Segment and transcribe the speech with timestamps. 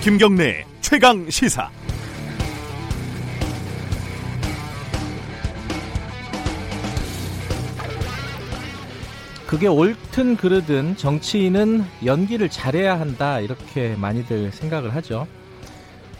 [0.00, 1.68] 김경래 최강 시사.
[9.46, 15.26] 그게 옳든 그르든 정치인은 연기를 잘해야 한다 이렇게 많이들 생각을 하죠.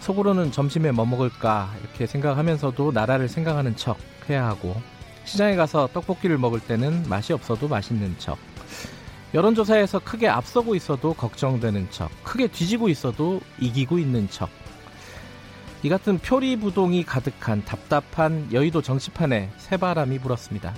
[0.01, 3.99] 속으로는 점심에 뭐 먹을까 이렇게 생각하면서도 나라를 생각하는 척
[4.29, 4.75] 해야 하고
[5.25, 8.39] 시장에 가서 떡볶이를 먹을 때는 맛이 없어도 맛있는 척
[9.35, 14.49] 여론조사에서 크게 앞서고 있어도 걱정되는 척 크게 뒤지고 있어도 이기고 있는 척
[15.83, 20.75] 이 같은 표리부동이 가득한 답답한 여의도 정치판에 새바람이 불었습니다.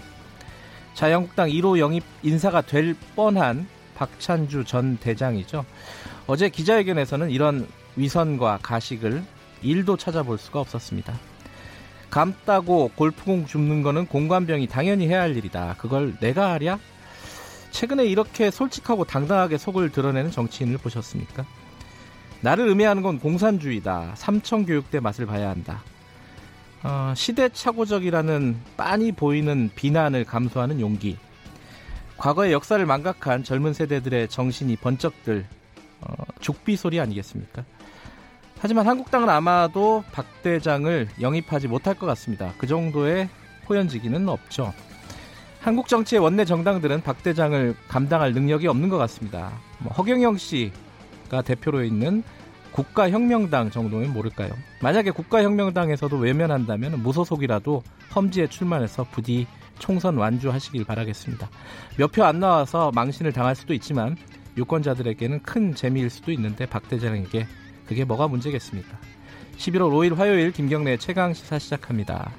[0.92, 5.64] 자유한국당 1호 영입 인사가 될 뻔한 박찬주 전 대장이죠.
[6.26, 9.22] 어제 기자회견에서는 이런 위선과 가식을
[9.62, 11.14] 일도 찾아볼 수가 없었습니다.
[12.10, 15.76] 감따고 골프공 줍는 거는 공관병이 당연히 해야 할 일이다.
[15.78, 16.78] 그걸 내가 하랴?
[17.70, 21.44] 최근에 이렇게 솔직하고 당당하게 속을 드러내는 정치인을 보셨습니까?
[22.40, 24.12] 나를 의미하는 건 공산주의다.
[24.16, 25.82] 삼청교육대 맛을 봐야 한다.
[26.82, 31.18] 어, 시대착오적이라는 빤히 보이는 비난을 감수하는 용기.
[32.16, 35.46] 과거의 역사를 망각한 젊은 세대들의 정신이 번쩍들
[36.02, 37.64] 어, 죽비 소리 아니겠습니까?
[38.58, 42.52] 하지만 한국당은 아마도 박 대장을 영입하지 못할 것 같습니다.
[42.58, 43.28] 그 정도의
[43.68, 44.72] 호연지기는 없죠.
[45.60, 49.52] 한국 정치의 원내 정당들은 박 대장을 감당할 능력이 없는 것 같습니다.
[49.78, 52.22] 뭐 허경영 씨가 대표로 있는
[52.72, 54.50] 국가혁명당 정도면 모를까요?
[54.80, 57.82] 만약에 국가혁명당에서도 외면한다면 무소속이라도
[58.14, 59.46] 험지에 출마해서 부디
[59.78, 61.48] 총선 완주하시길 바라겠습니다.
[61.98, 64.16] 몇 표 안 나와서 망신을 당할 수도 있지만
[64.56, 67.46] 유권자들에게는 큰 재미일 수도 있는데 박 대장에게
[67.86, 68.98] 그게 뭐가 문제겠습니까?
[69.58, 72.30] 11월 5일 화요일 김경래 최강 시사 시작합니다.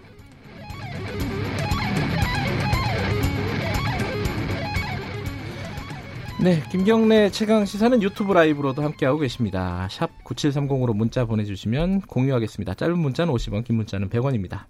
[6.44, 9.88] 네, 김경래 최강 시사는 유튜브 라이브로도 함께하고 계십니다.
[9.92, 12.74] 샵 9730으로 문자 보내주시면 공유하겠습니다.
[12.74, 14.64] 짧은 문자는 50원, 긴 문자는 100원입니다.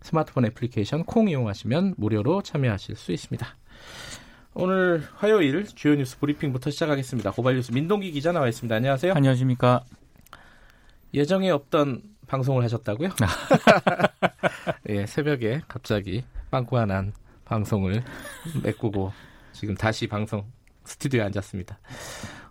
[0.00, 3.46] 스마트폰 애플리케이션 콩 이용하시면 무료로 참여하실 수 있습니다.
[4.54, 7.32] 오늘 화요일 주요 뉴스 브리핑부터 시작하겠습니다.
[7.32, 8.74] 고발 뉴스 민동기 기자 나와 있습니다.
[8.74, 9.12] 안녕하세요.
[9.12, 9.84] 안녕하십니까.
[11.12, 13.10] 예정에 없던 방송을 하셨다고요?
[14.88, 16.86] 예, 새벽에 갑자기 빵꾸가
[17.44, 18.02] 방송을
[18.62, 19.12] 메꾸고
[19.52, 20.46] 지금 다시 방송
[20.88, 21.78] 스튜디오에 앉았습니다.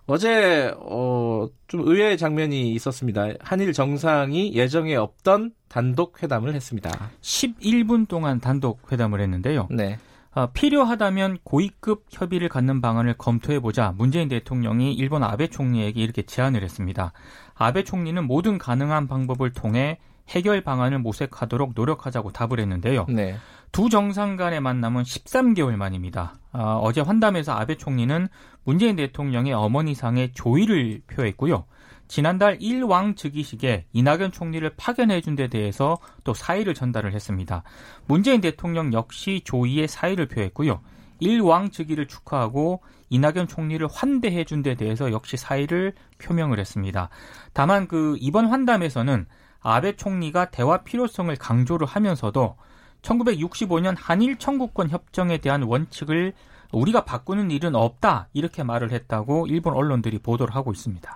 [0.06, 3.26] 어제 어, 좀 의외의 장면이 있었습니다.
[3.40, 7.10] 한일 정상이 예정에 없던 단독 회담을 했습니다.
[7.20, 9.68] 11분 동안 단독 회담을 했는데요.
[9.70, 9.98] 네.
[10.34, 17.12] 어, 필요하다면 고위급 협의를 갖는 방안을 검토해보자 문재인 대통령이 일본 아베 총리에게 이렇게 제안을 했습니다.
[17.54, 23.06] 아베 총리는 모든 가능한 방법을 통해 해결 방안을 모색하도록 노력하자고 답을 했는데요.
[23.08, 23.36] 네.
[23.72, 26.34] 두 정상 간의 만남은 13개월 만입니다.
[26.52, 28.28] 어, 어제 환담에서 아베 총리는
[28.64, 31.64] 문재인 대통령의 어머니상에 조의를 표했고요.
[32.08, 37.62] 지난달 일왕 즉위식에 이낙연 총리를 파견해 준 데 대해서 또 사의를 전달을 했습니다.
[38.06, 40.80] 문재인 대통령 역시 조의에 사의를 표했고요.
[41.20, 47.10] 일왕 즉위를 축하하고 이낙연 총리를 환대해 준 데 대해서 역시 사의를 표명을 했습니다.
[47.52, 49.26] 다만 그 이번 환담에서는
[49.70, 52.56] 아베 총리가 대화 필요성을 강조를 하면서도
[53.02, 56.32] 1965년 한일 청구권 협정에 대한 원칙을
[56.72, 61.14] 우리가 바꾸는 일은 없다 이렇게 말을 했다고 일본 언론들이 보도를 하고 있습니다.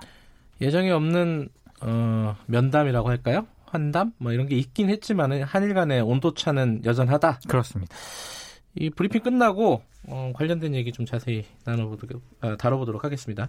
[0.61, 1.49] 예정에 없는
[1.81, 3.47] 어, 면담이라고 할까요?
[3.65, 7.41] 환담 뭐 이런 게 있긴 했지만 한일 간의 온도 차는 여전하다.
[7.49, 7.97] 그렇습니다.
[8.75, 13.49] 이 브리핑 끝나고 어, 관련된 얘기 좀 자세히 나눠보도록 아, 다뤄보도록 하겠습니다.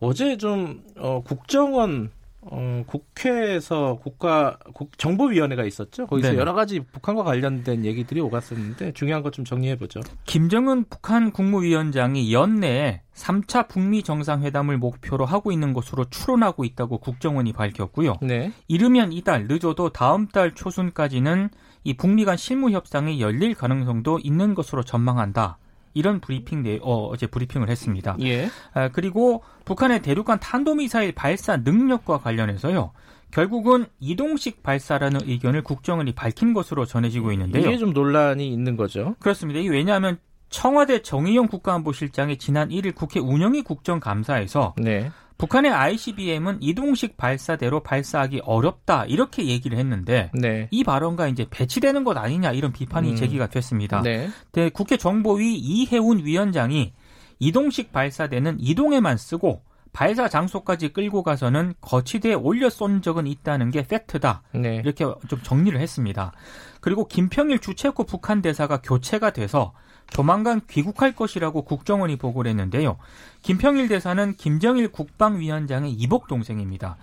[0.00, 2.10] 어제 좀 어, 국정원
[2.46, 6.06] 어, 국회에서 국가 국, 정보위원회가 있었죠.
[6.06, 10.00] 거기서 네 여러 가지 북한과 관련된 얘기들이 오갔었는데 중요한 것 좀 정리해 보죠.
[10.26, 18.18] 김정은 북한 국무위원장이 연내에 3차 북미 정상회담을 목표로 하고 있는 것으로 추론하고 있다고 국정원이 밝혔고요.
[18.22, 18.52] 네.
[18.68, 21.50] 이르면 이달 늦어도 다음 달 초순까지는
[21.82, 25.58] 이 북미 간 실무 협상이 열릴 가능성도 있는 것으로 전망한다.
[25.94, 28.16] 이런 브리핑 내 어, 어제 브리핑을 했습니다.
[28.20, 28.50] 예.
[28.74, 32.92] 아, 그리고 북한의 대륙간 탄도미사일 발사 능력과 관련해서요.
[33.30, 37.66] 결국은 이동식 발사라는 의견을 국정원이 밝힌 것으로 전해지고 있는데요.
[37.66, 39.16] 이게 좀 논란이 있는 거죠.
[39.18, 39.58] 그렇습니다.
[39.58, 40.18] 이게 왜냐하면
[40.50, 45.10] 청와대 정의용 국가안보실장이 지난 1일 국회 운영위 국정감사에서 네.
[45.44, 50.68] 북한의 ICBM은 이동식 발사대로 발사하기 어렵다 이렇게 얘기를 했는데 네.
[50.70, 53.16] 이 발언과 이제 배치되는 것 아니냐 이런 비판이 음.
[53.16, 54.00] 제기가 됐습니다.
[54.00, 54.30] 네.
[54.52, 56.94] 네, 국회 정보위 이해운 위원장이
[57.40, 59.62] 이동식 발사대는 이동에만 쓰고
[59.92, 64.42] 발사 장소까지 끌고 가서는 거치대에 올려 쏜 적은 있다는 게 팩트다.
[64.54, 64.76] 네.
[64.76, 66.32] 이렇게 좀 정리를 했습니다.
[66.80, 69.74] 그리고 김평일 주체코 북한 대사가 교체가 돼서
[70.08, 72.98] 조만간 귀국할 것이라고 국정원이 보고를 했는데요.
[73.42, 76.96] 김평일 대사는 김정일 국방위원장의 이복 동생입니다.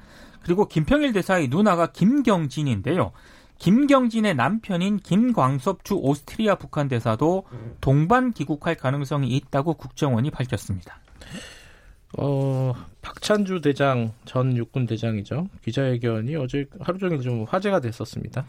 [0.44, 3.12] 그리고 김평일 대사의 누나가 김경진인데요.
[3.59, 7.45] 김경진의 남편인 김광섭 주 오스트리아 북한 대사도
[7.80, 11.00] 동반 귀국할 가능성이 있다고 국정원이 밝혔습니다.
[12.17, 15.47] 어, 박찬주 대장 전 육군 대장이죠.
[15.63, 18.45] 기자회견이 어제 하루 종일 좀 화제가 됐었습니다.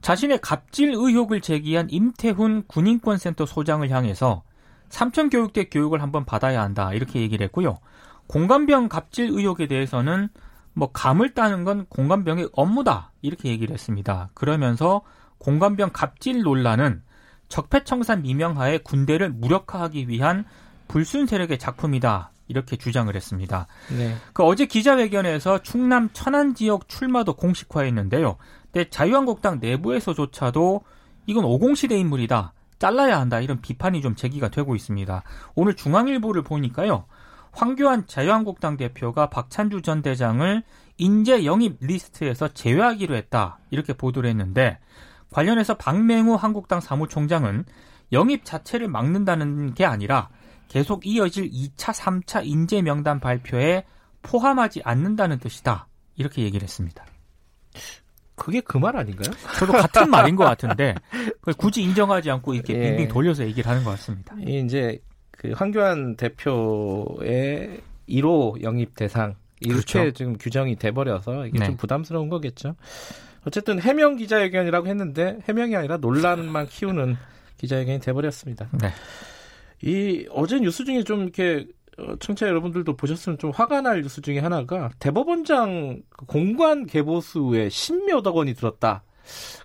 [0.00, 4.42] 자신의 갑질 의혹을 제기한 임태훈 군인권센터 소장을 향해서
[4.88, 7.78] 삼천 교육대 교육을 한번 받아야 한다 이렇게 얘기를 했고요.
[8.26, 10.28] 공감병 갑질 의혹에 대해서는
[10.72, 14.30] 뭐 감을 따는 건 공감병의 업무다 이렇게 얘기를 했습니다.
[14.34, 15.02] 그러면서
[15.38, 17.02] 공감병 갑질 논란은
[17.48, 20.44] 적폐청산 미명하에 군대를 무력화하기 위한
[20.86, 23.68] 불순 세력의 작품이다 이렇게 주장을 했습니다.
[23.96, 24.16] 네.
[24.32, 28.36] 그 어제 기자회견에서 충남 천안 지역 출마도 공식화했는데요.
[28.72, 30.82] 근데 자유한국당 내부에서조차도
[31.26, 32.52] 이건 오공시대 인물이다.
[32.80, 33.40] 잘라야 한다.
[33.40, 35.22] 이런 비판이 좀 제기가 되고 있습니다.
[35.54, 37.04] 오늘 중앙일보를 보니까요.
[37.52, 40.62] 황교안 자유한국당 대표가 박찬주 전 대장을
[40.98, 43.58] 인재 영입 리스트에서 제외하기로 했다.
[43.70, 44.78] 이렇게 보도를 했는데
[45.30, 47.64] 관련해서 박맹우 한국당 사무총장은
[48.12, 50.30] 영입 자체를 막는다는 게 아니라
[50.70, 53.84] 계속 이어질 2차, 3차 인재 명단 발표에
[54.22, 55.88] 포함하지 않는다는 뜻이다.
[56.16, 57.04] 이렇게 얘기를 했습니다.
[58.36, 59.34] 그게 그 말 아닌가요?
[59.58, 60.94] 저도 같은 말인 것 같은데
[61.58, 62.80] 굳이 인정하지 않고 이렇게 예.
[62.90, 64.34] 빙빙 돌려서 얘기를 하는 것 같습니다.
[64.46, 65.02] 이제
[65.32, 70.12] 그 황교안 대표의 1호 영입 대상 이렇게 그렇죠.
[70.12, 71.66] 지금 규정이 돼버려서 이게 네.
[71.66, 72.76] 좀 부담스러운 거겠죠.
[73.44, 77.16] 어쨌든 해명 기자회견이라고 했는데 해명이 아니라 논란만 키우는
[77.58, 78.68] 기자회견이 돼버렸습니다.
[78.80, 78.90] 네.
[79.82, 81.66] 이 어제 뉴스 중에 좀 이렇게
[81.98, 88.54] 어, 청취자 여러분들도 보셨으면 좀 화가 날 뉴스 중에 하나가 대법원장 공관 개보수에 십몇억 원이
[88.54, 89.02] 들었다.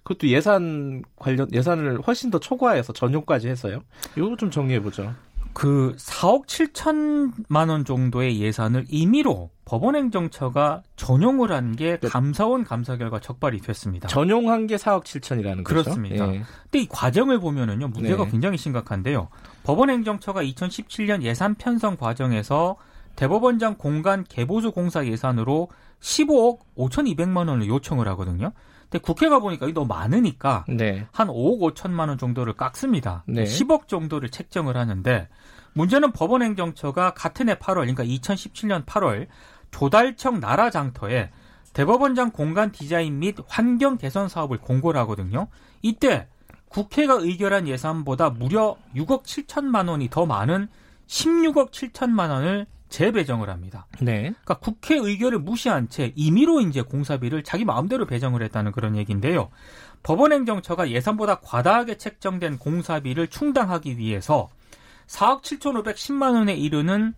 [0.04, 3.82] 그것도 예산 관련 예산을 훨씬 더 초과해서 전용까지 해서요.
[4.18, 5.14] 이거 좀 정리해 보죠.
[5.56, 13.60] 그 4억 7천만 원 정도의 예산을 임의로 법원행정처가 전용을 한 게 감사원 감사 결과 적발이
[13.62, 14.08] 됐습니다.
[14.10, 15.64] 전용한 게 4억 7천이라는 거죠?
[15.64, 16.28] 그렇습니다.
[16.34, 16.44] 예.
[16.64, 18.32] 근데 이 과정을 보면은요 문제가 네.
[18.32, 19.30] 굉장히 심각한데요.
[19.64, 22.76] 법원행정처가 2017년 예산 편성 과정에서
[23.16, 25.70] 대법원장 공간 개보수 공사 예산으로
[26.02, 28.52] 15억 5,200만 원을 요청을 하거든요.
[28.90, 31.08] 근데 국회가 보니까 이게 너무 많으니까 네.
[31.12, 33.24] 한 5억 5천만 원 정도를 깎습니다.
[33.28, 33.44] 네.
[33.44, 35.28] 10억 정도를 책정을 하는데
[35.74, 39.28] 문제는 법원행정처가 같은 해 8월, 그러니까 2017년 8월
[39.72, 41.32] 조달청 나라장터에
[41.74, 45.48] 대법원장 공간 디자인 및 환경 개선 사업을 공고를 하거든요.
[45.82, 46.28] 이때
[46.70, 50.70] 국회가 의결한 예산보다 무려 6억 7천만 원이 더 많은
[51.08, 53.88] 16억 7천만 원을 재배정을 합니다.
[54.00, 54.22] 네.
[54.22, 59.50] 그러니까 국회 의결을 무시한 채 임의로 이제 공사비를 자기 마음대로 배정을 했다는 그런 얘기인데요.
[60.04, 64.50] 법원행정처가 예산보다 과다하게 책정된 공사비를 충당하기 위해서
[65.08, 67.14] 4억 7,510만 원에 이르는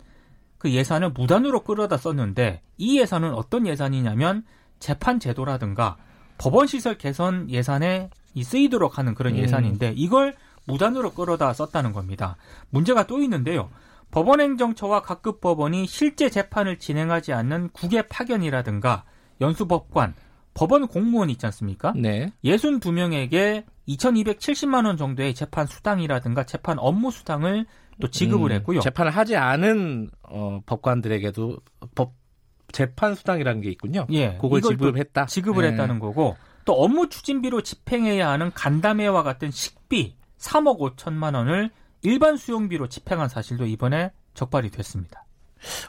[0.58, 4.44] 그 예산을 무단으로 끌어다 썼는데 이 예산은 어떤 예산이냐면
[4.80, 5.96] 재판 제도라든가
[6.38, 8.10] 법원 시설 개선 예산에
[8.40, 9.38] 쓰이도록 하는 그런 음.
[9.38, 12.36] 예산인데 이걸 무단으로 끌어다 썼다는 겁니다.
[12.70, 13.70] 문제가 또 있는데요.
[14.10, 19.04] 법원행정처와 각급 법원이 실제 재판을 진행하지 않는 국외 파견이라든가
[19.40, 20.14] 연수법관,
[20.54, 21.92] 법원 공무원 있지 않습니까?
[21.96, 22.32] 네.
[22.44, 27.66] 62명에게 2,270만 원 정도의 재판 수당이라든가 재판 업무 수당을
[28.00, 28.80] 또 지급을 음, 했고요.
[28.80, 31.58] 재판을 하지 않은 어, 법관들에게도
[31.94, 32.14] 법
[32.72, 34.06] 재판 수당이라는 게 있군요.
[34.10, 35.26] 예, 그걸 지급했다.
[35.26, 35.70] 지급을 네.
[35.70, 41.70] 했다는 거고 또 업무 추진비로 집행해야 하는 간담회와 같은 식비 3억 5천만 원을
[42.02, 45.24] 일반 수용비로 집행한 사실도 이번에 적발이 됐습니다.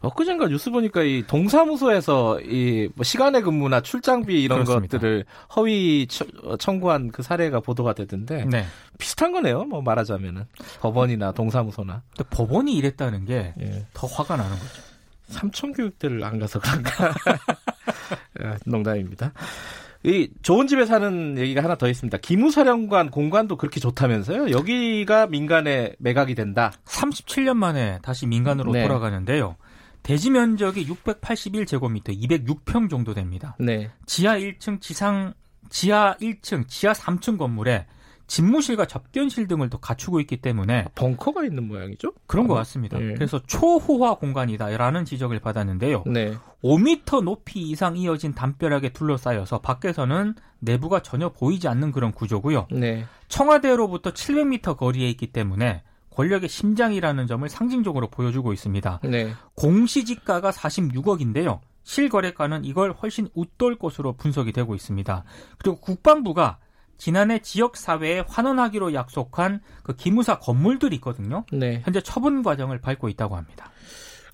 [0.02, 4.98] 엊그젠가 뉴스 보니까 이 동사무소에서 이 뭐 시간의 근무나 출장비 이런 그렇습니다.
[4.98, 5.26] 것들을
[5.56, 6.08] 허위
[6.58, 8.66] 청구한 그 사례가 보도가 되던데 네.
[8.98, 9.66] 비슷한 거네요.
[9.66, 10.46] 뭐 말하자면은
[10.80, 12.02] 법원이나 동사무소나.
[12.18, 13.86] 근데 법원이 이랬다는 게더 예.
[14.12, 14.82] 화가 나는 거죠.
[15.28, 17.14] 삼천 교육대를 안 가서 그런가.
[18.66, 19.32] 농담입니다.
[20.04, 22.18] 이 좋은 집에 사는 얘기가 하나 더 있습니다.
[22.20, 24.52] 기무사령관 공간도 그렇게 좋다면서요?
[24.52, 26.72] 여기가 민간에 매각이 된다.
[26.86, 28.84] 37년 만에 다시 민간으로 네.
[28.84, 29.58] 돌아가는데요.
[30.02, 33.58] 대지 면적이 681제곱미터, 206평 정도 됩니다.
[33.60, 33.92] 네.
[34.06, 35.34] 지하 1층, 지상
[35.70, 37.86] 지하 1층, 지하 3층 건물에
[38.28, 42.14] 집무실과 접견실 등을 또 갖추고 있기 때문에 벙커가 있는 모양이죠?
[42.28, 42.98] 그런 것 같습니다.
[43.00, 43.16] 네.
[43.16, 46.04] 그래서 초호화 공간이다라는 지적을 받았는데요.
[46.06, 46.36] 네.
[46.64, 52.68] 5m 높이 이상 이어진 담벼락에 둘러싸여서 밖에서는 내부가 전혀 보이지 않는 그런 구조고요.
[52.72, 53.06] 네.
[53.30, 59.00] 청와대로부터 700m 거리에 있기 때문에 권력의 심장이라는 점을 상징적으로 보여주고 있습니다.
[59.04, 59.34] 네.
[59.56, 61.60] 공시지가가 46억인데요.
[61.84, 65.24] 실거래가는 이걸 훨씬 웃돌 것으로 분석이 되고 있습니다.
[65.58, 66.58] 그리고 국방부가
[66.98, 71.46] 지난해 지역 사회에 환원하기로 약속한 그 기무사 건물들이 있거든요.
[71.54, 71.82] 네.
[71.86, 73.72] 현재 처분 과정을 밟고 있다고 합니다.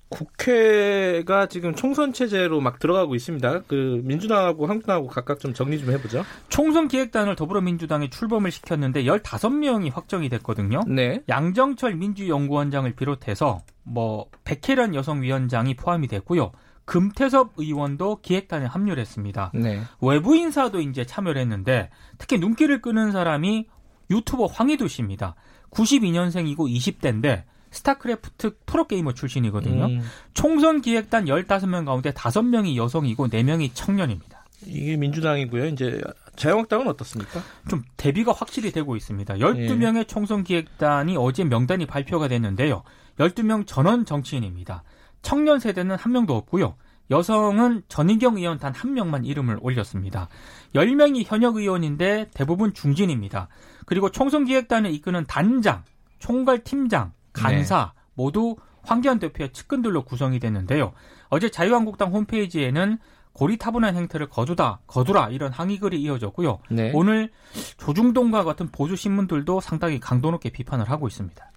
[0.08, 3.62] 국회가 지금 총선 체제로 막 들어가고 있습니다.
[3.66, 6.24] 그 민주당하고 한국당하고 각각 좀 정리 좀 해보죠.
[6.48, 10.82] 총선 기획단을 더불어민주당이 출범을 시켰는데 15명이 확정이 됐거든요.
[10.86, 11.22] 네.
[11.28, 16.52] 양정철 민주연구원장을 비롯해서 뭐 백혜련 여성위원장이 포함이 됐고요.
[16.84, 19.50] 금태섭 의원도 기획단에 합류를 했습니다.
[19.54, 19.80] 네.
[20.00, 23.66] 외부 인사도 이제 참여를 했는데 특히 눈길을 끄는 사람이
[24.08, 25.34] 유튜버 황희두 씨입니다.
[25.70, 29.84] 92년생이고 20대인데 스타크래프트 프로게이머 출신이거든요.
[29.86, 30.02] 음.
[30.34, 34.44] 총선 기획단 15명 가운데 5명이 여성이고 4명이 청년입니다.
[34.64, 35.66] 이게 민주당이고요.
[35.66, 36.00] 이제
[36.36, 37.40] 자유한국당은 어떻습니까?
[37.68, 39.34] 좀 대비가 확실히 되고 있습니다.
[39.34, 40.04] 12명의 예.
[40.04, 42.82] 총선 기획단이 어제 명단이 발표가 됐는데요.
[43.18, 44.82] 12명 전원 정치인입니다.
[45.22, 46.76] 청년 세대는 한 명도 없고요.
[47.10, 50.28] 여성은 전희경 의원 단 한 명만 이름을 올렸습니다.
[50.74, 53.48] 10명이 현역 의원인데 대부분 중진입니다.
[53.86, 55.84] 그리고 총선 기획단을 이끄는 단장,
[56.18, 58.00] 총괄 팀장, 간사 네.
[58.14, 60.92] 모두 황교안 대표의 측근들로 구성이 됐는데요.
[61.28, 62.98] 어제 자유한국당 홈페이지에는
[63.32, 66.60] 고리타분한 행태를 거두다, 거두라 이런 항의글이 이어졌고요.
[66.70, 66.90] 네.
[66.94, 67.30] 오늘
[67.76, 71.50] 조중동과 같은 보수 신문들도 상당히 강도 높게 비판을 하고 있습니다.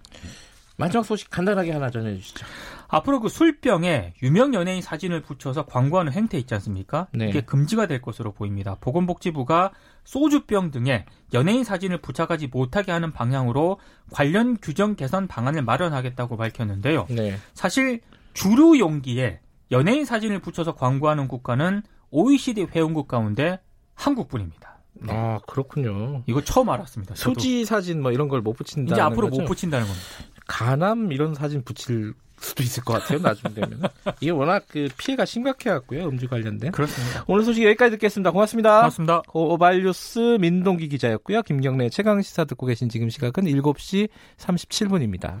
[0.76, 2.46] 마지막 소식 간단하게 하나 전해주시죠.
[2.88, 7.06] 앞으로 그 술병에 유명 연예인 사진을 붙여서 광고하는 행태 있지 않습니까?
[7.12, 7.28] 네.
[7.28, 8.76] 이게 금지가 될 것으로 보입니다.
[8.80, 9.72] 보건복지부가
[10.04, 13.78] 소주병 등에 연예인 사진을 부착하지 못하게 하는 방향으로
[14.10, 17.06] 관련 규정 개선 방안을 마련하겠다고 밝혔는데요.
[17.10, 17.36] 네.
[17.54, 18.00] 사실
[18.34, 19.40] 주류 용기에
[19.70, 23.60] 연예인 사진을 붙여서 광고하는 국가는 OECD 회원국 가운데
[23.94, 24.59] 한국뿐입니다.
[25.02, 25.12] 네.
[25.12, 26.22] 아 그렇군요.
[26.26, 27.14] 이거 처음 알았습니다.
[27.14, 28.94] 소지 사진 뭐 이런 걸 못 붙인다.
[28.94, 29.42] 이제 앞으로 거죠?
[29.42, 30.06] 못 붙인다는 겁니다.
[30.46, 33.18] 가남 이런 사진 붙일 수도 있을 것 같아요.
[33.20, 33.82] 나중 되면
[34.20, 36.04] 이게 워낙 그 피해가 심각해갖고요.
[36.08, 36.72] 음주 관련된.
[36.72, 37.24] 그렇습니다.
[37.26, 38.30] 오늘 소식 여기까지 듣겠습니다.
[38.30, 38.76] 고맙습니다.
[38.78, 39.22] 고맙습니다.
[39.28, 41.42] 고발뉴스 민동기 기자였고요.
[41.42, 45.40] 김경래 최강 시사 듣고 계신 지금 시각은 7시 37분입니다.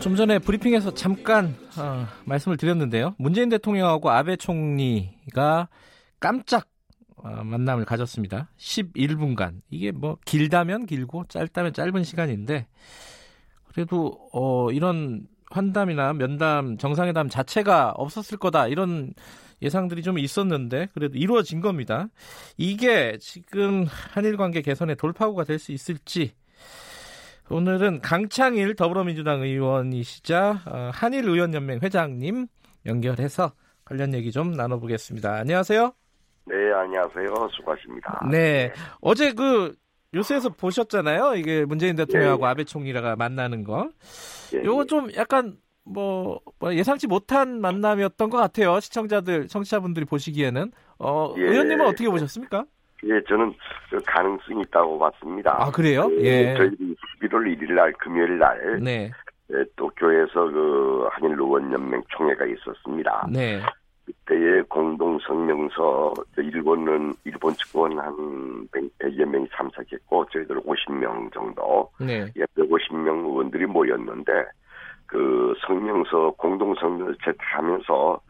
[0.00, 3.14] 좀 전에 브리핑에서 잠깐 어, 말씀을 드렸는데요.
[3.18, 5.68] 문재인 대통령하고 아베 총리가
[6.20, 6.68] 깜짝
[7.16, 8.48] 어, 만남을 가졌습니다.
[8.58, 9.60] 11분간.
[9.70, 12.66] 이게 뭐 길다면 길고 짧다면 짧은 시간인데
[13.66, 18.68] 그래도 어 이런 환담이나 면담, 정상회담 자체가 없었을 거다.
[18.68, 19.12] 이런
[19.62, 22.08] 예상들이 좀 있었는데 그래도 이루어진 겁니다.
[22.56, 26.34] 이게 지금 한일 관계 개선의 돌파구가 될 수 있을지
[27.50, 32.46] 오늘은 강창일 더불어민주당 의원이시자 어, 한일의원연맹 회장님
[32.84, 33.52] 연결해서
[33.84, 35.32] 관련 얘기 좀 나눠보겠습니다.
[35.34, 35.92] 안녕하세요.
[36.46, 37.48] 네, 안녕하세요.
[37.56, 38.26] 수고하십니다.
[38.30, 38.72] 네.
[39.00, 39.74] 어제 그
[40.12, 41.36] 뉴스에서 보셨잖아요.
[41.36, 42.50] 이게 문재인 대통령하고 예, 예.
[42.50, 43.90] 아베 총리가 만나는 거.
[44.54, 44.86] 예, 요거 예.
[44.86, 48.78] 좀 약간 뭐, 뭐, 예상치 못한 만남이었던 것 같아요.
[48.78, 50.70] 시청자들, 청취자분들이 보시기에는.
[50.98, 51.42] 어, 예.
[51.42, 52.66] 의원님은 어떻게 보셨습니까?
[53.04, 53.54] 예, 저는
[53.90, 55.56] 그 가능성이 있다고 봤습니다.
[55.60, 56.08] 아, 그래요?
[56.08, 56.54] 그, 예.
[56.56, 58.80] 저희들이 11월 1일 날, 금요일 날.
[58.82, 59.10] 네.
[59.52, 63.28] 예, 도쿄에서 그 한일 의원연맹 총회가 있었습니다.
[63.32, 63.60] 네.
[64.04, 72.26] 그때의 공동 성명서 일본은 일본 측은 한 100여 명이 참석했고 저희들 50명 정도 네.
[72.32, 74.32] 150명 의원들이 모였는데
[75.06, 78.20] 그 성명서 공동 성명을 채택하면서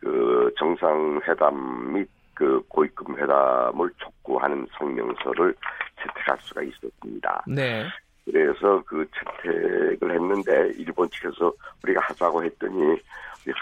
[0.00, 5.52] 그 정상회담 및 그 고위급 회담을 촉구하는 성명서를
[6.00, 7.42] 채택할 수가 있었습니다.
[7.48, 7.84] 네.
[8.24, 9.04] 그래서 그
[9.42, 11.52] 채택을 했는데 일본 측에서
[11.82, 12.96] 우리가 하자고 했더니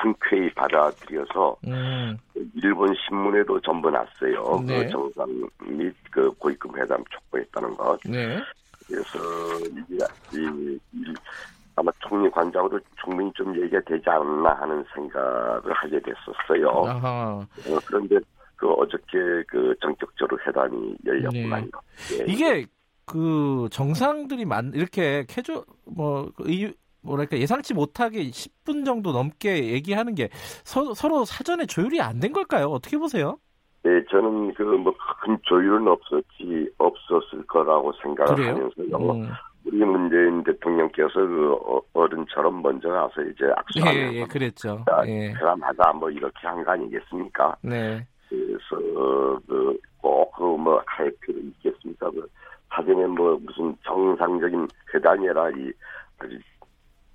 [0.03, 2.19] 흔쾌히 받아들여서 음.
[2.57, 4.63] 일본 신문에도 전부 났어요.
[4.67, 4.85] 네.
[4.85, 5.27] 그 정상
[5.63, 7.99] 및 그 고위급 회담 촉구했다는 것.
[8.05, 8.39] 네.
[8.87, 9.19] 그래서
[9.71, 10.05] 이게
[10.35, 11.15] 이, 이,
[11.77, 16.69] 아마 총리 관장으로 충분히 좀 얘기가 되지 않나 하는 생각을 하게 됐었어요.
[16.69, 17.47] 어,
[17.87, 18.19] 그런데
[18.57, 21.71] 그 어저께 그 전격적으로 회담이 열렸구만요.
[22.11, 22.19] 네.
[22.21, 22.25] 예.
[22.33, 22.67] 이게
[23.05, 26.73] 그 정상들이 만 이렇게 캐주 뭐 의,
[27.03, 30.29] 뭐랄까 예상치 못하게 10분 정도 넘게 얘기하는 게
[30.65, 32.67] 서, 로 사전에 조율이 안 된 걸까요?
[32.69, 33.39] 어떻게 보세요?
[33.85, 38.55] 네, 저는 그 뭐 큰 조율은 없었지 없었을 거라고 생각을 그래요?
[38.55, 39.13] 하면서요.
[39.13, 39.29] 음.
[39.65, 44.85] 우리 문재인 대통령께서 그 어, 어른처럼 먼저 가서 이제 악수하면서 예, 예, 그랬죠.
[45.07, 45.33] 예.
[45.33, 47.57] 사람하자 뭐 이렇게 한 거 아니겠습니까?
[47.63, 48.07] 네.
[48.47, 49.41] 그래서
[50.01, 52.11] 그꼭그뭐할 필요 있겠습니까?
[52.11, 52.29] 그
[52.71, 55.73] 사전에 뭐 무슨 정상적인 회담이라 이
[56.19, 56.39] 아주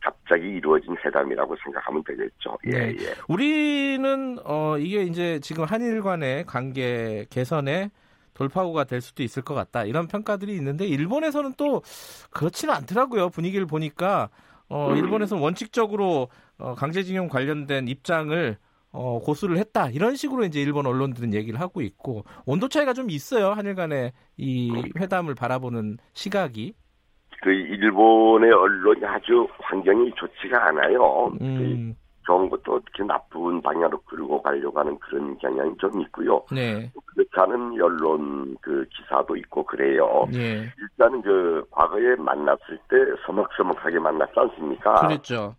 [0.04, 2.58] 갑자기 이루어진 회담이라고 생각하면 되겠죠.
[2.66, 2.96] 예, 네.
[3.00, 3.14] 예.
[3.28, 7.92] 우리는 어 이게 이제 지금 한일 간의 관계 개선에
[8.34, 11.84] 돌파구가 될 수도 있을 것 같다 이런 평가들이 있는데 일본에서는 또
[12.32, 14.30] 그렇지는 않더라고요 분위기를 보니까
[14.70, 14.98] 어 음.
[14.98, 18.58] 일본에서는 원칙적으로 어 강제징용 관련된 입장을
[18.92, 23.52] 어, 고수를 했다 이런 식으로 이제 일본 언론들은 얘기를 하고 있고 온도 차이가 좀 있어요
[23.52, 26.74] 한일 간의 이 회담을 바라보는 시각이
[27.42, 31.32] 그 일본의 언론이 아주 환경이 좋지가 않아요.
[31.42, 31.96] 음.
[32.24, 36.46] 좋은 것도 어떻게 나쁜 방향으로 끌고 가려고 하는 그런 경향이 좀 있고요.
[36.52, 36.92] 네.
[37.06, 40.28] 그렇지 않은 언론 그 기사도 있고 그래요.
[40.32, 40.72] 네.
[40.80, 45.08] 일단은 그 과거에 만났을 때 서먹서먹하게 만났지 않습니까?
[45.08, 45.56] 그렇죠.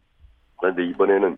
[0.60, 1.36] 그런데 이번에는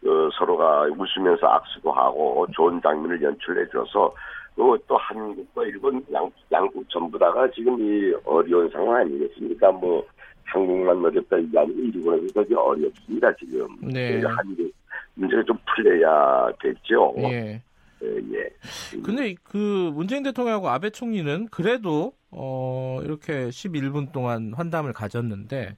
[0.00, 4.14] 그 서로가 웃으면서 악수도 하고 좋은 장면을 연출해줘서
[4.56, 9.72] 또 한국과 일본 양, 양국 전부 다가 지금 이 어려운 상황 아니겠습니까?
[9.72, 10.04] 뭐
[10.44, 13.68] 한국만 어렵다 이게 아니고 일본에서 되 어렵습니다 지금.
[13.82, 14.22] 네.
[14.22, 14.70] 한국
[15.14, 17.14] 문제가 좀 풀려야 되죠.
[17.18, 17.62] 예.
[18.02, 19.00] 예, 예.
[19.02, 25.76] 근데 그 문재인 대통령하고 아베 총리는 그래도 어 이렇게 11분 동안 환담을 가졌는데 예.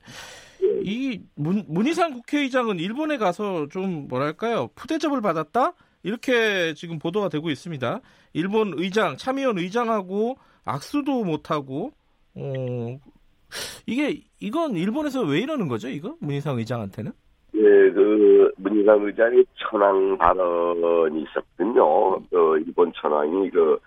[0.82, 8.00] 이 문, 문희상 국회의장은 일본에 가서 좀 뭐랄까요 푸대접을 받았다 이렇게 지금 보도가 되고 있습니다.
[8.32, 11.92] 일본 의장 참의원 의장하고 악수도 못하고
[12.35, 12.99] 어
[13.87, 15.88] 이게 이건 일본에서 왜 이러는 거죠?
[15.88, 17.12] 이거 문희상 의장한테는?
[17.54, 22.20] 예, 그 문희상 의장의 천황 발언이 있었군요.
[22.30, 23.78] 그 일본 천황이 그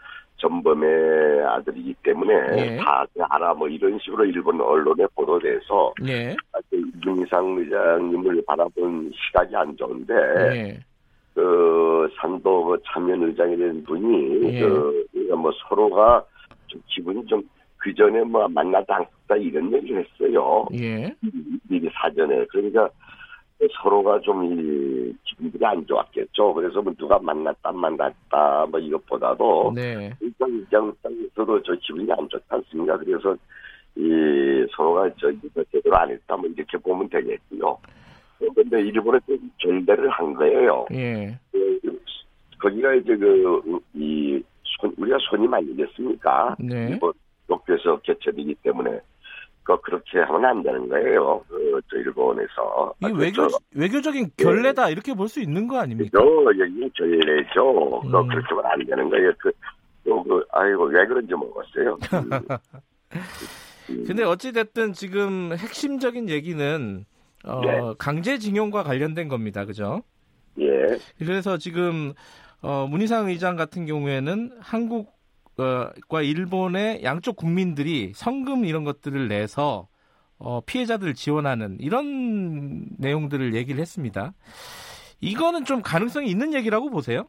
[0.41, 2.77] 전범의 아들이기 때문에 예.
[2.77, 6.35] 다 알아 뭐 이런 식으로 일본 언론에 보도돼서 예.
[7.05, 10.13] 문희상 의장님을 바라본 시각이 안 좋은데
[10.53, 10.79] 예.
[11.33, 14.59] 그 산도 뭐 참여 의장이 된 분이 예.
[14.61, 16.25] 그 그러니까 뭐 서로가
[16.67, 17.41] 좀 기분이 좀
[17.81, 20.65] 그 전에 뭐 만나다 않다 이런 얘기를 했어요.
[20.73, 21.13] 예.
[21.67, 22.87] 미리 사전에 그러니까
[23.81, 26.53] 서로가 좀 이 기분들이 안 좋았겠죠.
[26.53, 30.13] 그래서 뭐 누가 만났다 만났다 뭐 이것보다도 네.
[30.41, 32.97] 일단 입장에서도 저 기분이 안 좋지 않습니까?
[32.97, 33.35] 그래서
[33.95, 37.77] 이 서로가 저 이거 제대로 안 했다 뭐 이렇게 보면 되겠고요.
[38.39, 39.19] 그런데 일본에
[39.59, 40.85] 결대를 한 거예요.
[40.93, 41.37] 예.
[41.51, 41.79] 그,
[42.59, 44.41] 거기가 이제 그, 이,
[44.79, 46.55] 손, 우리가 손님 아니겠습니까?
[46.59, 46.89] 네.
[46.91, 47.13] 일본
[47.47, 48.99] 도쿄에서 개최되기 때문에
[49.63, 51.43] 그 그렇게 하면 안 되는 거예요.
[51.47, 52.93] 그, 저 일본에서.
[53.01, 54.91] 이 외교, 저, 외교적인 결례다 네.
[54.91, 56.19] 이렇게 볼 수 있는 거 아닙니까?
[56.19, 58.01] 여기 결례죠.
[58.05, 58.11] 음.
[58.27, 59.31] 그렇게 하면 안 되는 거예요.
[59.37, 59.51] 그,
[60.03, 61.97] 또 그, 아이고, 왜 그런지 모르겠어요.
[64.07, 67.05] 근데 어찌 됐든 지금 핵심적인 얘기는
[67.43, 67.79] 어, 네.
[67.97, 69.65] 강제징용과 관련된 겁니다.
[69.65, 70.03] 그죠?
[70.59, 70.67] 예.
[71.17, 72.13] 그래서 지금
[72.61, 79.87] 어, 문희상 의장 같은 경우에는 한국과 일본의 양쪽 국민들이 성금 이런 것들을 내서
[80.37, 84.33] 어, 피해자들을 지원하는 이런 내용들을 얘기를 했습니다.
[85.19, 87.27] 이거는 좀 가능성이 있는 얘기라고 보세요?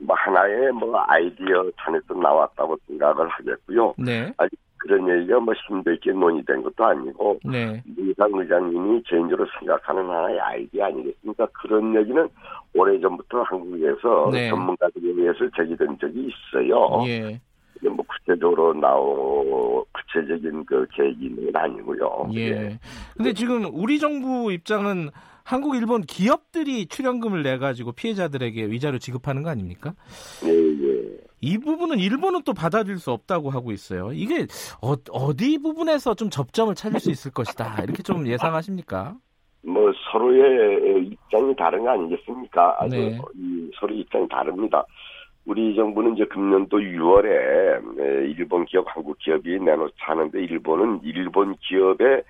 [0.00, 3.94] 뭐 하나의 뭐 아이디어 단에서 나왔다고 생각을 하겠고요.
[3.98, 4.32] 네.
[4.36, 7.82] 아직 그런 얘기가 뭐 심도 있게 논의된 것도 아니고 네.
[7.98, 11.46] 이상 의장님이 개인적으로 생각하는 하나의 아이디어 아니겠습니까?
[11.52, 12.28] 그런 얘기는
[12.74, 14.48] 오래전부터 한국에서 네.
[14.50, 17.04] 전문가들에 의해서 제기된 적이 있어요.
[17.06, 17.40] 예.
[17.82, 22.30] 뭐 구체적으로 나오 구체적인 그 계획이 있는 건 아니고요.
[22.34, 22.40] 예.
[22.40, 22.78] 예.
[23.16, 25.10] 근데 지금 우리 정부 입장은
[25.48, 29.94] 한국, 일본 기업들이 출연금을 내 가지고 피해자들에게 위자료 지급하는 거 아닙니까?
[30.44, 31.08] 예, 예.
[31.40, 34.12] 이 부분은 일본은 또 받아들일 수 없다고 하고 있어요.
[34.12, 34.46] 이게
[34.82, 37.82] 어, 디 부분에서 좀 접점을 찾을 수 있을 것이다.
[37.82, 39.16] 이렇게 좀 예상하십니까?
[39.62, 42.76] 뭐 서로의 입장이 다른 거 아니겠습니까?
[42.80, 43.18] 아주 네.
[43.80, 44.84] 서로 입장이 다릅니다.
[45.46, 52.22] 우리 정부는 이제 금년도 6월에 일본 기업, 한국 기업이 내놓지 않은데 일본은 일본 기업에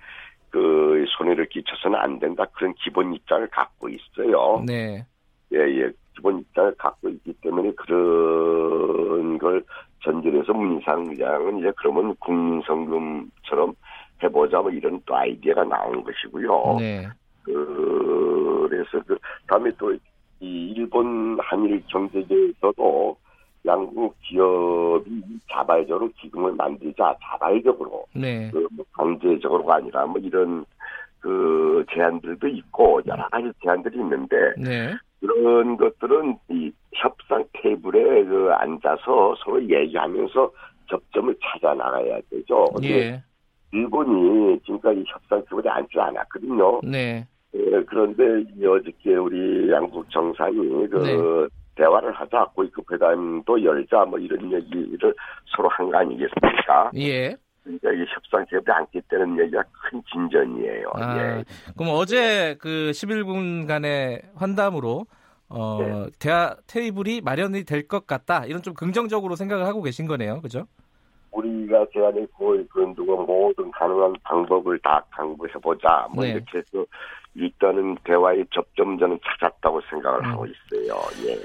[0.49, 4.63] 그 손해를 끼쳐서는 안 된다 그런 기본 입장을 갖고 있어요.
[4.65, 5.05] 네.
[5.53, 5.91] 예, 예.
[6.15, 9.63] 기본 입장을 갖고 있기 때문에 그런 걸
[10.03, 13.73] 전제해서 문상 의장은 이제 그러면 국민성금처럼
[14.21, 16.77] 해보자 뭐 이런 또 아이디어가 나온 것이고요.
[16.79, 17.07] 네.
[17.43, 19.93] 그, 그래서 그 다음에 또
[20.41, 23.17] 이 일본 한일 경제계에서도
[23.65, 28.49] 양국 기업이 자발적으로 기금을 만들자 자발적으로 네.
[28.51, 30.65] 그뭐 강제적으로가 아니라 뭐 이런
[31.19, 34.95] 그 제안들도 있고 여러 가지 제안들이 있는데 네.
[35.19, 40.51] 그런 것들은 이 협상 테이블에 그 앉아서 서로 얘기하면서
[40.89, 42.65] 접점을 찾아 나가야 되죠.
[42.83, 43.21] 예.
[43.71, 46.81] 일본이 지금까지 협상 테이블에 앉지 않았거든요.
[46.83, 47.27] 네.
[47.55, 48.23] 예, 그런데
[48.65, 50.55] 어저께 우리 양국 정상이
[50.87, 51.58] 그 네.
[51.79, 55.13] 대화를 하자, 고위급 회담도 열자, 뭐 이런 얘기를
[55.55, 56.91] 서로 한 거 아니겠습니까?
[56.97, 57.35] 예.
[57.63, 60.91] 그러니까 이 협상 제압이 않겠다는 얘기가 큰 진전이에요.
[60.95, 61.43] 아, 예.
[61.77, 65.05] 그럼 어제 그 11분 간의 환담으로
[65.49, 66.05] 어, 네.
[66.19, 68.45] 대화 테이블이 마련이 될 것 같다.
[68.45, 70.41] 이런 좀 긍정적으로 생각을 하고 계신 거네요.
[70.41, 70.67] 그죠?
[71.31, 72.27] 우리가 제안을
[72.71, 76.07] 그런 두고 모든 가능한 방법을 다 강구해보자.
[76.13, 76.31] 뭐 네.
[76.31, 76.85] 이렇게 해서
[77.39, 80.25] 일단은 대화의 접점자는 찾았다고 생각을 음.
[80.25, 80.99] 하고 있어요.
[81.27, 81.39] 예.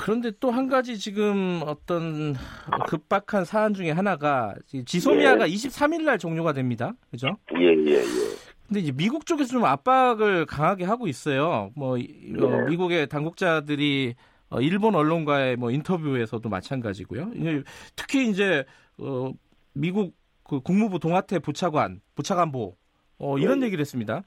[0.00, 2.34] 그런데 또 한 가지 지금 어떤
[2.86, 4.54] 급박한 사안 중에 하나가
[4.86, 5.52] 지소미아가 예.
[5.52, 6.92] 23일 날 종료가 됩니다.
[7.10, 7.36] 그죠?
[7.58, 8.02] 예, 예, 예.
[8.66, 11.70] 근데 이제 미국 쪽에서 좀 압박을 강하게 하고 있어요.
[11.74, 12.68] 뭐 어, 예.
[12.68, 14.14] 미국의 당국자들이
[14.50, 17.30] 어, 일본 언론과의 뭐 인터뷰에서도 마찬가지고요.
[17.96, 18.64] 특히 이제
[18.98, 19.32] 어,
[19.74, 20.14] 미국
[20.44, 22.76] 그 국무부 동아태 부차관, 부차관보
[23.18, 23.66] 어, 이런 네.
[23.66, 24.22] 얘기를 했습니다.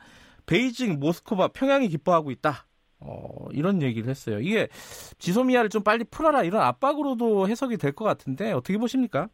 [0.52, 2.66] 베이징, 모스크바, 평양이 기뻐하고 있다.
[3.00, 4.40] 어, 이런 얘기를 했어요.
[4.40, 4.68] 이게
[5.18, 9.28] 지소미아를 좀 빨리 풀어라 이런 압박으로도 해석이 될 것 같은데 어떻게 보십니까?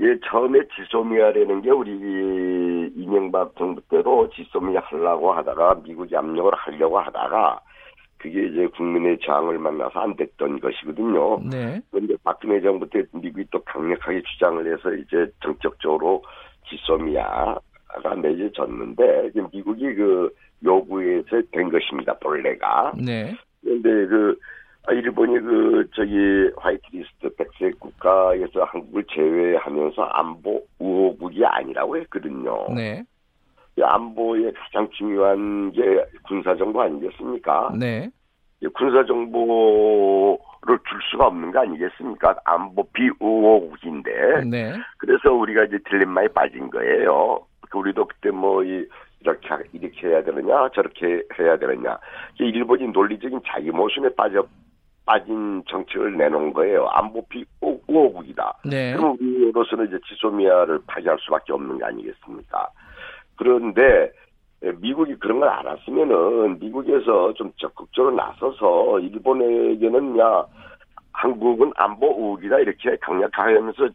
[0.00, 1.90] 예, 처음에 지소미아라는 게 우리
[2.94, 7.60] 이명박 정부 때도 지소미아 하려고 하다가 미국이 압력을 하려고 하다가
[8.18, 11.40] 그게 이제 국민의 저항을 만나서 안 됐던 것이거든요.
[11.48, 11.80] 네.
[11.90, 16.22] 그런데 박근혜 정부 때 미국이 또 강력하게 주장을 해서 이제 정적적으로
[16.68, 17.56] 지소미아
[18.02, 20.30] 가 맺어졌는데 미국이 그
[20.64, 22.14] 요구에서 된 것입니다.
[22.18, 22.92] 본래가.
[22.96, 23.34] 네.
[23.62, 24.38] 그런데 그
[24.90, 32.66] 일본이 그 저기 화이트리스트 백색 국가에서 한국을 제외하면서 안보 우호국이 아니라고 했거든요.
[32.74, 33.02] 네.
[33.80, 35.82] 안보의 가장 중요한 게
[36.26, 37.72] 군사정보 아니겠습니까?
[37.78, 38.10] 네.
[38.74, 42.36] 군사정보를 줄 수가 없는 거 아니겠습니까?
[42.44, 44.44] 안보 비우호국인데.
[44.46, 44.72] 네.
[44.98, 47.40] 그래서 우리가 이제 딜레마에 빠진 거예요.
[47.76, 48.86] 우리도 그때 뭐, 이,
[49.20, 51.98] 이렇게, 이렇게 해야 되느냐, 저렇게 해야 되느냐.
[52.38, 54.46] 일본이 논리적인 자기 모순에 빠져,
[55.04, 56.86] 빠진 정책을 내놓은 거예요.
[56.88, 58.58] 안보 비우호국이다.
[58.66, 58.94] 네.
[58.94, 62.68] 그럼 우리로서는 이제 지소미아를 파기할 수밖에 없는 거 아니겠습니까?
[63.36, 64.12] 그런데
[64.80, 70.44] 미국이 그런 걸 알았으면은 미국에서 좀 적극적으로 나서서 일본에게는 야
[71.12, 73.88] 한국은 안보 우국이다 이렇게 강력하면서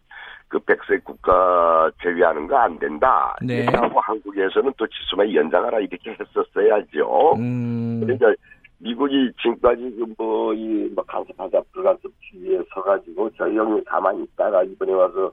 [0.54, 3.36] 그 백색 국가 제외하는 거 안 된다.
[3.42, 3.66] 네.
[3.66, 7.34] 하고 한국에서는 또 지수만 연장하라 이렇게 했었어야죠.
[7.38, 8.02] 음.
[8.04, 8.32] 그러니까
[8.78, 15.32] 미국이 지금까지 그뭐이뭐 간섭하자 불간섭 주위에 서가지고 저희 형이 가만히 있다가 이번에 와서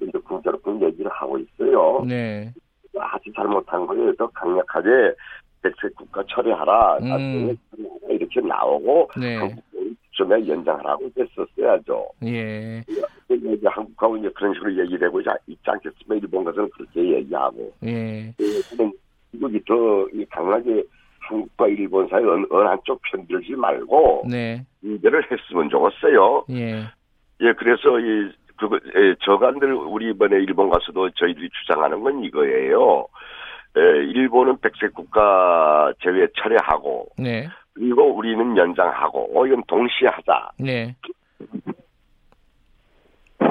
[0.00, 2.04] 이제 군사로 얘기를 하고 있어요.
[2.06, 2.52] 네.
[2.96, 4.90] 아주 잘못한 거에 더 강력하게
[5.62, 7.56] 백색 국가 처리하라, 음.
[8.08, 9.36] 이렇게 나오고 네.
[10.12, 12.06] 한국에 연장하라고 했었어야죠.
[12.24, 12.82] 예.
[13.28, 17.72] 이제 한국하고 이제 그런 식으로 얘기를 해고 있지 않겠으면 일본 가서는 그렇게 얘기하고.
[17.84, 18.32] 예.
[18.70, 18.92] 그는
[19.32, 20.82] 미국이 더 강하게
[21.20, 24.64] 한국과 일본 사이 어느, 어느 한쪽 편들지 말고 네.
[24.80, 26.44] 문제를 했으면 좋겠어요.
[26.50, 26.84] 예.
[27.42, 33.06] 예, 그래서 이 그, 예, 저간들 우리 이번에 일본 가서도 저희들이 주장하는 건 이거예요.
[33.78, 37.48] 예, 일본은 백색 국가 제외 철회하고, 네.
[37.74, 40.50] 그리고 우리는 연장하고, 어, 이건 동시에 하자.
[40.58, 40.94] 네.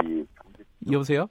[0.05, 0.25] 이,
[0.91, 1.27] 여보세요?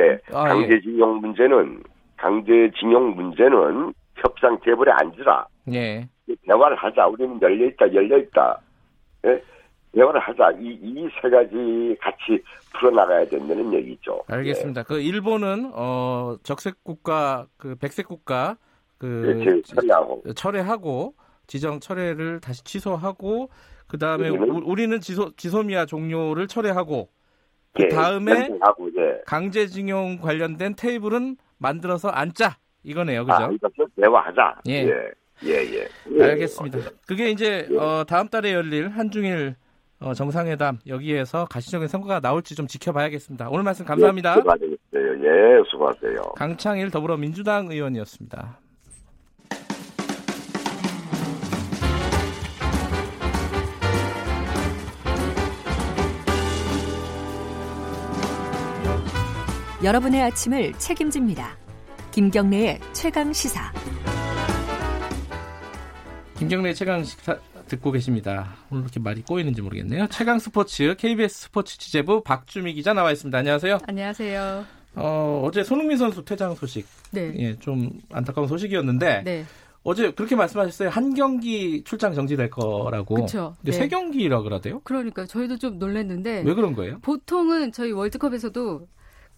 [0.00, 1.20] 예, 아, 강제징용 예.
[1.20, 1.82] 문제는
[2.16, 5.46] 강제징용 문제는 협상 테이블에 앉으라.
[5.72, 6.08] 예.
[6.46, 7.06] 대화를 하자.
[7.06, 8.58] 우리는 열려 있다, 열려 있다.
[9.26, 9.42] 예?
[9.94, 10.50] 대화를 하자.
[10.58, 12.42] 이 이 세 가지 같이
[12.74, 14.20] 풀어나가야 된다는 얘기죠.
[14.28, 14.82] 알겠습니다.
[14.82, 14.86] 네.
[14.88, 18.56] 그 일본은 어 적색 국가 그 백색 국가
[18.98, 19.06] 그
[19.44, 21.14] 네, 철회하고 철회하고
[21.46, 23.50] 지정 철회를 다시 취소하고
[23.86, 27.08] 그 다음에 우리는 지소 지소미아 종료를 철회하고
[27.74, 28.58] 그 네, 다음에 네,
[29.26, 33.36] 강제징용 관련된 테이블은 만들어서 앉자 이거네요, 그죠?
[33.36, 34.60] 아, 이것을 대화하자.
[34.68, 34.72] 예.
[34.84, 35.10] 예.
[35.44, 36.22] 예, 예.
[36.22, 36.78] 알겠습니다.
[37.08, 39.56] 그게 이제 어, 다음 달에 열릴 한중일
[40.00, 43.48] 어, 정상회담 여기에서 가시적인 성과가 나올지 좀 지켜봐야겠습니다.
[43.50, 44.36] 오늘 말씀 감사합니다.
[44.94, 46.20] 예, 예, 수고하세요.
[46.36, 48.60] 강창일 더불어민주당 의원이었습니다.
[59.84, 61.58] 여러분의 아침을 책임집니다.
[62.10, 63.70] 김경래의 최강 시사.
[66.38, 67.36] 김경래 최강 시사
[67.68, 68.54] 듣고 계십니다.
[68.70, 70.06] 오늘 이렇게 말이 꼬이는지 모르겠네요.
[70.10, 73.36] 최강 스포츠 KBS 스포츠 취재부 박주미 기자 나와 있습니다.
[73.36, 73.78] 안녕하세요.
[73.86, 74.64] 안녕하세요.
[74.94, 76.86] 어, 어제 손흥민 선수 퇴장 소식.
[77.10, 77.34] 네.
[77.36, 79.22] 예, 좀 안타까운 소식이었는데.
[79.22, 79.44] 네.
[79.82, 80.88] 어제 그렇게 말씀하셨어요.
[80.88, 83.16] 한 경기 출장 정지될 거라고.
[83.16, 83.54] 그렇죠.
[83.58, 83.76] 근데 네.
[83.76, 84.80] 세 경기라 그러대요?
[84.82, 86.42] 그러니까 저희도 좀 놀랐는데.
[86.46, 87.00] 왜 그런 거예요?
[87.00, 88.86] 보통은 저희 월드컵에서도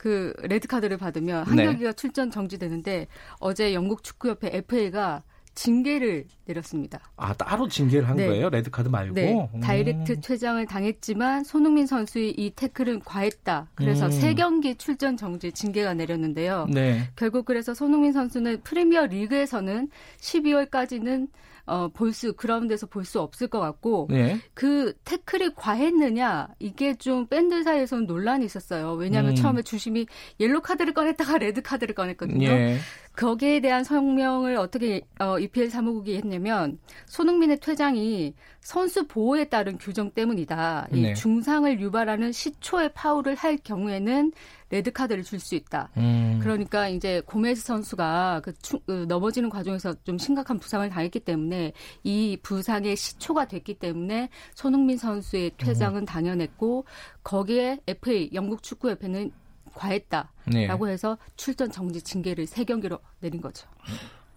[0.07, 1.65] 그 레드 카드를 받으면 한 네.
[1.65, 3.09] 경기가 출전 정지되는데
[3.41, 5.25] 어제 영국 축구협회 FA가
[5.57, 7.01] 징계를 내렸습니다.
[7.17, 8.29] 아 따로 징계를 한 네.
[8.29, 8.49] 거예요?
[8.49, 9.15] 레드 카드 말고?
[9.15, 9.49] 네.
[9.53, 9.61] 음.
[9.61, 13.71] direct 퇴장을 당했지만 손흥민 선수의 이 태클은 과했다.
[13.75, 14.11] 그래서 음.
[14.13, 16.69] 세 경기 출전 정지 징계가 내렸는데요.
[16.73, 17.11] 네.
[17.17, 19.89] 결국 그래서 손흥민 선수는 프리미어 리그에서는
[20.21, 21.27] 12월까지는
[21.67, 24.41] 어, 볼 수, 그라운드에서 볼 수 없을 것 같고, 네.
[24.55, 28.93] 그 태클이 과했느냐, 이게 좀 팬들 사이에서는 논란이 있었어요.
[28.93, 29.37] 왜냐하면 음.
[29.37, 30.07] 처음에 주심이
[30.41, 32.49] 옐로 카드를 꺼냈다가 레드 카드를 꺼냈거든요.
[32.49, 32.79] 예.
[33.17, 40.89] 거기에 대한 성명을 어떻게 어, EPL 사무국이 했냐면 손흥민의 퇴장이 선수 보호에 따른 규정 때문이다.
[40.93, 41.15] 이 네.
[41.15, 44.33] 중상을 유발하는 시초의 파울을 할 경우에는
[44.71, 45.91] 레드 카드를 줄 수 있다.
[45.97, 46.41] 음.
[46.43, 52.37] 그러니까 이제 고메스 선수가 그, 추, 그 넘어지는 과정에서 좀 심각한 부상을 당했기 때문에 이
[52.43, 56.05] 부상의 시초가 됐기 때문에 손흥민 선수의 퇴장은 음.
[56.05, 56.85] 당연했고
[57.23, 59.31] 거기에 FA 영국 축구 협회는
[59.77, 60.93] 과했다라고 네.
[60.93, 63.69] 해서 출전 정지 징계를 세 경기로 내린 거죠.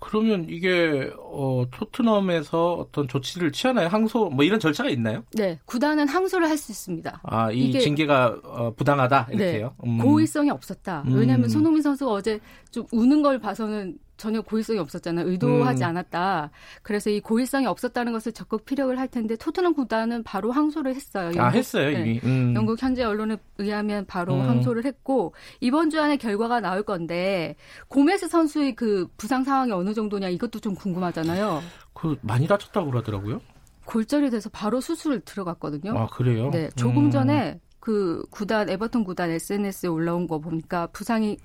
[0.02, 3.90] 그러면 이게 어, 토트넘에서 어떤 조치를 취하나요?
[3.90, 5.24] 항소 뭐 이런 절차가 있나요?
[5.34, 7.22] 네, 구단은 항소를 할 수 있습니다.
[7.24, 9.76] 아, 이 징계가 어, 부당하다 이렇게요?
[9.84, 9.98] 네, 음.
[9.98, 11.04] 고의성이 없었다.
[11.06, 11.50] 왜냐하면 음.
[11.50, 12.40] 손흥민 선수가 어제
[12.72, 15.28] 좀 우는 걸 봐서는 전혀 고의성이 없었잖아요.
[15.28, 15.90] 의도하지 음.
[15.90, 16.52] 않았다.
[16.84, 21.30] 그래서 이 고의성이 없었다는 것을 적극 피력을 할 텐데 토트넘 구단은 바로 항소를 했어요.
[21.30, 22.02] 아, 영국, 아 했어요 네.
[22.02, 22.20] 이미.
[22.24, 22.54] 음.
[22.56, 24.48] 영국 현재 언론에 의하면 바로 음.
[24.48, 27.56] 항소를 했고 이번 주 안에 결과가 나올 건데
[27.88, 31.62] 고메스 선수의 그 부상 상황이 어느 정도냐 이것도 좀 궁금하잖아요.
[31.94, 33.42] 그 많이 다쳤다고 그러더라고요.
[33.86, 35.98] 골절이 돼서 바로 수술 들어갔거든요.
[35.98, 36.52] 아 그래요?
[36.52, 41.36] 네, 조금 전에 그 구단 에버턴 구단 SNS에 올라온 거 보니까 부상을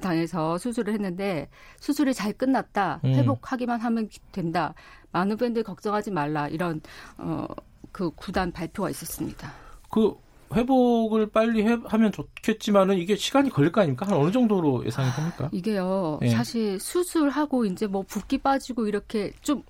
[0.00, 3.12] 당해서 수술을 했는데 수술이 잘 끝났다 음.
[3.12, 4.72] 회복하기만 하면 된다
[5.12, 6.80] 많은 팬들 걱정하지 말라 이런
[7.18, 9.52] 어그 구단 발표가 있었습니다.
[9.90, 10.14] 그
[10.54, 14.06] 회복을 빨리 해, 하면 좋겠지만은 이게 시간이 걸릴 거 아닙니까?
[14.06, 15.44] 한 어느 정도로 예상이 됩니까?
[15.44, 16.16] 아, 이게요.
[16.22, 16.30] 네.
[16.30, 19.62] 사실 수술하고 이제 뭐 붓기 빠지고 이렇게 좀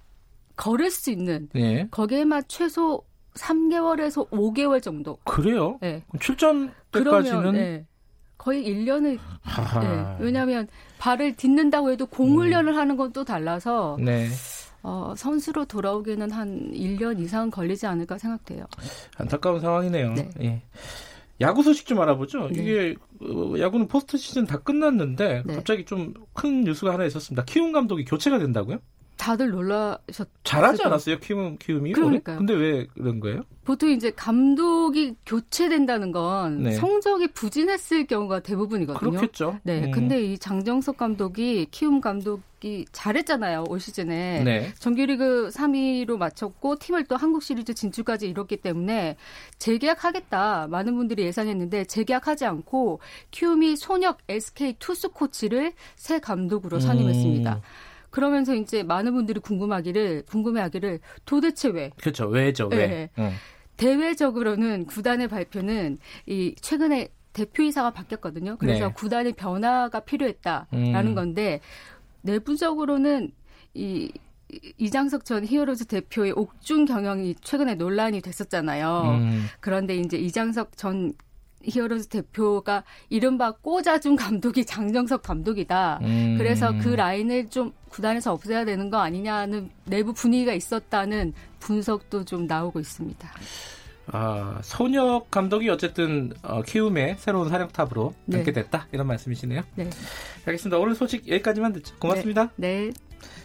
[0.55, 1.89] 걸을 수 있는 네.
[1.91, 3.03] 거기에만 최소
[3.35, 5.17] 3개월에서 5개월 정도.
[5.25, 5.79] 그래요?
[5.81, 6.03] 네.
[6.21, 7.87] 출전 때까지는 그러면, 네.
[8.37, 9.19] 거의 1년을
[9.81, 10.17] 네.
[10.21, 12.79] 왜냐하면 발을 딛는다고 해도 공훈련을 음.
[12.79, 14.29] 하는 건 또 달라서 네.
[14.83, 18.64] 어, 선수로 돌아오기는 한 1년 이상 걸리지 않을까 생각돼요.
[19.17, 20.14] 안타까운 상황이네요.
[20.14, 20.31] 네.
[20.43, 20.62] 예.
[21.41, 22.49] 야구 소식 좀 알아보죠.
[22.49, 22.61] 네.
[22.62, 25.55] 이게 어, 야구는 포스트 시즌 다 끝났는데 네.
[25.55, 27.45] 갑자기 좀 큰 뉴스가 하나 있었습니다.
[27.45, 28.79] 키움 감독이 교체가 된다고요?
[29.19, 30.29] 다들 놀라셨.
[30.45, 31.93] 잘하지 않았어요 키움 키움이?
[31.93, 32.39] 그러니까요.
[32.39, 33.43] 근데 왜 그런 거예요?
[33.65, 36.73] 보통 이제 감독이 교체된다는 건 네.
[36.73, 39.11] 성적이 부진했을 경우가 대부분이거든요.
[39.11, 39.59] 그렇겠죠.
[39.65, 39.85] 네.
[39.85, 39.91] 음.
[39.91, 44.73] 근데 이 장정석 감독이 키움 감독이 잘했잖아요 올 시즌에 네.
[44.79, 49.17] 정규리그 3위로 마쳤고 팀을 또 한국 시리즈 진출까지 이뤘기 때문에
[49.59, 53.01] 재계약하겠다 많은 분들이 예상했는데 재계약하지 않고
[53.33, 57.55] 키움이 손혁 SK 투수 코치를 새 감독으로 선임했습니다.
[57.57, 57.61] 음.
[58.11, 61.90] 그러면서 이제 많은 분들이 궁금하기를 궁금해하기를 도대체 왜?
[61.99, 62.27] 그렇죠.
[62.27, 62.68] 왜죠?
[62.68, 62.87] 왜?
[62.87, 63.11] 네.
[63.18, 63.33] 응.
[63.77, 68.57] 대외적으로는 구단의 발표는 이 최근에 대표이사가 바뀌었거든요.
[68.59, 68.92] 그래서 네.
[68.92, 71.14] 구단의 변화가 필요했다라는 음.
[71.14, 71.61] 건데
[72.23, 73.31] 내부적으로는
[73.75, 74.11] 이
[74.79, 79.18] 이장석 전 히어로즈 대표의 옥중 경영이 최근에 논란이 됐었잖아요.
[79.21, 79.47] 음.
[79.61, 81.12] 그런데 이제 이장석 전
[81.69, 86.01] 히어로즈 대표가 이른바 꽂아준 감독이 장정석 감독이다.
[86.03, 86.37] 음.
[86.39, 92.81] 그래서 그 라인을 좀 구단에서 없애야 되는 거 아니냐는 내부 분위기가 있었다는 분석도 좀 나오고
[92.81, 93.29] 있습니다.
[94.11, 98.39] 아, 손혁 감독이 어쨌든 어, 키움의 새로운 사령탑으로 네.
[98.39, 99.63] 앉게 됐다 이런 말씀이시네요.
[99.75, 99.91] 네.
[100.47, 100.79] 알겠습니다.
[100.79, 101.95] 오늘 소식 여기까지만 듣죠.
[101.99, 102.51] 고맙습니다.
[102.57, 102.87] 네.
[102.87, 102.93] 네.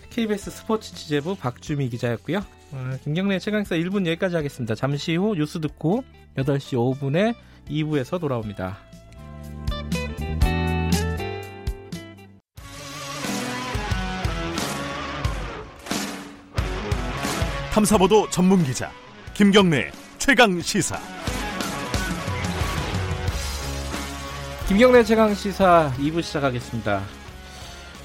[0.10, 2.44] KBS 스포츠 취재부 박주미 기자였고요.
[2.76, 4.74] 어, 김경래 최강사 1분 여기까지 하겠습니다.
[4.74, 6.04] 잠시 후 뉴스 듣고
[6.36, 7.36] 8시 5분에
[7.70, 8.80] 2부에서 돌아옵니다.
[17.72, 18.92] 탐사보도 전문 기자
[19.36, 21.00] 김경래 최강 시사.
[24.68, 27.04] 김경래 최강 시사 2부 시작하겠습니다.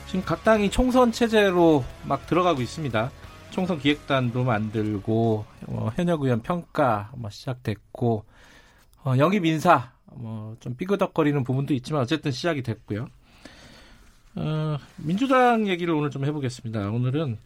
[0.09, 3.11] 지금 각 당이 총선 체제로 막 들어가고 있습니다.
[3.59, 8.25] 총선 기획단도 만들고 어, 현역 의원 평가 뭐 시작됐고
[9.03, 13.09] 어, 영입 인사 뭐 좀 삐그덕거리는 부분도 있지만 어쨌든 시작이 됐고요.
[14.37, 16.89] 어, 민주당 얘기를 오늘 좀 해보겠습니다.
[16.91, 17.37] 오늘은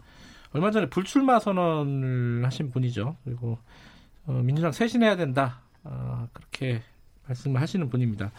[0.52, 3.16] 얼마 전에 불출마 선언을 하신 분이죠.
[3.24, 3.56] 그리고
[4.26, 5.62] 어, 민주당 쇄신해야 된다.
[5.82, 6.82] 어, 그렇게
[7.26, 8.32] 말씀을 하시는 분입니다.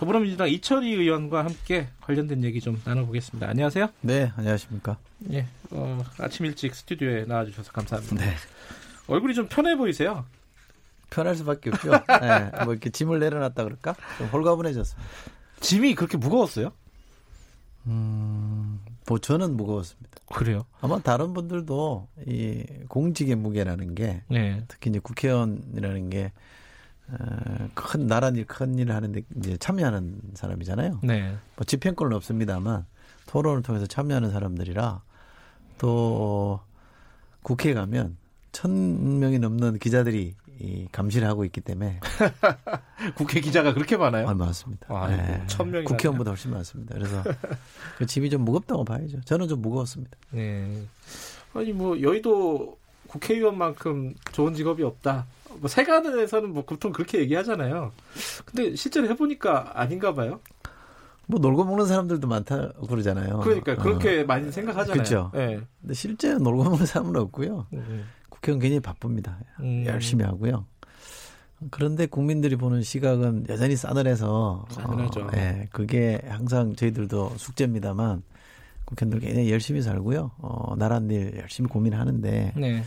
[0.00, 3.46] 더불어민주당 이철희 의원과 함께 관련된 얘기 좀 나눠보겠습니다.
[3.46, 3.90] 안녕하세요.
[4.00, 4.96] 네, 안녕하십니까.
[5.30, 8.16] 예, 어, 아침 일찍 스튜디오에 나와주셔서 감사합니다.
[8.16, 8.34] 네.
[9.08, 10.24] 얼굴이 좀 편해 보이세요.
[11.10, 11.90] 편할 수밖에 없죠.
[11.90, 13.94] 네, 뭐 이렇게 짐을 내려놨다 그럴까?
[14.16, 15.10] 좀 홀가분해졌습니다.
[15.60, 16.72] 짐이 그렇게 무거웠어요?
[17.86, 20.16] 음, 뭐 저는 무거웠습니다.
[20.32, 20.64] 그래요?
[20.80, 24.64] 아마 다른 분들도 이 공직의 무게라는 게 네.
[24.66, 26.30] 특히 이제 국회의원이라는 게 어,
[27.74, 31.00] 큰 일, 큰 일을 하는데 이제 참여하는 사람이잖아요.
[31.02, 31.36] 네.
[31.56, 32.86] 뭐 집행권은 없습니다만
[33.26, 35.02] 토론을 통해서 참여하는 사람들이라
[35.78, 36.60] 또
[37.42, 38.16] 국회에 가면
[38.52, 42.00] 천 명이 넘는 기자들이 이 감시를 하고 있기 때문에
[43.16, 44.28] 국회 기자가 그렇게 많아요?
[44.28, 44.86] 아, 많습니다.
[44.94, 45.42] 아, 네.
[45.46, 46.94] 천 명이 국회의원보다 훨씬 많습니다.
[46.94, 47.22] 그래서
[47.96, 49.22] 그 짐이 좀 무겁다고 봐야죠.
[49.22, 50.18] 저는 좀 무거웠습니다.
[50.32, 50.82] 네.
[51.54, 55.26] 아니 뭐 여의도 국회의원만큼 좋은 직업이 없다.
[55.60, 57.92] 뭐 세간에서는 뭐 보통 그렇게 얘기하잖아요.
[58.46, 60.40] 근데 실제로 해보니까 아닌가 봐요.
[61.26, 63.40] 뭐 놀고 먹는 사람들도 많다 그러잖아요.
[63.40, 64.24] 그러니까 그렇게 어.
[64.24, 64.92] 많이 생각하잖아요.
[64.92, 65.30] 그렇죠.
[65.34, 65.60] 네.
[65.80, 67.66] 근데 실제 놀고 먹는 사람은 없고요.
[67.74, 68.04] 음.
[68.28, 69.38] 국회의원 굉장히 바쁩니다.
[69.60, 69.84] 음.
[69.86, 70.66] 열심히 하고요.
[71.70, 75.20] 그런데 국민들이 보는 시각은 여전히 싸늘해서 싸늘하죠.
[75.20, 78.22] 어, 예, 그게 항상 저희들도 숙제입니다만
[78.86, 80.30] 국회의원들 굉장히 열심히 살고요.
[80.38, 82.82] 어, 나라 일 열심히 고민하는데 네.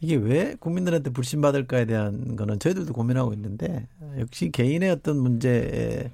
[0.00, 6.10] 이게 왜 국민들한테 불신받을까에 대한 거는 저희들도 고민하고 있는데 역시 개인의 어떤 문제일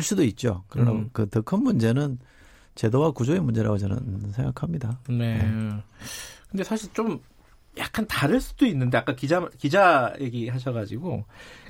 [0.00, 0.64] 수도 있죠.
[0.68, 1.10] 그러나 음.
[1.12, 2.18] 그더 큰 문제는
[2.74, 5.00] 제도와 구조의 문제라고 저는 생각합니다.
[5.08, 5.38] 네.
[5.38, 5.82] 네.
[6.48, 7.20] 근데 사실 좀
[7.78, 11.24] 약간 다를 수도 있는데 아까 기자 기자 얘기 하셔가지고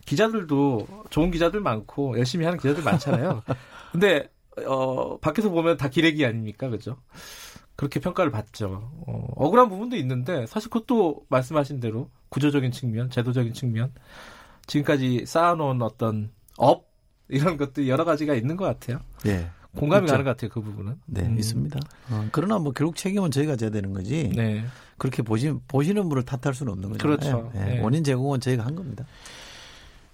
[0.05, 3.42] 기자들도 좋은 기자들 많고 열심히 하는 기자들 많잖아요.
[3.90, 4.29] 근데
[4.66, 6.96] 어 밖에서 보면 다 기레기 아닙니까, 그죠?
[7.77, 8.91] 그렇게 평가를 받죠.
[9.07, 13.93] 어, 억울한 부분도 있는데 사실 그것도 말씀하신 대로 구조적인 측면, 제도적인 측면,
[14.67, 16.87] 지금까지 쌓아놓은 어떤 업
[17.29, 19.01] 이런 것도 여러 가지가 있는 것 같아요.
[19.25, 19.51] 네.
[19.77, 20.12] 공감이 그렇죠.
[20.12, 20.97] 가는 것 같아요, 그 부분은.
[21.05, 21.39] 네, 음.
[21.39, 21.79] 있습니다.
[22.11, 24.31] 어, 그러나 뭐 결국 책임은 저희가 져야 되는 거지.
[24.35, 24.65] 네.
[24.97, 27.03] 그렇게 보시, 보시는 분을 탓할 수는 없는 거죠.
[27.03, 27.51] 그렇죠.
[27.55, 27.65] 네.
[27.67, 27.81] 네.
[27.81, 29.05] 원인 제공은 저희가 한 겁니다.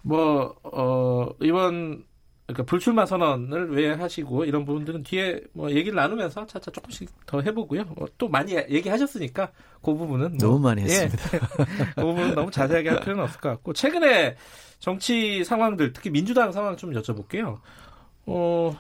[0.03, 2.05] 뭐, 어, 이번
[2.53, 7.85] 그러니까 불출마 선언을 왜 하시고 이런 부분들은 뒤에 뭐 얘기를 나누면서 차차 조금씩 더 해보고요.
[7.97, 9.51] 뭐 또 많이 얘기하셨으니까
[9.83, 11.25] 그 부분은 뭐, 너무 많이 했습니다.
[11.35, 11.41] 예,
[11.97, 14.37] 그 부분은 너무 자세하게 할 필요는 없을 것 같고 최근에
[14.79, 17.59] 정치 상황들 특히 민주당 상황 좀 여쭤볼게요.
[18.27, 18.77] 어,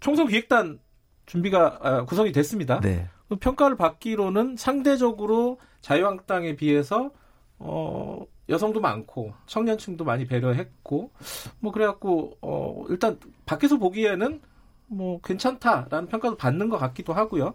[0.00, 0.78] 총선 기획단
[1.26, 2.80] 준비가 아, 구성이 됐습니다.
[2.80, 3.06] 네.
[3.28, 7.10] 그 평가를 받기로는 상대적으로 자유한국당에 비해서
[7.58, 11.10] 어, 여성도 많고 청년층도 많이 배려했고
[11.60, 14.40] 뭐 그래갖고 어 일단 밖에서 보기에는
[14.86, 17.54] 뭐 괜찮다라는 평가도 받는 것 같기도 하고요.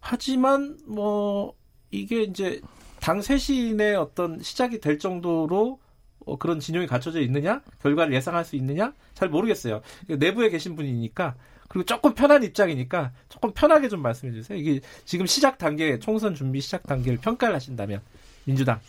[0.00, 1.54] 하지만 뭐
[1.90, 2.60] 이게 이제
[3.00, 5.80] 당 쇄신의 어떤 시작이 될 정도로
[6.26, 9.80] 어 그런 진영이 갖춰져 있느냐 결과를 예상할 수 있느냐 잘 모르겠어요.
[10.06, 11.34] 내부에 계신 분이니까
[11.68, 14.58] 그리고 조금 편한 입장이니까 조금 편하게 좀 말씀해 주세요.
[14.58, 18.00] 이게 지금 시작 단계 총선 준비 시작 단계를 평가를 하신다면
[18.44, 18.80] 민주당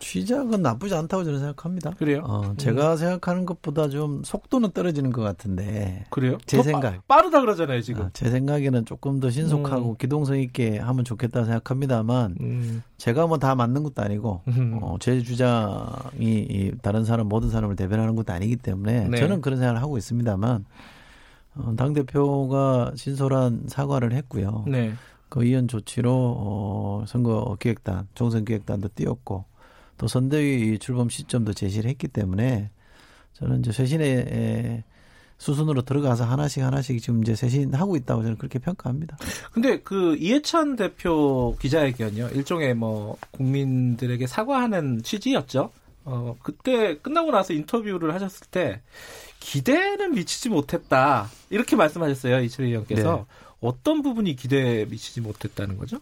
[0.00, 1.90] 시작은 나쁘지 않다고 저는 생각합니다.
[1.90, 2.22] 그래요?
[2.26, 2.96] 어, 제가 음.
[2.96, 6.04] 생각하는 것보다 좀 속도는 떨어지는 것 같은데.
[6.10, 6.38] 그래요?
[6.46, 7.06] 제 생각.
[7.06, 8.04] 빠, 르다 그러잖아요, 지금.
[8.04, 9.96] 아, 제 생각에는 조금 더 신속하고 음.
[9.98, 12.82] 기동성 있게 하면 좋겠다고 생각합니다만, 음.
[12.96, 14.78] 제가 뭐 다 맞는 것도 아니고, 음.
[14.82, 19.16] 어, 제 주장이 이 다른 사람, 모든 사람을 대변하는 것도 아니기 때문에, 네.
[19.18, 20.64] 저는 그런 생각을 하고 있습니다만,
[21.56, 24.64] 어, 당대표가 진솔한 사과를 했고요.
[24.66, 24.92] 네.
[25.28, 29.44] 그 이연 조치로, 어, 선거 기획단, 총선 기획단도 띄웠고,
[29.98, 32.70] 또 선대위 출범 시점도 제시를 했기 때문에
[33.34, 34.84] 저는 이제 쇄신의
[35.36, 39.16] 수순으로 들어가서 하나씩 하나씩 지금 이제 쇄신하고 있다고 저는 그렇게 평가합니다.
[39.52, 42.30] 근데 그 이해찬 대표 기자회견이요.
[42.30, 45.70] 일종의 뭐 국민들에게 사과하는 취지였죠.
[46.04, 48.80] 어, 그때 끝나고 나서 인터뷰를 하셨을 때
[49.40, 51.28] 기대는 미치지 못했다.
[51.50, 52.40] 이렇게 말씀하셨어요.
[52.40, 53.16] 이철희 의원께서.
[53.16, 53.24] 네.
[53.60, 55.98] 어떤 부분이 기대에 미치지 못했다는 거죠?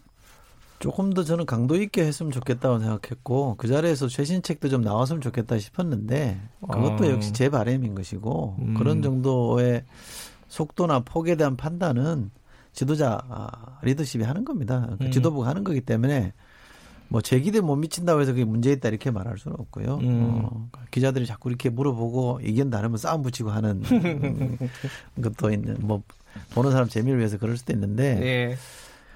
[0.79, 5.57] 조금 더 저는 강도 있게 했으면 좋겠다고 생각했고 그 자리에서 최신 책도 좀 나왔으면 좋겠다
[5.57, 7.09] 싶었는데 그것도 어.
[7.09, 8.73] 역시 제 바람인 것이고 음.
[8.75, 9.83] 그런 정도의
[10.47, 12.31] 속도나 폭에 대한 판단은
[12.73, 14.87] 지도자 아, 리더십이 하는 겁니다.
[14.99, 15.11] 그 음.
[15.11, 16.33] 지도부가 하는 거기 때문에
[17.09, 19.99] 뭐 제 기대 못 미친다고 해서 그게 문제 있다 이렇게 말할 수는 없고요.
[20.01, 20.41] 음.
[20.43, 23.81] 어, 기자들이 자꾸 이렇게 물어보고 의견 다르면 싸움 붙이고 하는
[25.21, 26.03] 것도 있는 뭐
[26.51, 28.57] 보는 사람 재미를 위해서 그럴 수도 있는데 네.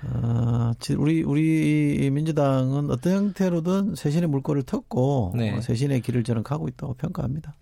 [0.04, 5.52] 어, 우리 우리 민주당은 어떤 형태로든 쇄신의 물꼬를 텄고 네.
[5.56, 7.56] 어, 쇄신의 길을 저는 가고 있다고 평가합니다.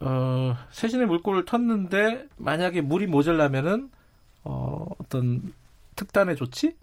[0.00, 3.90] 어, 쇄신의 물꼬를 텄는데 만약에 물이 모자라면은
[4.44, 5.52] 어, 어떤
[5.96, 6.76] 특단의 조치?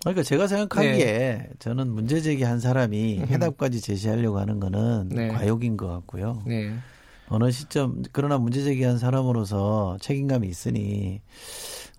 [0.00, 1.50] 그러니까 제가 생각하기에 네.
[1.58, 5.28] 저는 문제 제기한 사람이 해답까지 제시하려고 하는 거는 네.
[5.28, 6.42] 과욕인 것 같고요.
[6.46, 6.74] 네.
[7.28, 11.20] 어느 시점 그러나 문제 제기한 사람으로서 책임감이 있으니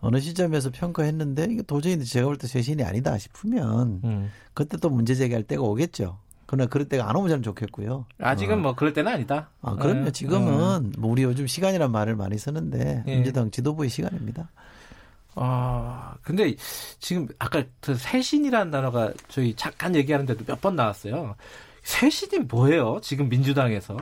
[0.04, 4.32] 어느 시점에서 평가했는데 이게 도저히 제가 볼 때 쇄신이 아니다 싶으면 음.
[4.54, 6.18] 그때 또 문제 제기할 때가 오겠죠.
[6.46, 8.06] 그러나 그럴 때가 안 오면 참 좋겠고요.
[8.20, 8.58] 아직은 어.
[8.62, 9.50] 뭐 그럴 때는 아니다.
[9.62, 10.06] 아, 그럼요.
[10.06, 10.12] 네.
[10.12, 10.94] 지금은 음.
[11.00, 13.16] 뭐 우리 요즘 시간이란 말을 많이 쓰는데 네.
[13.16, 14.50] 민주당 지도부의 시간입니다.
[15.36, 16.54] 아, 근데
[17.00, 21.36] 지금 아까 그 새신이라는 단어가 저희 잠깐 얘기하는데도 몇 번 나왔어요.
[21.82, 23.00] 새신이 뭐예요?
[23.02, 23.98] 지금 민주당에서?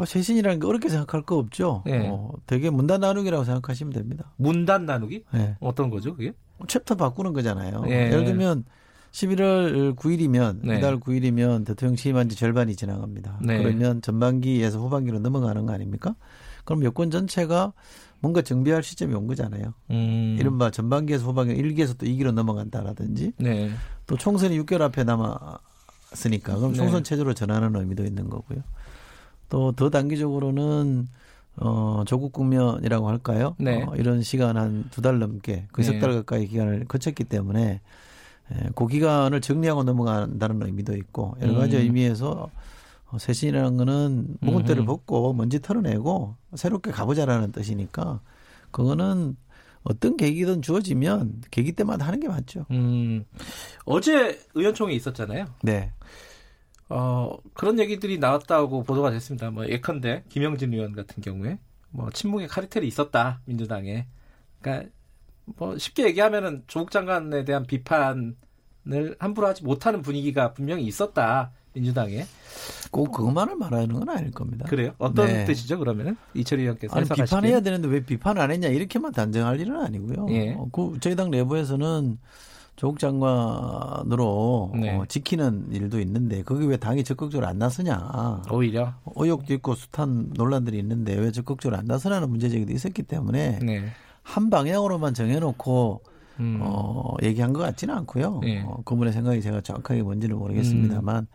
[0.00, 1.82] 어, 새신이라는 게 어렵게 생각할 거 없죠.
[1.84, 2.08] 네.
[2.08, 4.32] 어, 되게 문단 나누기라고 생각하시면 됩니다.
[4.36, 5.24] 문단 나누기?
[5.30, 5.56] 네.
[5.60, 6.32] 어떤 거죠, 그게?
[6.66, 7.82] 챕터 바꾸는 거잖아요.
[7.82, 8.06] 네.
[8.06, 8.64] 예를 들면
[9.12, 10.78] 11월 9일이면 네.
[10.78, 13.40] 이달 9일이면 대통령 취임한 지 절반이 지나갑니다.
[13.42, 13.62] 네.
[13.62, 16.14] 그러면 전반기에서 후반기로 넘어가는 거 아닙니까?
[16.64, 17.74] 그럼 여권 전체가
[18.20, 19.74] 뭔가 정비할 시점이 온 거잖아요.
[19.90, 20.36] 음.
[20.40, 23.70] 이른바 전반기에서 후반기 1기에서 또 2기로 넘어간다라든지 네.
[24.06, 26.76] 또 총선이 6개월 앞에 남았으니까 그럼 네.
[26.78, 28.62] 총선 체제로 전환하는 의미도 있는 거고요.
[29.50, 31.06] 또 더 단기적으로는
[31.56, 33.54] 어, 조국 국면이라고 할까요?
[33.58, 33.82] 네.
[33.82, 36.16] 어, 이런 시간 한 두 달 넘게 그 석달 네.
[36.16, 37.80] 가까이 기간을 거쳤기 때문에
[38.52, 41.82] 예, 그 기간을 정리하고 넘어간다는 의미도 있고 여러 가지 음.
[41.82, 42.50] 의미에서
[43.12, 48.20] 어, 쇄신이라는 거는 묵은 때를 벗고 먼지 털어내고 새롭게 가보자라는 뜻이니까
[48.70, 49.36] 그거는
[49.82, 52.66] 어떤 계기든 주어지면 계기 때마다 하는 게 맞죠.
[52.70, 53.24] 음,
[53.84, 55.46] 어제 의원총회 있었잖아요.
[55.62, 55.92] 네.
[56.90, 59.50] 어, 그런 얘기들이 나왔다고 보도가 됐습니다.
[59.50, 61.58] 뭐 예컨대 김영진 의원 같은 경우에
[61.90, 64.06] 뭐 친목의 카리텔이 있었다 민주당에.
[64.60, 64.90] 그러니까
[65.44, 68.34] 뭐 쉽게 얘기하면은 조국 장관에 대한 비판을
[69.18, 71.52] 함부로 하지 못하는 분위기가 분명히 있었다.
[71.72, 72.26] 민주당에.
[72.90, 74.66] 꼭 그것만을 말하는 건 아닐 겁니다.
[74.68, 74.92] 그래요?
[74.98, 75.44] 어떤 네.
[75.44, 76.16] 뜻이죠, 그러면은?
[76.34, 76.96] 이철희 의원께서.
[76.96, 80.26] 아니, 비판해야 되는데 왜 비판 안 했냐, 이렇게만 단정할 일은 아니고요.
[80.30, 80.54] 예.
[80.54, 82.18] 어, 그 저희 당 내부에서는
[82.80, 84.96] 조국 장관으로 네.
[84.96, 88.40] 어, 지키는 일도 있는데 거기 왜 당이 적극적으로 안 나서냐.
[88.50, 93.84] 오히려 의혹도 있고 숱한 논란들이 있는데 왜 적극적으로 안 나서냐는 문제제기도 있었기 때문에 네.
[94.22, 96.00] 한 방향으로만 정해놓고
[96.38, 96.60] 음.
[96.62, 98.40] 어, 얘기한 것 같지는 않고요.
[98.42, 98.62] 네.
[98.62, 101.26] 어, 그분의 생각이 제가 정확하게 뭔지는 모르겠습니다만 음.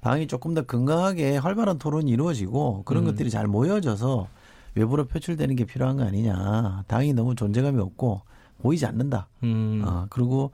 [0.00, 3.10] 당이 조금 더 건강하게 활발한 토론이 이루어지고 그런 음.
[3.10, 4.26] 것들이 잘 모여져서
[4.74, 6.84] 외부로 표출되는 게 필요한 거 아니냐.
[6.86, 8.22] 당이 너무 존재감이 없고
[8.64, 9.28] 보이지 않는다.
[9.42, 9.82] 음.
[9.86, 10.50] 어, 그리고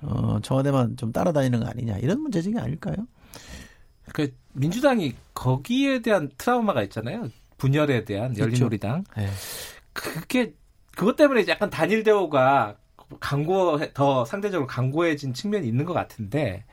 [0.00, 2.96] 어, 청와대만 좀 따라다니는 거 아니냐 이런 문제적이 아닐까요?
[4.14, 7.28] 그 민주당이 거기에 대한 트라우마가 있잖아요.
[7.58, 9.04] 분열에 대한 열린우리당.
[9.14, 9.28] 네.
[9.92, 10.54] 그게
[10.96, 12.76] 그것 때문에 약간 단일 대우가
[13.20, 16.64] 강고 더 상대적으로 강고해진 측면이 있는 것 같은데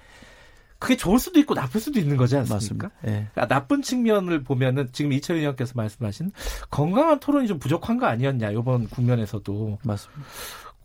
[0.79, 2.91] 그게 좋을 수도 있고 나쁠 수도 있는 거지 않습니까?
[3.01, 3.27] 네.
[3.33, 6.31] 그러니까 나쁜 측면을 보면은 지금 이철희 의원께서 말씀하신
[6.69, 10.23] 건강한 토론이 좀 부족한 거 아니었냐 이번 국면에서도 맞습니다.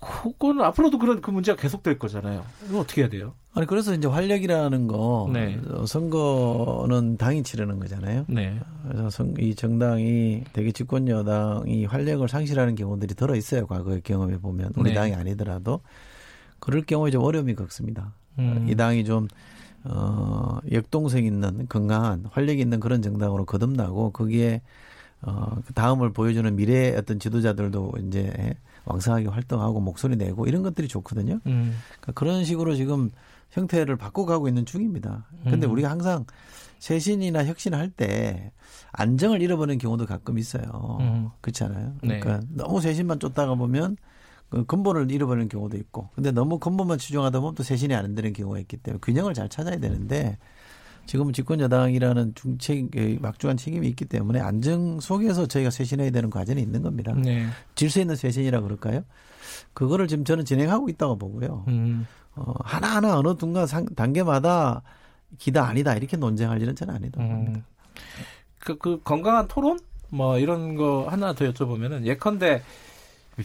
[0.03, 2.45] 그거는 앞으로도 그런 그 문제가 계속될 거잖아요.
[2.69, 3.35] 이거 어떻게 해야 돼요?
[3.55, 5.61] 아니 그래서 이제 활력이라는 거 네.
[5.87, 8.25] 선거는 당이 치르는 거잖아요.
[8.29, 8.59] 네.
[8.89, 13.67] 그래서 선, 이 정당이 대개 집권 여당이 활력을 상실하는 경우들이 들어 있어요.
[13.67, 14.95] 과거의 경험에 보면 우리 네.
[14.95, 15.81] 당이 아니더라도
[16.59, 18.15] 그럴 경우에 좀 어려움이 겪습니다.
[18.39, 18.67] 음.
[18.69, 19.29] 이 당이 좀
[19.85, 24.63] 어, 역동성 있는 건강한 활력 있는 그런 정당으로 거듭나고 거기에
[25.21, 28.55] 어, 그 다음을 보여주는 미래의 어떤 지도자들도 이제
[28.85, 31.41] 왕성하게 활동하고 목소리 내고 이런 것들이 좋거든요.
[31.47, 31.77] 음.
[32.01, 33.11] 그러니까 그런 식으로 지금
[33.51, 35.27] 형태를 바꿔가고 있는 중입니다.
[35.45, 35.73] 근데 음.
[35.73, 36.25] 우리가 항상
[36.79, 38.53] 쇄신이나 혁신을 할때
[38.93, 40.99] 안정을 잃어버리는 경우도 가끔 있어요.
[41.01, 41.31] 음.
[41.41, 41.95] 그렇지 않아요?
[42.03, 42.19] 네.
[42.19, 42.47] 그러니까 네.
[42.51, 43.97] 너무 쇄신만 쫓다가 보면
[44.49, 48.59] 그 근본을 잃어버리는 경우도 있고 근데 너무 근본만 추종하다 보면 또 쇄신이 안 되는 경우가
[48.59, 50.39] 있기 때문에 균형을 잘 찾아야 되는데
[51.07, 52.91] 지금은 집권 여당이라는 중책
[53.21, 57.13] 막중한 책임이 있기 때문에 안정 속에서 저희가 쇄신해야 되는 과정이 있는 겁니다.
[57.15, 57.47] 네.
[57.75, 59.03] 질서 있는 쇄신이라 그럴까요?
[59.75, 61.65] 그거를 지금 저는 진행하고 있다고 보고요.
[61.69, 62.07] 음.
[62.35, 64.83] 어, 하나하나 어느 순간 상, 단계마다
[65.39, 67.59] 기다 아니다 이렇게 논쟁할 일은 저는 봅니다.
[67.59, 67.65] 음.
[68.59, 69.79] 그, 그 건강한 토론
[70.09, 72.63] 뭐 이런 거 하나 더 여쭤보면은 예컨대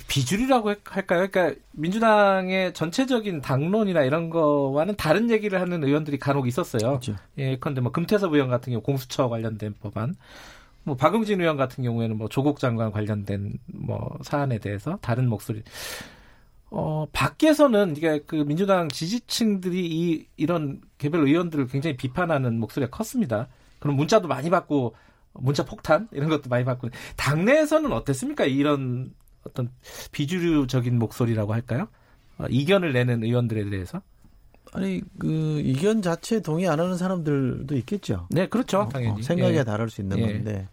[0.07, 1.27] 비주류라고 할까요?
[1.29, 6.89] 그러니까 민주당의 전체적인 당론이나 이런 거와는 다른 얘기를 하는 의원들이 간혹 있었어요.
[6.89, 7.15] 그렇죠.
[7.37, 10.15] 예컨대 뭐 금태섭 의원 같은 경우 공수처 관련된 법안,
[10.83, 15.63] 뭐 박용진 의원 같은 경우에는 뭐 조국 장관 관련된 뭐 사안에 대해서 다른 목소리.
[16.69, 23.47] 어, 밖에서는 이게 그 민주당 지지층들이 이 이런 개별 의원들을 굉장히 비판하는 목소리가 컸습니다.
[23.79, 24.95] 그럼 문자도 많이 받고
[25.33, 28.45] 문자 폭탄 이런 것도 많이 받고 당내에서는 어땠습니까?
[28.45, 29.13] 이런
[29.47, 29.69] 어떤
[30.11, 31.87] 비주류적인 목소리라고 할까요?
[32.37, 34.01] 어, 이견을 내는 의원들에 대해서?
[34.73, 38.27] 아니 그 이견 자체에 동의 안 하는 사람들도 있겠죠.
[38.29, 38.81] 네, 그렇죠.
[38.81, 39.63] 어, 당연히 어, 생각이 예.
[39.63, 40.33] 다를 수 있는 예.
[40.33, 40.67] 건데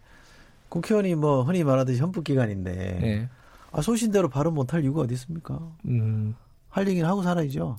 [0.69, 3.29] 국회의원이 뭐 흔히 말하듯이 헌법 기관인데 예.
[3.71, 5.59] 아, 소신대로 발언 못할 이유가 어디 있습니까?
[5.85, 6.35] 음.
[6.69, 7.77] 할 얘기는 하고 살아야죠.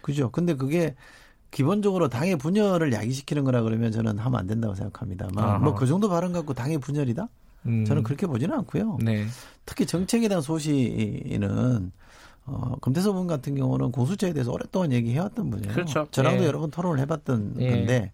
[0.00, 0.30] 그죠?
[0.30, 0.94] 근데 그게
[1.50, 6.32] 기본적으로 당의 분열을 야기시키는 거라 그러면 저는 하면 안 된다고 생각합니다만 뭐 그 정도 발언
[6.32, 7.28] 갖고 당의 분열이다?
[7.66, 7.84] 음.
[7.84, 8.98] 저는 그렇게 보지는 않고요.
[9.02, 9.26] 네.
[9.64, 11.92] 특히 정책에 대한 소시는
[12.46, 15.74] 어, 금태섭 의원 같은 경우는 공수처에 대해서 오랫동안 얘기해왔던 분이에요.
[15.74, 16.06] 그렇죠.
[16.10, 16.46] 저랑도 예.
[16.46, 17.70] 여러 번 토론을 해봤던 예.
[17.70, 18.12] 건데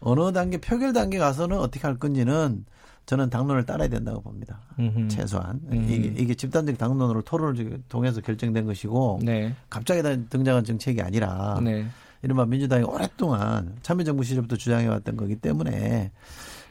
[0.00, 2.64] 어느 단계 표결 단계 가서는 어떻게 할 건지는
[3.06, 4.60] 저는 당론을 따라야 된다고 봅니다.
[4.78, 5.08] 음흠.
[5.08, 5.88] 최소한 음.
[5.88, 9.54] 이게, 이게 집단적 당론으로 토론을 통해서 결정된 것이고 네.
[9.68, 11.86] 갑자기 등장한 정책이 아니라 네.
[12.22, 16.12] 이른바 민주당이 오랫동안 참여정부 시절부터 주장해왔던 거기 때문에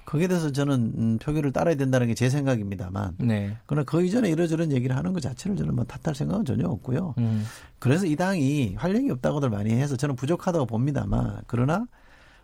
[0.09, 3.13] 거기에 대해서 저는 음, 표결을 따라야 된다는 게 제 생각입니다만.
[3.19, 3.55] 네.
[3.67, 7.13] 그러나 그 이전에 이러저런 얘기를 하는 것 자체를 저는 뭐 탓할 생각은 전혀 없고요.
[7.19, 7.45] 음.
[7.77, 11.85] 그래서 이 당이 활력이 없다고들 많이 해서 저는 부족하다고 봅니다만 그러나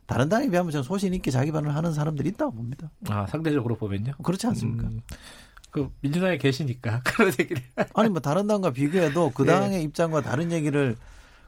[0.06, 2.92] 다른 당에 비하면 저는 소신 있게 자기 반을 하는 사람들이 있다고 봅니다.
[3.10, 4.14] 아 상대적으로 보면요?
[4.24, 4.88] 그렇지 않습니까?
[4.88, 5.02] 음.
[5.72, 7.64] 그 민주당에 계시니까 그런 얘기를
[7.96, 9.52] 아니 뭐 다른 당과 비교해도 그 네.
[9.52, 10.96] 당의 입장과 다른 얘기를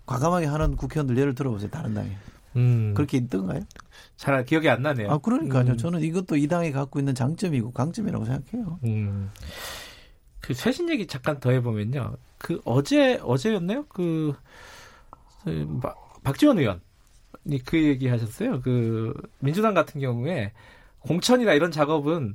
[0.07, 2.17] 과감하게 하는 국회의원들 예를 들어보세요 다른 당에
[2.57, 2.93] 음.
[2.93, 3.61] 그렇게 있던가요?
[4.17, 5.11] 잘 기억이 안 나네요.
[5.11, 5.71] 아 그러니까요.
[5.71, 5.77] 음.
[5.77, 8.79] 저는 이것도 이 당이 갖고 있는 장점이고 강점이라고 생각해요.
[8.83, 9.29] 음.
[10.41, 12.15] 그 최신 얘기 잠깐 더 해보면요.
[12.37, 13.85] 그 어제 어제였나요?
[13.87, 14.33] 그,
[15.43, 15.79] 그
[16.23, 18.61] 박지원 의원이 그 얘기 하셨어요.
[18.61, 20.53] 그 민주당 같은 경우에
[20.99, 22.33] 공천이나 이런 작업은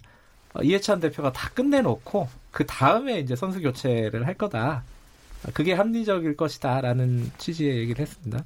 [0.62, 4.84] 이해찬 대표가 다 끝내놓고 그 다음에 이제 선수 교체를 할 거다.
[5.54, 8.44] 그게 합리적일 것이다라는 취지의 얘기를 했습니다.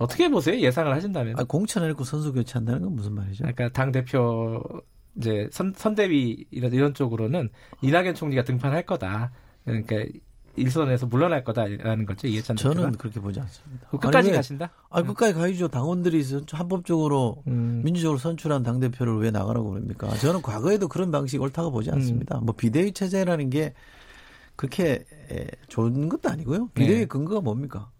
[0.00, 0.58] 어떻게 보세요?
[0.58, 1.38] 예상을 하신다면?
[1.38, 3.42] 아, 공천해놓고 선수 교체한다는 건 무슨 말이죠?
[3.42, 4.62] 그러니까 당 대표
[5.14, 7.50] 이제 선, 선대위 이런, 이런 쪽으로는
[7.82, 9.30] 이낙연 총리가 등판할 거다.
[9.64, 9.96] 그러니까
[10.56, 12.96] 일선에서 물러날 거다라는 거죠 이해찬 저는 대표가?
[12.96, 13.88] 그렇게 보지 않습니다.
[13.88, 14.70] 끝까지 아니, 가신다?
[14.88, 15.68] 아 끝까지 가야죠.
[15.68, 17.82] 당원들이 합법적으로 음.
[17.84, 20.08] 민주적으로 선출한 당 대표를 왜 나가라고 그럽니까?
[20.16, 22.38] 저는 과거에도 그런 방식 옳다고 보지 않습니다.
[22.38, 22.46] 음.
[22.46, 23.74] 뭐 비대위 체제라는 게
[24.56, 25.04] 그렇게
[25.68, 26.68] 좋은 것도 아니고요.
[26.74, 27.04] 비대위 네.
[27.04, 27.90] 근거가 뭡니까?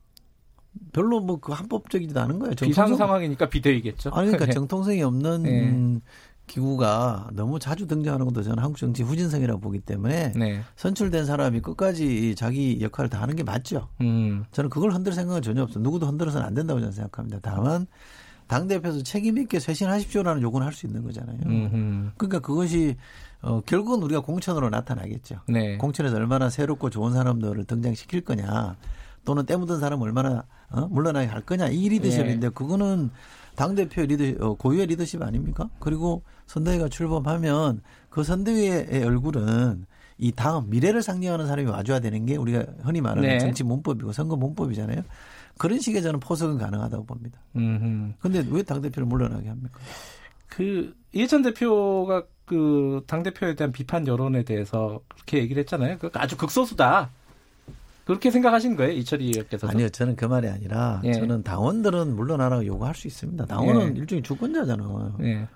[0.92, 2.54] 별로 뭐 그 합법적이지도 않은 거예요.
[2.54, 4.10] 비상 상황이니까 비대위겠죠.
[4.10, 4.52] 아니 그러니까 네.
[4.52, 6.00] 정통성이 없는 네.
[6.46, 10.60] 기구가 너무 자주 등장하는 것도 저는 한국 정치 후진성이라고 보기 때문에 네.
[10.76, 13.88] 선출된 사람이 끝까지 자기 역할을 다 하는 게 맞죠.
[14.00, 14.44] 음.
[14.50, 15.82] 저는 그걸 흔들 생각은 전혀 없어요.
[15.82, 17.38] 누구도 흔들어서는 안 된다고 저는 생각합니다.
[17.40, 17.86] 다만
[18.48, 21.38] 당 대표에서 책임 있게 쇄신하십시오라는 요구는 할 수 있는 거잖아요.
[21.46, 22.10] 음흠.
[22.16, 22.96] 그러니까 그것이
[23.42, 25.36] 어, 결국은 우리가 공천으로 나타나겠죠.
[25.48, 25.76] 네.
[25.78, 28.76] 공천에서 얼마나 새롭고 좋은 사람들을 등장시킬 거냐.
[29.24, 30.86] 또는 때묻은 사람 얼마나 어?
[30.88, 32.54] 물러나게 할 거냐 이 리더십인데 네.
[32.54, 33.10] 그거는
[33.56, 35.68] 당 대표 리더 어, 고유의 리더십 아닙니까?
[35.80, 39.86] 그리고 선대위가 출범하면 그 선대위의 얼굴은
[40.18, 43.38] 이 다음 미래를 상징하는 사람이 와줘야 되는 게 우리가 흔히 말하는 네.
[43.38, 45.02] 정치 문법이고 선거 문법이잖아요.
[45.58, 47.38] 그런 식의 저는 포석은 가능하다고 봅니다.
[47.52, 49.78] 그런데 왜 당 대표를 물러나게 합니까?
[50.48, 55.98] 그 이해찬 대표가 그 당 대표에 대한 비판 여론에 대해서 그렇게 얘기를 했잖아요.
[55.98, 57.10] 그 아주 극소수다.
[58.10, 59.68] 그렇게 생각하신 거예요, 이철희 의원께서?
[59.68, 61.12] 아니요, 저는 그 말이 아니라 예.
[61.12, 63.46] 저는 당원들은 물러나라고 요구할 수 있습니다.
[63.46, 64.00] 당원은 예.
[64.00, 65.18] 일종의 주권자잖아요.
[65.22, 65.46] 예.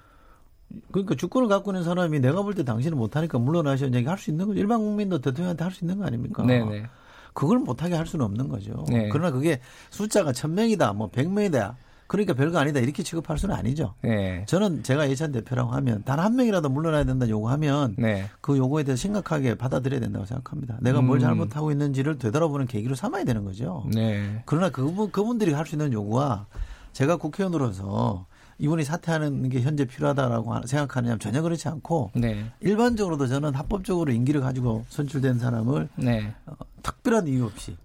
[0.92, 4.46] 그러니까 주권을 갖고 있는 사람이 내가 볼 때 당신은 못하니까 물러나셔 얘기 할 수 있는
[4.46, 4.60] 거죠.
[4.60, 6.44] 일반 국민도 대통령한테 할 수 있는 거 아닙니까?
[6.44, 6.84] 네네.
[7.32, 8.84] 그걸 못하게 할 수는 없는 거죠.
[8.88, 9.08] 네.
[9.08, 9.58] 그러나 그게
[9.90, 11.76] 숫자가 천명이다, 뭐 백명이다.
[12.14, 13.94] 그러니까 별거 아니다 이렇게 취급할 수는 아니죠.
[14.02, 14.44] 네.
[14.46, 18.30] 저는 제가 예찬 대표라고 하면 단 한 명이라도 물러나야 된다 요구하면 네.
[18.40, 20.78] 그 요구에 대해서 심각하게 받아들여야 된다고 생각합니다.
[20.80, 21.20] 내가 뭘 음.
[21.22, 23.84] 잘못하고 있는지를 되돌아보는 계기로 삼아야 되는 거죠.
[23.92, 24.42] 네.
[24.46, 26.46] 그러나 그분 그분들이 할 수 있는 요구와
[26.92, 28.26] 제가 국회의원으로서
[28.58, 32.44] 이분이 사퇴하는 게 현재 필요하다라고 생각하느냐 전혀 그렇지 않고 네.
[32.60, 36.32] 일반적으로도 저는 합법적으로 임기를 가지고 선출된 사람을 네.
[36.46, 36.52] 어,
[36.84, 37.76] 특별한 이유 없이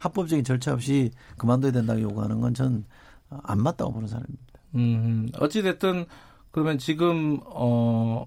[0.00, 2.84] 합법적인 절차 없이 그만둬야 된다고 요구하는 건 전
[3.28, 4.44] 안 맞다고 보는 사람입니다.
[4.76, 6.06] 음, 어찌됐든
[6.50, 8.26] 그러면 지금 어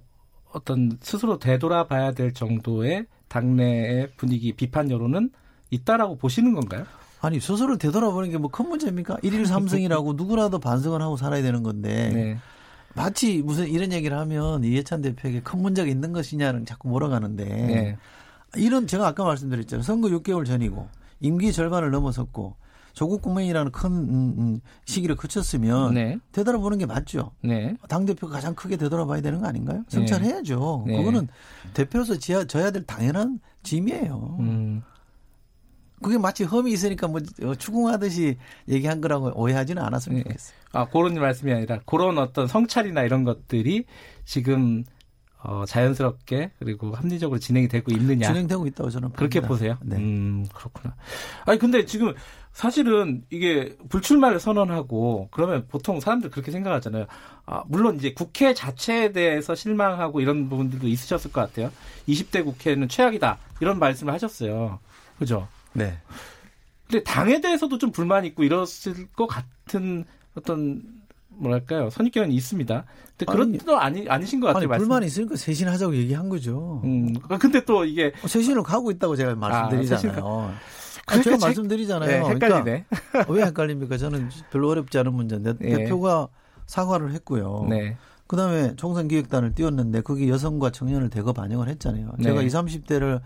[0.51, 5.29] 어떤 스스로 되돌아봐야 될 정도의 당내의 분위기 비판 여론은
[5.69, 6.85] 있다라고 보시는 건가요?
[7.21, 9.17] 아니 스스로 되돌아보는 게 뭐 큰 문제입니까?
[9.23, 12.37] 일일 삼성이라고 누구라도 반성을 하고 살아야 되는 건데 네.
[12.95, 17.97] 마치 무슨 이런 얘기를 하면 이해찬 대표에게 큰 문제가 있는 것이냐는 자꾸 몰아가는데 네.
[18.55, 20.87] 이런 제가 아까 말씀드렸죠 선거 6개월 전이고
[21.19, 22.55] 임기 절반을 넘어섰고
[22.99, 26.19] 조국 국민이라는 큰 음, 음, 시기를 거쳤으면 네.
[26.33, 27.31] 되돌아보는 게 맞죠.
[27.41, 27.77] 네.
[27.87, 29.77] 당 대표가 가장 크게 되돌아봐야 되는 거 아닌가요?
[29.77, 29.85] 네.
[29.87, 30.83] 성찰해야죠.
[30.85, 30.97] 네.
[30.97, 31.29] 그거는
[31.73, 34.35] 대표로서 지야, 져야 될 당연한 짐이에요.
[34.41, 34.81] 음.
[36.01, 38.35] 그게 마치 험이 있으니까 뭐 어, 추궁하듯이
[38.67, 40.23] 얘기한 거라고 오해하지는 않았으면 네.
[40.23, 40.57] 좋겠어요.
[40.73, 43.85] 아 그런 말씀이 아니라 그런 어떤 성찰이나 이런 것들이
[44.25, 44.83] 지금
[45.41, 48.27] 어, 자연스럽게 그리고 합리적으로 진행이 되고 있느냐.
[48.27, 49.77] 진행되고 있다고 저는 그렇게 보세요.
[49.81, 49.95] 네.
[49.95, 50.95] 음, 그렇구나.
[51.45, 52.13] 아니 근데 지금
[52.53, 57.05] 사실은 이게 불출마를 선언하고 그러면 보통 사람들 그렇게 생각하잖아요.
[57.45, 61.71] 아, 물론 이제 국회 자체에 대해서 실망하고 이런 부분들도 있으셨을 것 같아요.
[62.07, 63.37] 20대 국회는 최악이다.
[63.61, 64.79] 이런 말씀을 하셨어요.
[65.17, 65.47] 그죠?
[65.73, 65.97] 네.
[66.89, 70.81] 근데 당에 대해서도 좀 불만 있고 이랬을 것 같은 어떤
[71.29, 72.85] 뭐랄까요 선입견이 있습니다.
[73.17, 74.59] 근데 그런 뜻도 아니 아니신 것 같아요.
[74.59, 74.87] 아니, 말씀.
[74.87, 76.81] 불만 있으니까 쇄신하자고 얘기한 거죠.
[76.83, 77.13] 음.
[77.39, 80.25] 근데 또 이게 쇄신을 가고 있다고 제가 말씀드리잖아요.
[80.25, 80.53] 아,
[81.09, 82.27] 아, 제가 말씀드리잖아요.
[82.27, 82.85] 네, 헷갈리네.
[83.11, 83.97] 그러니까 왜 헷갈립니까?
[83.97, 85.77] 저는 별로 어렵지 않은 문제인데 네.
[85.77, 86.27] 대표가
[86.65, 87.65] 사과를 했고요.
[87.69, 87.97] 네.
[88.27, 92.11] 그다음에 총선기획단을 띄웠는데 거기 여성과 청년을 대거 반영을 했잖아요.
[92.17, 92.25] 네.
[92.25, 93.21] 제가 20, 30대를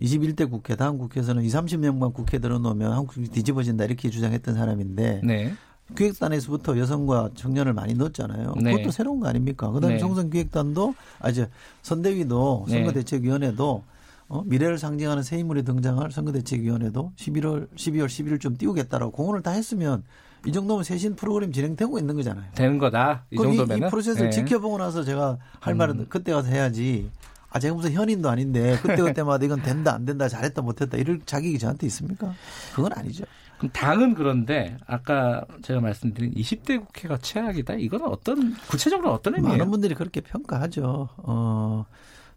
[0.00, 5.52] 21대 국회 다음 국회에서는 20, 30명만 국회 들어놓으면 한국이 뒤집어진다 이렇게 주장했던 사람인데 네.
[5.94, 8.54] 기획단에서부터 여성과 청년을 많이 넣었잖아요.
[8.60, 8.72] 네.
[8.72, 9.70] 그것도 새로운 거 아닙니까?
[9.70, 10.00] 그다음에 네.
[10.00, 11.46] 총선기획단도 아주
[11.82, 12.78] 선대위도 네.
[12.78, 13.82] 선거대책위원회도
[14.28, 14.42] 어?
[14.44, 20.02] 미래를 상징하는 새 인물이 등장할 선거대책위원회도 11월, 12월, 11일쯤 띄우겠다라고 공언을 다 했으면
[20.44, 22.50] 이 정도면 쇄신 프로그램 진행되고 있는 거잖아요.
[22.54, 23.24] 되는 거다.
[23.30, 24.36] 이 정도면 이, 이 프로세스를 네.
[24.36, 25.78] 지켜보고 나서 제가 할 음.
[25.78, 27.10] 말은 그때 가서 해야지.
[27.50, 31.58] 아, 제가 무슨 현인도 아닌데 그때 그때마다 이건 된다 안 된다 잘했다 못했다 이럴 자격이
[31.58, 32.34] 저한테 있습니까?
[32.74, 33.24] 그건 아니죠.
[33.58, 37.74] 그럼 당은 그런데 아까 제가 말씀드린 20대 국회가 최악이다.
[37.74, 39.56] 이거는 어떤 구체적으로 어떤 의미예요?
[39.56, 41.08] 많은 분들이 그렇게 평가하죠.
[41.16, 41.86] 어.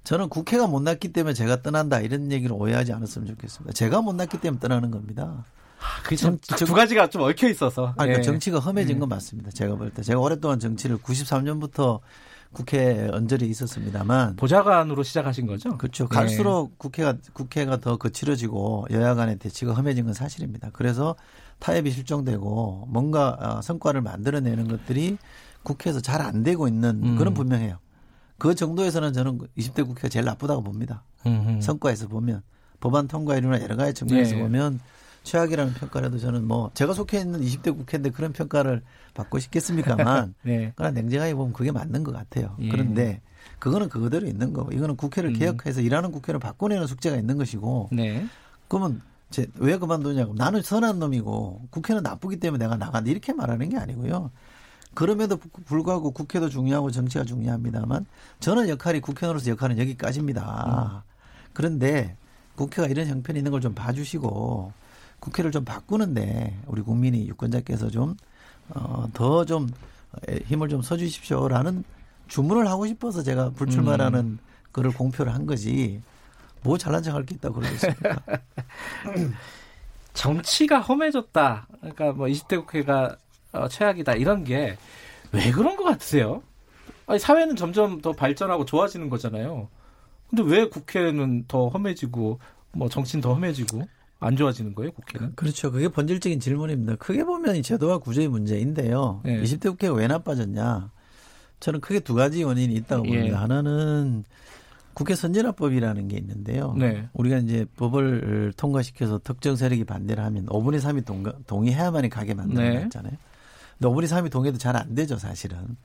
[0.03, 3.73] 저는 국회가 못났기 때문에 제가 떠난다 이런 얘기를 오해하지 않았으면 좋겠습니다.
[3.73, 5.45] 제가 못났기 때문에 떠나는 겁니다.
[5.79, 7.93] 아, 그두 가지가 좀 얽혀 있어서.
[7.97, 8.99] 아니, 그 정치가 험해진 예.
[8.99, 9.51] 건 맞습니다.
[9.51, 10.01] 제가 볼 때.
[10.01, 11.99] 제가 오랫동안 정치를 93년부터
[12.51, 15.77] 국회 언저리에 있었습니다만 보좌관으로 시작하신 거죠?
[15.77, 16.07] 그렇죠.
[16.07, 16.75] 갈수록 네.
[16.77, 20.69] 국회가 국회가 더 거칠어지고 여야 간의 대치가 험해진 건 사실입니다.
[20.73, 21.15] 그래서
[21.59, 25.17] 타협이 실종되고 뭔가 어, 성과를 만들어내는 것들이
[25.63, 27.15] 국회에서 잘 안 되고 있는 음.
[27.17, 27.77] 그런 분명해요.
[28.39, 31.03] 그 정도에서는 저는 20대 국회가 제일 나쁘다고 봅니다.
[31.25, 31.61] 음흠.
[31.61, 32.41] 성과에서 보면
[32.79, 34.41] 법안 통과율이나 여러 가지 측면에서 네.
[34.41, 34.79] 보면
[35.23, 38.81] 최악이라는 평가라도 저는 뭐 제가 속해 있는 20대 국회인데 그런 평가를
[39.13, 40.71] 받고 싶겠습니까만 네.
[40.75, 42.55] 그러나 냉정하게 보면 그게 맞는 것 같아요.
[42.59, 42.69] 예.
[42.69, 43.21] 그런데
[43.59, 45.33] 그거는 그대로 있는 거고 이거는 국회를 음.
[45.33, 48.25] 개혁해서 일하는 국회를 바꿔내는 숙제가 있는 것이고 네.
[48.69, 53.77] 그러면 제, 왜 그만두냐고 나는 선한 놈이고 국회는 나쁘기 때문에 내가 나간다 이렇게 말하는 게
[53.77, 54.31] 아니고요.
[54.99, 58.05] 그럼에도 불구하고 국회도 중요하고 정치가 중요합니다만
[58.41, 61.03] 저는 역할이 국회의원으로서 역할은 여기까지입니다.
[61.05, 61.09] 음.
[61.53, 62.17] 그런데
[62.57, 64.73] 국회가 이런 형편이 있는 걸 좀 봐주시고
[65.21, 68.17] 국회를 좀 바꾸는데 우리 국민이 유권자께서 좀
[68.71, 69.69] 어, 더좀
[70.47, 71.85] 힘을 좀 써주십시오라는
[72.27, 74.39] 주문을 하고 싶어서 제가 불출마라는 음.
[74.73, 76.01] 거를 공표를 한 거지.
[76.61, 78.17] 뭐 잘난 척할 게 있다고 그러겠습니까?
[80.13, 81.67] 정치가 험해졌다.
[81.79, 83.15] 그러니까 뭐 20대 국회가
[83.51, 84.13] 어, 최악이다.
[84.15, 84.77] 이런 게
[85.31, 86.41] 왜 그런 것 같으세요?
[87.05, 89.67] 아니, 사회는 점점 더 발전하고 좋아지는 거잖아요.
[90.29, 92.39] 근데 왜 국회는 더 험해지고
[92.73, 93.87] 뭐 정치는 더 험해지고
[94.19, 95.35] 안 좋아지는 거예요, 국회는?
[95.35, 95.71] 그렇죠.
[95.71, 96.95] 그게 본질적인 질문입니다.
[96.97, 99.21] 크게 보면 이 제도와 구조의 문제인데요.
[99.23, 99.41] 네.
[99.41, 100.91] 20대 국회가 왜 나빠졌냐?
[101.59, 103.09] 저는 크게 두 가지 원인이 있다고 예.
[103.09, 103.27] 봅니다.
[103.27, 103.39] 예.
[103.39, 104.23] 하나는
[104.93, 106.75] 국회 선진화법이라는 게 있는데요.
[106.77, 107.07] 네.
[107.13, 113.13] 우리가 이제 법을 통과시켜서 특정 세력이 반대를 하면 5분의 3이 동가, 동의해야만이 가게 만들어놨잖아요.
[113.81, 115.77] 5분의 3이 동의도 잘 안 되죠, 사실은.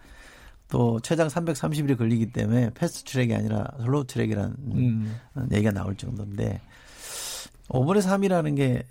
[0.69, 5.21] 또 최장 330일이 걸리기 때문에 패스트 트랙이 아니라 slow track이라는 음.
[5.53, 6.61] 얘기가 나올 정도인데
[7.69, 8.83] 5분의 3이라는 게,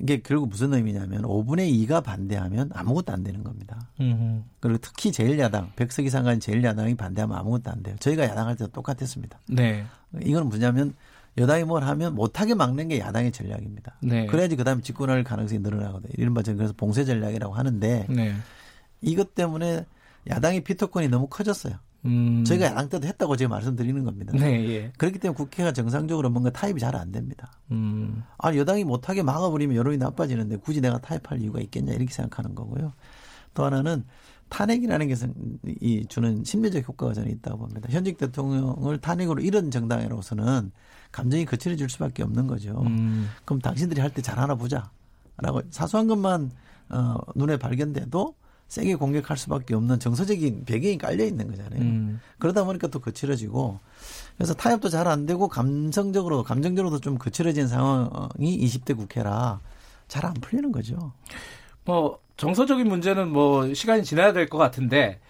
[0.00, 3.88] 이게 결국 무슨 의미냐면 5분의 2가 반대하면 아무것도 안 되는 겁니다.
[4.00, 4.42] 음흠.
[4.60, 7.96] 그리고 특히 제1야당, 백석 이상 간 제1야당이 반대하면 아무것도 안 돼요.
[8.00, 9.38] 저희가 야당할 때도 똑같았습니다.
[9.48, 9.84] 네.
[10.22, 10.94] 이건 뭐냐면
[11.38, 13.96] 여당이 뭘 하면 못하게 막는 게 야당의 전략입니다.
[14.02, 14.26] 네.
[14.26, 16.12] 그래야지 그다음에 집권할 가능성이 늘어나거든요.
[16.16, 18.34] 이른바 저는 그래서 봉쇄 전략이라고 하는데 네.
[19.02, 19.84] 이것 때문에
[20.28, 21.74] 야당의 피터권이 너무 커졌어요.
[22.04, 22.44] 음.
[22.44, 24.32] 저희가 야당 때도 했다고 지금 말씀드리는 겁니다.
[24.34, 24.92] 네, 예.
[24.96, 27.50] 그렇기 때문에 국회가 정상적으로 뭔가 타입이 잘 안 됩니다.
[27.72, 28.22] 음.
[28.38, 32.92] 아, 여당이 못하게 막아버리면 여론이 나빠지는데 굳이 내가 타입할 이유가 있겠냐 이렇게 생각하는 거고요.
[33.54, 34.04] 또 하나는
[34.48, 37.88] 탄핵이라는 게이 주는 심리적 효과가 저는 있다고 봅니다.
[37.90, 40.70] 현직 대통령을 탄핵으로 이런 정당으로서는
[41.12, 42.82] 감정이 거칠어질 수밖에 없는 거죠.
[42.86, 43.30] 음.
[43.44, 44.90] 그럼 당신들이 할 때 잘하나 보자.
[45.38, 46.50] 라고 사소한 것만
[46.88, 48.34] 어, 눈에 발견돼도
[48.68, 51.80] 세게 공격할 수밖에 없는 정서적인 배경이 깔려 있는 거잖아요.
[51.80, 52.20] 음.
[52.38, 53.78] 그러다 보니까 또 거칠어지고
[54.36, 59.60] 그래서 타협도 잘 안 되고 감성적으로 감정적으로도 좀 거칠어진 상황이 20대 국회라
[60.08, 61.12] 잘 안 풀리는 거죠.
[61.84, 65.20] 뭐 정서적인 문제는 뭐 시간이 지나야 될 것 같은데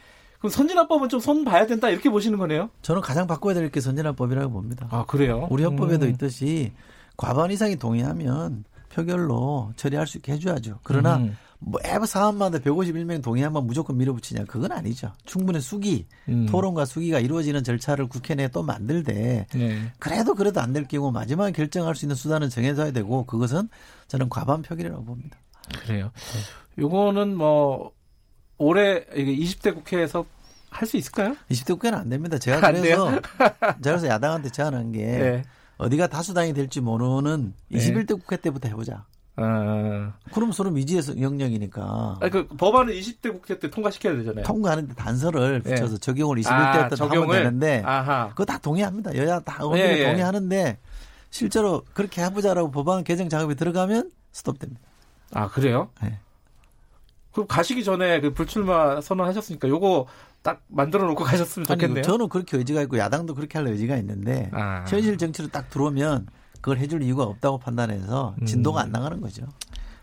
[0.46, 2.70] 그럼 선진화법은 좀 손 봐야 된다 이렇게 보시는 거네요?
[2.82, 4.86] 저는 가장 바꿔야 될 게 선진화법이라고 봅니다.
[4.90, 5.48] 아 그래요?
[5.50, 6.10] 우리 헌법에도 음.
[6.12, 6.72] 있듯이
[7.16, 10.78] 과반 이상이 동의하면 표결로 처리할 수 있게 해줘야죠.
[10.84, 11.36] 그러나 음.
[11.58, 15.10] 뭐 에버 사안마다 151명 동의하면 무조건 밀어붙이냐 그건 아니죠.
[15.24, 16.46] 충분히 수기 음.
[16.48, 19.92] 토론과 수기가 이루어지는 절차를 국회 내에 또 만들되 네.
[19.98, 23.68] 그래도 그래도 안 될 경우 마지막에 결정할 수 있는 수단은 정해져야 되고 그것은
[24.06, 25.38] 저는 과반 표결이라고 봅니다.
[25.80, 26.12] 그래요.
[26.14, 26.82] 네.
[26.82, 27.90] 요거는 뭐
[28.58, 30.24] 올해 20대 국회에서
[30.76, 31.34] 할 수 있을까요?
[31.50, 32.38] 20대 국회는 안 됩니다.
[32.38, 33.20] 제가 그래서 제가
[33.82, 35.42] 그래서 야당한테 제안한 게 네.
[35.78, 39.04] 어디가 다수당이 될지 모르는 21대 국회 때부터 해보자.
[39.36, 40.12] 아.
[40.32, 42.18] 그럼 서로 미지에서 영역이니까.
[42.20, 44.44] 아니, 그 법안을 20대 국회 때 통과시켜야 되잖아요.
[44.44, 45.70] 통과하는데 단서를 네.
[45.74, 45.98] 붙여서 네.
[45.98, 48.28] 적용을 21대 때 아, 하면 되는데 아하.
[48.30, 49.14] 그거 다 동의합니다.
[49.16, 50.06] 여야 다 의원들이 예, 예.
[50.08, 50.78] 동의하는데
[51.30, 54.80] 실제로 그렇게 해보자라고 법안 개정 작업이 들어가면 스톱됩니다.
[55.32, 55.90] 아 그래요?
[56.02, 56.18] 네.
[57.32, 60.06] 그럼 가시기 전에 그 불출마 선언하셨으니까 요거
[60.46, 61.98] 딱 만들어 놓고 가셨으면 좋겠네요.
[61.98, 64.84] 아니, 저는 그렇게 의지가 있고 야당도 그렇게 할 의지가 있는데 아.
[64.86, 66.28] 현실 정치로 딱 들어오면
[66.60, 68.84] 그걸 해줄 이유가 없다고 판단해서 진도가 음.
[68.84, 69.44] 안 나가는 거죠.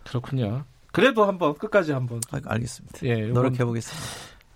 [0.04, 0.64] 그렇군요.
[0.92, 2.20] 그래도 한번 끝까지 한번.
[2.30, 2.98] 아, 알겠습니다.
[3.04, 4.06] 예, 노력해 보겠습니다.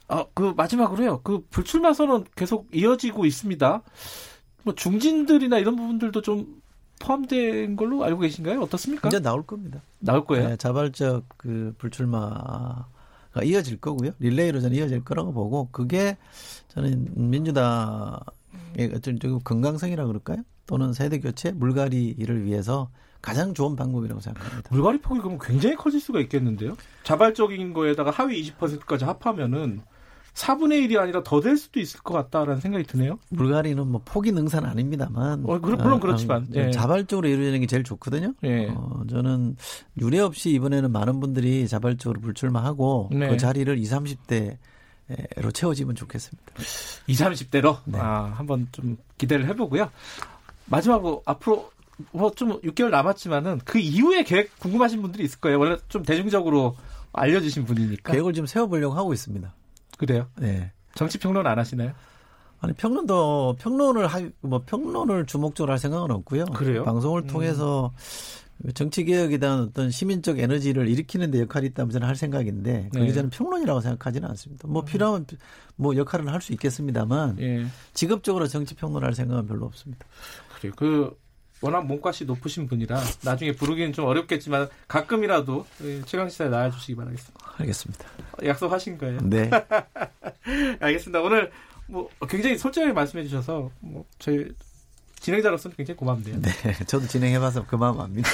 [0.09, 1.23] 어, 그 마지막으로요.
[1.23, 3.83] 그 불출마 선언 계속 이어지고 있습니다.
[4.65, 6.61] 뭐 중진들이나 이런 부분들도 좀
[7.01, 8.61] 포함된 걸로 알고 계신가요?
[8.61, 9.09] 어떻습니까?
[9.09, 9.81] 이제 나올 겁니다.
[10.01, 10.51] 나올 거예요.
[10.51, 12.89] 네, 자발적 그 불출마가
[13.45, 14.13] 이어질 거고요.
[14.19, 16.17] 릴레이로 저는 이어질 거라고 보고 그게
[16.69, 18.21] 저는 민주당의
[18.95, 20.39] 어떤 좀 건강성이라 그럴까요?
[20.67, 22.91] 또는 세대 교체, 물갈이를 위해서
[23.23, 24.69] 가장 좋은 방법이라고 생각합니다.
[24.73, 26.77] 물갈이 폭이 그러면 굉장히 커질 수가 있겠는데요?
[27.05, 29.81] 자발적인 거에다가 하위 20%까지 합하면은
[30.39, 33.19] 4분의 1이 아니라 더 될 수도 있을 것 같다라는 생각이 드네요.
[33.31, 35.45] 물갈이는 뭐 포기 능사는 아닙니다만.
[35.45, 36.43] 어, 물론 아, 그렇지만.
[36.43, 36.71] 아, 예.
[36.71, 38.35] 자발적으로 이루어지는 게 제일 좋거든요.
[38.45, 38.69] 예.
[38.69, 39.57] 어, 저는
[40.01, 43.29] 유례 없이 이번에는 많은 분들이 자발적으로 불출마하고 네.
[43.31, 43.93] 그 자리를 20,
[44.29, 44.57] 30대
[45.39, 46.53] 로 채워지면 좋겠습니다.
[47.07, 47.79] 20, 30대로?
[47.87, 47.99] 네.
[47.99, 49.91] 아, 한번 좀 기대를 해보고요.
[50.67, 51.71] 마지막으로 앞으로
[52.13, 55.59] 뭐 좀 6개월 남았지만은 그 이후에 계획 궁금하신 분들이 있을 거예요.
[55.59, 56.77] 원래 좀 대중적으로
[57.13, 58.13] 알려주신 분이니까.
[58.13, 59.53] 계획을 좀 세워보려고 하고 있습니다.
[59.99, 60.27] 그래요?
[60.37, 60.73] 네.
[60.95, 61.93] 정치 평론 안 하시나요?
[62.61, 66.47] 아니 평론도 평론을 하뭐 평론을 주목적으로 할 생각은 없고요.
[66.47, 66.85] 그래요?
[66.85, 67.27] 방송을 음.
[67.27, 67.93] 통해서
[68.75, 73.13] 정치 개혁에 대한 어떤 시민적 에너지를 일으키는 데 역할이 있다면 저는 할 생각인데 그게 네.
[73.13, 74.67] 저는 평론이라고 생각하지는 않습니다.
[74.67, 74.85] 뭐 음.
[74.87, 75.27] 필요하면
[75.77, 77.67] 뭐 역할은 할 수 있겠습니다만 네.
[77.95, 80.07] 직업적으로 정치 평론할 생각은 별로 없습니다.
[80.57, 80.73] 그래요.
[80.77, 81.17] 그
[81.61, 85.67] 워낙 몸값이 높으신 분이라 나중에 부르기는 좀 어렵겠지만 가끔이라도
[86.07, 87.53] 최강시사에 나와주시기 바라겠습니다.
[87.59, 88.05] 알겠습니다.
[88.45, 89.19] 약속하신 거예요?
[89.23, 89.51] 네.
[90.81, 91.21] 알겠습니다.
[91.21, 91.51] 오늘
[91.87, 94.49] 뭐 굉장히 솔직하게 말씀해 주셔서 뭐 저희
[95.21, 96.41] 진행자로서는 굉장히 고맙네요.
[96.41, 96.51] 네,
[96.87, 98.31] 저도 진행해봐서 그 마음 압니다.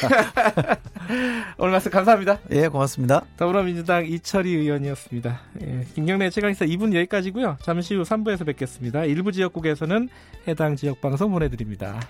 [1.57, 2.41] 오늘 말씀 감사합니다.
[2.51, 3.25] 예, 고맙습니다.
[3.37, 5.41] 더불어민주당 이철희 의원이었습니다.
[5.63, 7.57] 예, 김경래 최강시사 2분 여기까지고요.
[7.63, 9.05] 잠시 후 3부에서 뵙겠습니다.
[9.05, 10.09] 일부 지역국에서는
[10.47, 12.01] 해당 지역 방송 보내드립니다.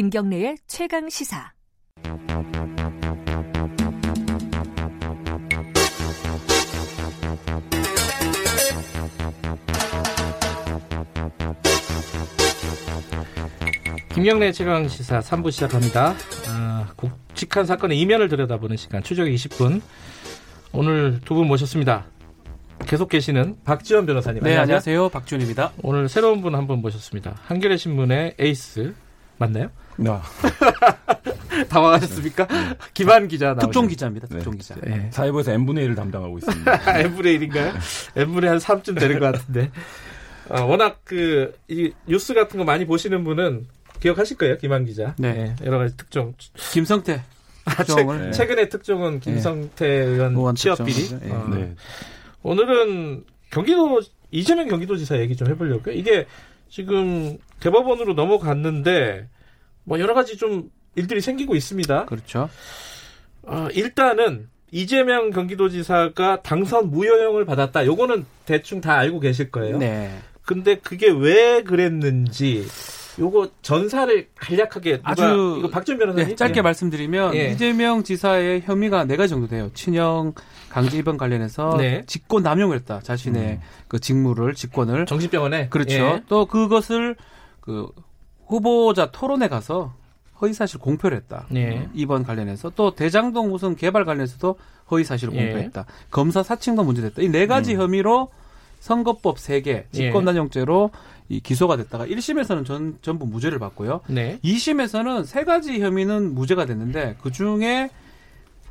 [0.00, 1.52] 김경래의 최강 시사.
[14.12, 16.14] 김경래 최강 시사 3부 시작합니다.
[16.48, 19.80] 아, 굵직한 사건의 이면을 들여다보는 시간 추적 20분.
[20.72, 22.06] 오늘 두 분 모셨습니다.
[22.86, 24.42] 계속 계시는 박지원 변호사님.
[24.42, 25.08] 네, 안녕하세요.
[25.10, 25.72] 박지원입니다.
[25.82, 27.36] 오늘 새로운 분 한 분 모셨습니다.
[27.46, 28.94] 한겨레 신문의 에이스
[29.40, 29.70] 맞나요?
[29.96, 30.10] 네.
[31.68, 32.46] 당황하셨습니까?
[32.46, 32.74] 네.
[32.92, 34.26] 김한 기자 나오셨 특종 기자입니다.
[34.28, 34.58] 특종 네.
[34.58, 34.74] 기자.
[34.82, 35.08] 네.
[35.12, 37.00] 사회부에서 n분의 1을 담당하고 있습니다.
[37.00, 37.72] n분의 1인가요?
[38.16, 39.70] n분의 한 3쯤 되는 것 같은데.
[40.50, 43.66] 어, 워낙 그, 이 뉴스 같은 거 많이 보시는 분은
[44.00, 45.14] 기억하실 거예요, 김한 기자.
[45.18, 45.32] 네.
[45.32, 45.56] 네.
[45.64, 46.34] 여러 가지 특종.
[46.72, 47.22] 김성태.
[47.64, 48.30] 아, 최, 네.
[48.32, 51.08] 최근의 특종은 김성태 의원 취업 비리.
[51.30, 51.48] 어.
[51.54, 51.74] 네.
[52.42, 54.00] 오늘은 경기도,
[54.32, 55.94] 이재명 경기도지사 얘기 좀 해보려고요.
[55.94, 56.26] 이게
[56.70, 59.28] 지금 대법원으로 넘어갔는데
[59.84, 62.06] 뭐 여러 가지 좀 일들이 생기고 있습니다.
[62.06, 62.48] 그렇죠.
[63.42, 67.84] 어, 일단은 이재명 경기도지사가 당선 무효형을 받았다.
[67.84, 69.78] 요거는 대충 다 알고 계실 거예요.
[69.78, 70.16] 네.
[70.44, 72.66] 근데 그게 왜 그랬는지
[73.20, 76.62] 요거 전사를 간략하게 아주 이거 박준 변호사님 네, 짧게 네.
[76.62, 77.50] 말씀드리면 예.
[77.50, 79.70] 이재명 지사의 혐의가 네 가지 정도 돼요.
[79.74, 80.32] 친형
[80.70, 82.02] 강제 입원 관련해서 네.
[82.06, 83.00] 직권 남용을 했다.
[83.00, 83.60] 자신의 음.
[83.88, 85.94] 그 직무를 직권을 정신병원에 그렇죠.
[85.94, 86.22] 예.
[86.28, 87.16] 또 그것을
[87.60, 87.88] 그
[88.46, 89.94] 후보자 토론에 가서
[90.40, 91.46] 허위사실 공표를 했다.
[91.54, 91.88] 예.
[91.92, 94.56] 이번 관련해서 또 대장동 우선 개발 관련해서도
[94.90, 95.44] 허위사실을 예.
[95.44, 95.84] 공표했다.
[96.10, 97.20] 검사 사칭도 문제됐다.
[97.22, 97.80] 이 네 가지 음.
[97.82, 98.30] 혐의로
[98.80, 99.86] 선거법 3개 예.
[99.92, 100.90] 직권남용죄로
[101.30, 104.00] 이 기소가 됐다가 1심에서는 전, 전부 무죄를 받고요.
[104.08, 104.40] 네.
[104.44, 107.88] 2심에서는 세 가지 혐의는 무죄가 됐는데 그 중에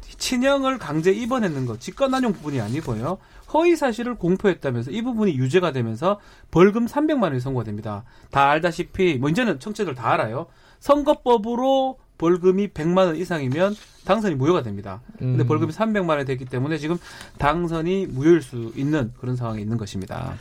[0.02, 3.18] 친형을 강제 입원했는 것, 직권남용 부분이 아니고요.
[3.54, 6.20] 허위 사실을 공표했다면서 이 부분이 유죄가 되면서
[6.52, 8.04] 벌금 300만 원이 선고됩니다.
[8.30, 10.48] 다 알다시피 뭐 이제는 청취자들 다 알아요.
[10.82, 15.02] 선거법으로 벌금이 100만 원 이상이면 당선이 무효가 됩니다.
[15.18, 15.48] 근데 음.
[15.48, 16.98] 벌금이 300만 원이 됐기 때문에 지금
[17.38, 20.36] 당선이 무효일 수 있는 그런 상황에 있는 것입니다.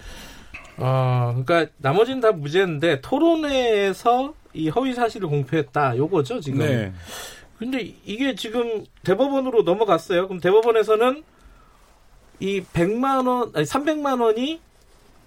[0.78, 5.96] 아, 그러니까 나머지는 다 무죄인데 토론회에서 이 허위 사실을 공표했다.
[5.96, 6.60] 요거죠, 지금.
[6.60, 6.92] 네.
[7.58, 10.28] 근데 이게 지금 대법원으로 넘어갔어요.
[10.28, 11.22] 그럼 대법원에서는
[12.40, 14.60] 이 100만 원, 아니 300만 원이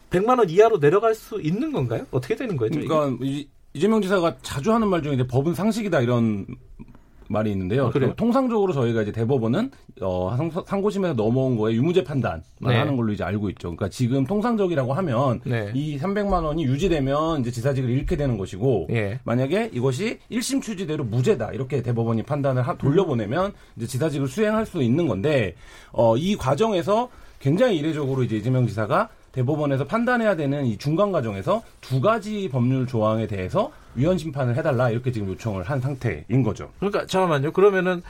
[0.09, 2.05] 100만 원 이하로 내려갈 수 있는 건가요?
[2.11, 2.71] 어떻게 되는 거예요?
[2.71, 6.45] 그러니까 이, 이재명 지사가 자주 하는 말 중에 법은 상식이다 이런
[7.31, 7.87] 말이 있는데요.
[7.87, 8.13] 아, 그래요?
[8.15, 9.71] 통상적으로 저희가 이제 대법원은
[10.01, 12.77] 어, 상 고심에서 넘어온 거에 유무죄 판단만 네.
[12.77, 13.69] 하는 걸로 이제 알고 있죠.
[13.69, 15.71] 그러니까 지금 통상적이라고 하면 네.
[15.73, 19.19] 이 300만 원이 유지되면 이제 지사직을 잃게 되는 것이고 예.
[19.23, 25.07] 만약에 이것이 1심 취지대로 무죄다 이렇게 대법원이 판단을 하, 돌려보내면 이제 지사직을 수행할 수 있는
[25.07, 25.55] 건데
[25.91, 27.09] 어, 이 과정에서
[27.39, 33.27] 굉장히 이례적으로 이제 이재명 지사가 대법원에서 판단해야 되는 이 중간 과정에서 두 가지 법률 조항에
[33.27, 36.71] 대해서 위헌 심판을 해달라 이렇게 지금 요청을 한 상태인 거죠.
[36.79, 37.51] 그러니까 잠깐만요.
[37.51, 38.01] 그러면은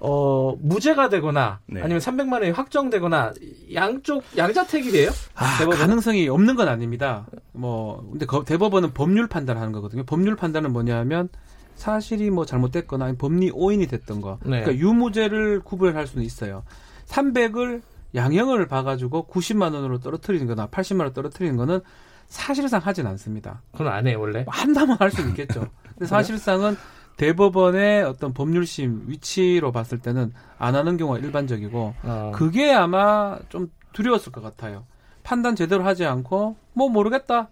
[0.00, 1.80] 어, 무죄가 되거나 네.
[1.80, 3.32] 아니면 300만 원이 확정되거나
[3.72, 5.10] 양쪽 양자택일이에요?
[5.34, 7.26] 아, 대법원 가능성이 없는 건 아닙니다.
[7.52, 10.04] 뭐 근데 거, 대법원은 법률 판단하는 거거든요.
[10.04, 11.30] 법률 판단은 뭐냐면
[11.76, 14.38] 사실이 뭐 잘못됐거나 법리 오인이 됐던 거.
[14.42, 14.62] 네.
[14.62, 16.64] 그러니까 유무죄를 구별할 수는 있어요.
[17.06, 17.82] 300을
[18.14, 21.80] 양형을 봐가지고 90만 원으로 떨어뜨리는 거나 80만 원 떨어뜨리는 거는
[22.26, 23.62] 사실상 하진 않습니다.
[23.72, 24.44] 그건 안 해요, 원래?
[24.48, 25.68] 한다면 할 수는 있겠죠.
[25.90, 26.76] 근데 사실상은
[27.16, 32.32] 대법원의 어떤 법률심 위치로 봤을 때는 안 하는 경우가 일반적이고 어.
[32.34, 34.84] 그게 아마 좀 두려웠을 것 같아요.
[35.22, 37.48] 판단 제대로 하지 않고 뭐 모르겠다.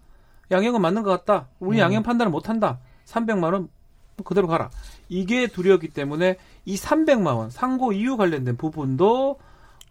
[0.51, 1.47] 양형은 맞는 것 같다.
[1.59, 1.79] 우리 음.
[1.79, 2.79] 양형 판단을 못 한다.
[3.05, 3.69] 300만 원
[4.23, 4.69] 그대로 가라.
[5.09, 9.39] 이게 두려웠기 때문에 이 300만 원 상고 이유 관련된 부분도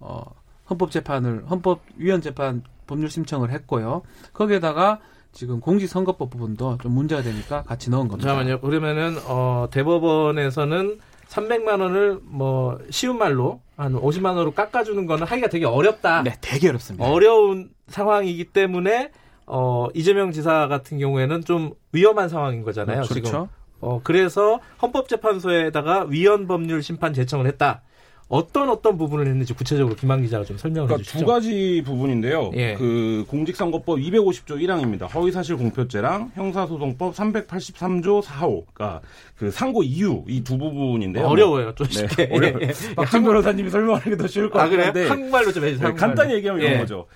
[0.00, 0.22] 어
[0.70, 2.62] 헌법재판을 헌법위원재판
[2.92, 4.02] 법률 심청을 했고요.
[4.34, 5.00] 거기에다가
[5.32, 8.28] 지금 공직선거법 부분도 좀 문제가 되니까 같이 넣은 겁니다.
[8.28, 8.60] 잠깐만요.
[8.60, 15.64] 그러면은 어, 대법원에서는 300만 원을 뭐 쉬운 말로 한 50만 원으로 깎아주는 거는 하기가 되게
[15.64, 16.22] 어렵다.
[16.22, 17.06] 네, 되게 어렵습니다.
[17.06, 19.10] 어려운 상황이기 때문에
[19.46, 23.00] 어, 이재명 지사 같은 경우에는 좀 위험한 상황인 거잖아요.
[23.00, 23.26] 네, 그렇죠.
[23.26, 23.46] 지금.
[23.80, 27.80] 어, 그래서 헌법재판소에다가 위헌 법률 심판 제청을 했다.
[28.34, 31.18] 어떤 어떤 부분을 했는지 구체적으로 김한 기자가 좀 설명을 그러니까 해주시죠.
[31.18, 32.50] 두 가지 부분인데요.
[32.54, 32.74] 예.
[32.78, 35.12] 그 공직선거법 250조 1항입니다.
[35.14, 38.64] 허위사실 공표죄랑 형사소송법 383조 4호.
[38.72, 39.02] 그러니까
[39.36, 41.26] 그 상고 이유 이 두 부분인데요.
[41.26, 42.28] 어려워요, 좀 네, 쉽게.
[42.32, 42.60] 어려워요.
[42.64, 42.94] 예.
[42.96, 45.08] 박준 변호사님이 설명하는 게 더 쉬울 것 아, 같은데.
[45.08, 45.88] 한국말로 좀 해주세요.
[45.90, 46.68] 네, 간단히 얘기하면 예.
[46.68, 47.06] 이런 거죠.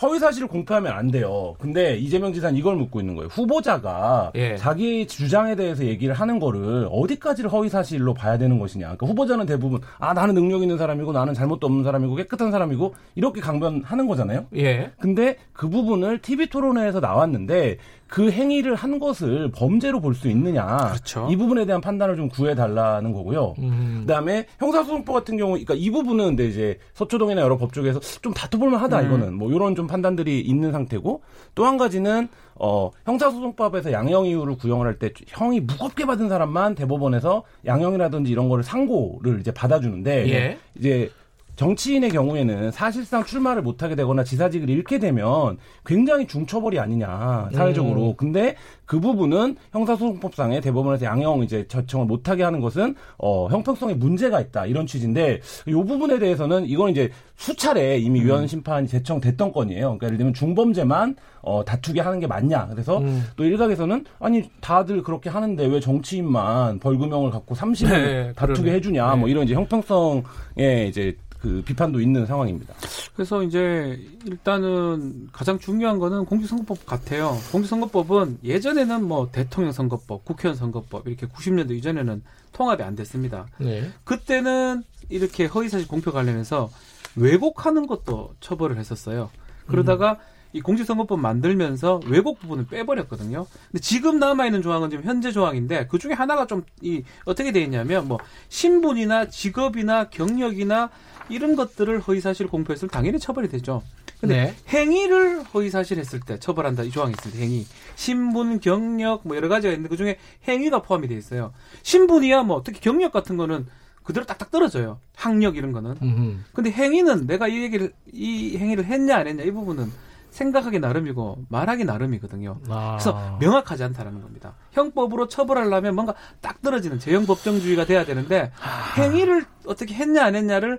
[0.00, 1.56] 허위 사실을 공표하면 안 돼요.
[1.58, 3.28] 근데 이재명 지사는 이걸 묻고 있는 거예요.
[3.28, 4.56] 후보자가 예.
[4.56, 8.86] 자기 주장에 대해서 얘기를 하는 거를 어디까지를 허위 사실로 봐야 되는 것이냐.
[8.86, 13.40] 그러니까 후보자는 대부분 아 나는 능력 있는 사람이고 나는 잘못도 없는 사람이고 깨끗한 사람이고 이렇게
[13.40, 14.46] 강변하는 거잖아요.
[14.56, 14.92] 예.
[15.00, 17.78] 근데 그 부분을 TV 토론회에서 나왔는데
[18.08, 20.76] 그 행위를 한 것을 범죄로 볼 수 있느냐.
[20.78, 21.28] 그렇죠.
[21.30, 23.54] 이 부분에 대한 판단을 좀 구해 달라는 거고요.
[23.58, 23.98] 음.
[24.06, 28.70] 그다음에 형사소송법 같은 경우 그러니까 이 부분은 근데 이제 서초동이나 여러 법 쪽에서 좀 다퉈볼
[28.70, 29.06] 만하다 음.
[29.06, 31.22] 이거는 뭐 이런 좀 판단들이 있는 상태고
[31.54, 37.44] 또 한 가지는 어 형사소송법에서 양형 이유를 구형을 할 때 형이 무겁게 받은 사람만 대법원에서
[37.66, 40.58] 양형이라든지 이런 거를 상고를 이제 받아주는데 예.
[40.76, 41.10] 이제
[41.58, 48.10] 정치인의 경우에는 사실상 출마를 못하게 되거나 지사직을 잃게 되면 굉장히 중처벌이 아니냐 사회적으로.
[48.10, 48.14] 음.
[48.16, 48.54] 근데
[48.86, 54.86] 그 부분은 형사소송법상에 대법원에서 양형 이제 저청을 못하게 하는 것은 어 형평성에 문제가 있다 이런
[54.86, 58.26] 취지인데 이 부분에 대해서는 이건 이제 수차례 이미 음.
[58.26, 59.98] 위헌 심판이 제청됐던 건이에요.
[59.98, 62.68] 그러니까 예를 들면 중범죄만 어 다투게 하는 게 맞냐.
[62.68, 63.24] 그래서 음.
[63.34, 68.76] 또 일각에서는 아니 다들 그렇게 하는데 왜 정치인만 벌금형을 갖고 30을 네, 다투게 그러네.
[68.76, 69.14] 해주냐.
[69.14, 69.18] 네.
[69.18, 72.74] 뭐 이런 이제 형평성에 이제 그 비판도 있는 상황입니다.
[73.14, 77.36] 그래서 이제 일단은 가장 중요한 거는 공직선거법 같아요.
[77.52, 82.22] 공직선거법은 예전에는 뭐 대통령 선거법, 국회의원 선거법 이렇게 90년대 이전에는
[82.52, 83.46] 통합이 안 됐습니다.
[83.58, 83.90] 네.
[84.04, 86.70] 그때는 이렇게 허위사실 공표 관련해서
[87.16, 89.30] 왜곡하는 것도 처벌을 했었어요.
[89.66, 90.16] 그러다가 음.
[90.54, 93.46] 이 공직선거법 만들면서 왜곡 부분을 빼버렸거든요.
[93.70, 98.08] 근데 지금 남아있는 조항은 지금 현재 조항인데 그 중에 하나가 좀 이 어떻게 돼 있냐면
[98.08, 98.18] 뭐
[98.48, 100.90] 신분이나 직업이나 경력이나
[101.28, 103.82] 이런 것들을 허위사실 공표했을 당연히 처벌이 되죠.
[104.20, 104.54] 근데 네.
[104.68, 107.40] 행위를 허위사실 했을 때 처벌한다 이 조항이 있습니다.
[107.40, 111.52] 행위, 신분, 경력 뭐 여러 가지가 있는데 그 중에 행위가 포함이 돼 있어요.
[111.82, 113.66] 신분이야 뭐 특히 경력 같은 거는
[114.02, 114.98] 그대로 딱딱 떨어져요.
[115.14, 115.96] 학력 이런 거는.
[116.02, 116.36] 음흠.
[116.52, 119.92] 근데 행위는 내가 이 얘기를 이 행위를 했냐 안 했냐 이 부분은
[120.30, 122.58] 생각하기 나름이고 말하기 나름이거든요.
[122.68, 122.96] 아.
[122.98, 124.54] 그래서 명확하지 않다라는 겁니다.
[124.72, 128.94] 형법으로 처벌하려면 뭔가 딱 떨어지는 제형 법정주의가 돼야 되는데 아.
[129.00, 130.78] 행위를 어떻게 했냐 안 했냐를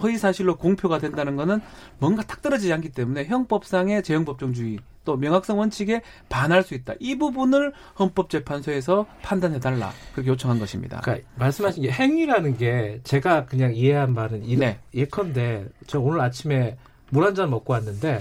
[0.00, 1.60] 허위 사실로 공표가 된다는 것은
[1.98, 6.94] 뭔가 탁 떨어지지 않기 때문에 형법상의 제형 법정주의 또 명확성 원칙에 반할 수 있다.
[7.00, 11.00] 이 부분을 헌법재판소에서 판단해 달라 그렇게 요청한 것입니다.
[11.02, 14.78] 그러니까 말씀하신 게 행위라는 게 제가 그냥 이해한 말은 이, 네.
[14.94, 16.76] 예컨대 저 오늘 아침에
[17.10, 18.20] 물 한 잔 먹고 왔는데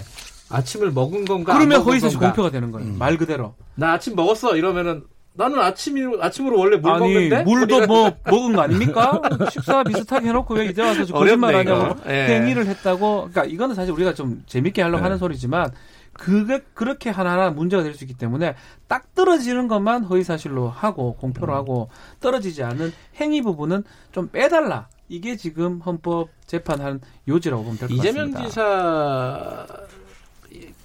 [0.50, 1.54] 아침을 먹은 건가?
[1.54, 2.90] 그러면 허위사실 공표가 되는 거예요.
[2.90, 2.98] 음.
[2.98, 3.54] 말 그대로.
[3.76, 5.04] 나 아침 먹었어 이러면은
[5.34, 9.22] 나는 아침이 아침으로 원래 물 아니, 먹는데 물도 뭐 먹은 거 아닙니까?
[9.50, 12.28] 식사 비슷하게 해놓고 왜 이제 와서 거짓말 하냐고 예.
[12.36, 13.30] 행위를 했다고.
[13.32, 15.04] 그러니까 이거는 사실 우리가 좀 재밌게 하려고 네.
[15.04, 15.72] 하는 소리지만
[16.14, 18.56] 그게 그렇게 하나하나 문제가 될 수 있기 때문에
[18.90, 21.58] 딱 떨어지는 것만 허위 사실로 하고 공표를 음.
[21.58, 24.90] 하고 떨어지지 않은 행위 부분은 좀 빼달라.
[25.08, 28.24] 이게 지금 헌법 재판한 요지라고 보면 될 것 같습니다.
[28.26, 28.46] 이재명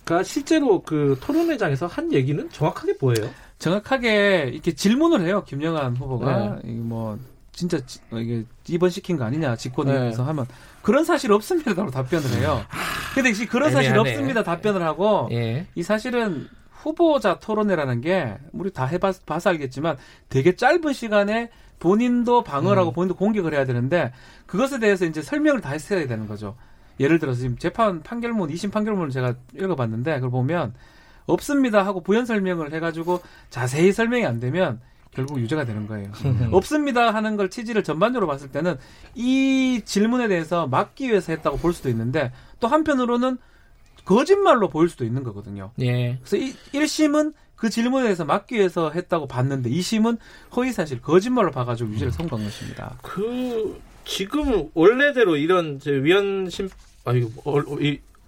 [0.05, 3.29] 지사가 실제로 그 토론회장에서 한 얘기는 정확하게 뭐예요?
[3.59, 5.45] 정확하게 이렇게 질문을 해요.
[5.47, 6.73] 김영환 후보가 네.
[6.73, 7.19] 뭐
[7.53, 7.79] 진짜
[8.13, 10.27] 이게 입원시킨 거 아니냐 직권에서 네.
[10.27, 10.47] 하면
[10.83, 12.63] 그런 사실 없습니다라고 답변을 해요.
[12.69, 14.11] 아, 근데 그런 사실 애매하네.
[14.11, 15.67] 없습니다 답변을 하고 예.
[15.75, 19.97] 이 사실은 후보자 토론회라는 게 우리 다 해봐서 알겠지만
[20.29, 22.95] 되게 짧은 시간에 본인도 방어를 하고 음.
[22.95, 24.13] 본인도 공격을 해야 되는데
[24.47, 26.57] 그것에 대해서 이제 설명을 다 했어야 되는 거죠.
[27.01, 30.75] 예를 들어서 지금 재판 판결문, 2심 판결문을 제가 읽어봤는데 그걸 보면
[31.27, 33.21] 없습니다 하고 부연 설명을 해가지고
[33.51, 34.81] 자세히 설명이 안 되면
[35.13, 36.13] 결국 유죄가 되는 거예요.
[36.53, 38.77] 없습니다 하는 걸 취지를 전반적으로 봤을 때는
[39.15, 43.39] 이 질문에 대해서 막기 위해서 했다고 볼 수도 있는데 또 한편으로는
[44.05, 45.73] 거짓말로 보일 수도 있는 거거든요.
[45.81, 46.19] 예.
[46.23, 50.19] 그래서 이 1심은 그 질문에 대해서 막기 위해서 했다고 봤는데 2심은
[50.55, 52.97] 허위 사실 거짓말로 봐가지고 유죄를 선고한 것입니다.
[53.03, 56.69] 그 지금 원래대로 이런 위헌 심
[57.05, 57.63] 아니 어,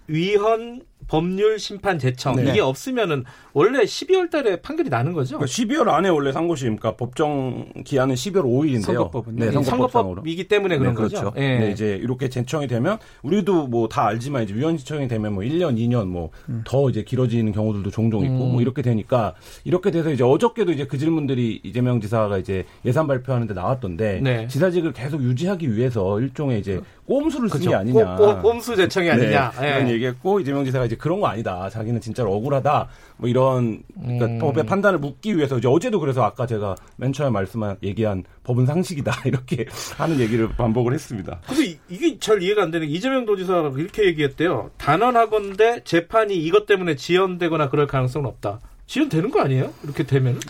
[0.09, 2.51] 위헌 법률 심판 제청 네.
[2.51, 5.39] 이게 없으면은 원래 12월 달에 판결이 나는 거죠?
[5.39, 8.83] 그러니까 12월 안에 원래 상고심, 그러니까 법정 기한은 12월 5일인데요.
[8.83, 11.17] 선거법은 네, 선거법 이기 때문에 그런 네, 그렇죠.
[11.17, 11.33] 거죠.
[11.35, 11.59] 네.
[11.59, 15.77] 네, 이제 이렇게 제청이 되면 우리도 뭐 다 알지만 이제 위헌 신청이 되면 뭐 1년,
[15.77, 16.91] 2년 뭐더 음.
[16.91, 18.53] 이제 길어지는 경우들도 종종 있고 음.
[18.53, 19.35] 뭐 이렇게 되니까
[19.65, 24.47] 이렇게 돼서 이제 어저께도 이제 그 질문들이 이재명 지사가 이제 예산 발표하는데 나왔던데 네.
[24.49, 27.79] 지사직을 계속 유지하기 위해서 일종의 이제 꼼수를 쓴게 그렇죠.
[27.79, 28.17] 아니냐.
[28.17, 29.53] 꼼, 꼼수 제청이 아니냐.
[29.61, 31.71] 네, 그런 얘기했고 이재명 지사가 이제 그런 거 아니다.
[31.71, 32.89] 자기는 진짜로 억울하다.
[33.17, 34.39] 뭐 이런 그러니까 음.
[34.39, 39.13] 법의 판단을 묻기 위해서 이제 어제도 그래서 아까 제가 맨 처음에 말씀한 얘기한 법은 상식이다
[39.27, 41.41] 이렇게 하는 얘기를 반복을 했습니다.
[41.47, 44.71] 근데 이게 잘 이해가 안 되는 게 이재명 도지사가 이렇게 얘기했대요.
[44.77, 48.61] 단언하건대 재판이 이것 때문에 지연되거나 그럴 가능성은 없다.
[48.87, 49.73] 지연되는 거 아니에요?
[49.85, 50.41] 이렇게 되면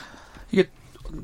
[0.51, 0.68] 이게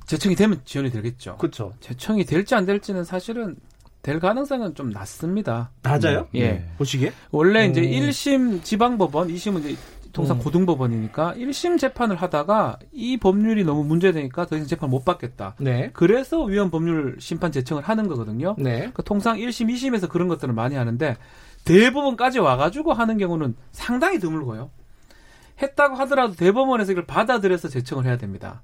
[0.07, 1.37] 재청이 되면 지연이 되겠죠.
[1.39, 1.73] 그렇죠.
[1.81, 3.57] 재청이 될지 안 될지는 사실은
[4.05, 5.71] 될 가능성은 좀 낮습니다.
[5.83, 6.29] 낮아요?
[6.35, 6.53] 예.
[6.53, 6.69] 네.
[6.77, 7.13] 보시기에?
[7.31, 7.71] 원래 오.
[7.71, 9.77] 이제 1심 지방법원, 2심은 이제
[10.13, 10.43] 통상 음.
[10.43, 15.55] 고등법원이니까 1심 재판을 하다가 이 법률이 너무 문제되니까 더 이상 재판 못 받겠다.
[15.59, 15.89] 네.
[15.95, 18.55] 그래서 위헌 법률 심판 제청을 하는 거거든요.
[18.59, 18.77] 네.
[18.77, 21.17] 그러니까 통상 1심, 2심에서 그런 것들을 많이 하는데
[21.65, 24.71] 대법원까지 와가지고 하는 경우는 상당히 드물고요.
[25.63, 28.63] 했다고 하더라도 대법원에서 이걸 받아들여서 제청을 해야 됩니다.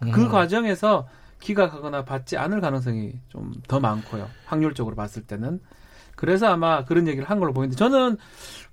[0.00, 0.12] 그 음.
[0.12, 1.06] 그 과정에서
[1.40, 4.28] 기각하거나 받지 않을 가능성이 좀 더 많고요.
[4.46, 5.60] 확률적으로 봤을 때는.
[6.16, 8.16] 그래서 아마 그런 얘기를 한 걸로 보이는데 저는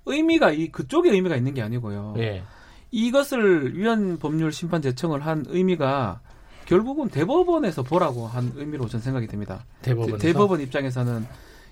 [0.06, 2.14] 의미가 이 그쪽에 의미가 있는 게 아니고요.
[2.18, 2.42] 예.
[2.90, 6.20] 이것을 위헌 법률 심판 제청을 한 의미가
[6.66, 9.64] 결국은 대법원에서 보라고 한 의미로 저는 생각이 됩니다.
[9.82, 11.26] 대법원 대법원 입장에서는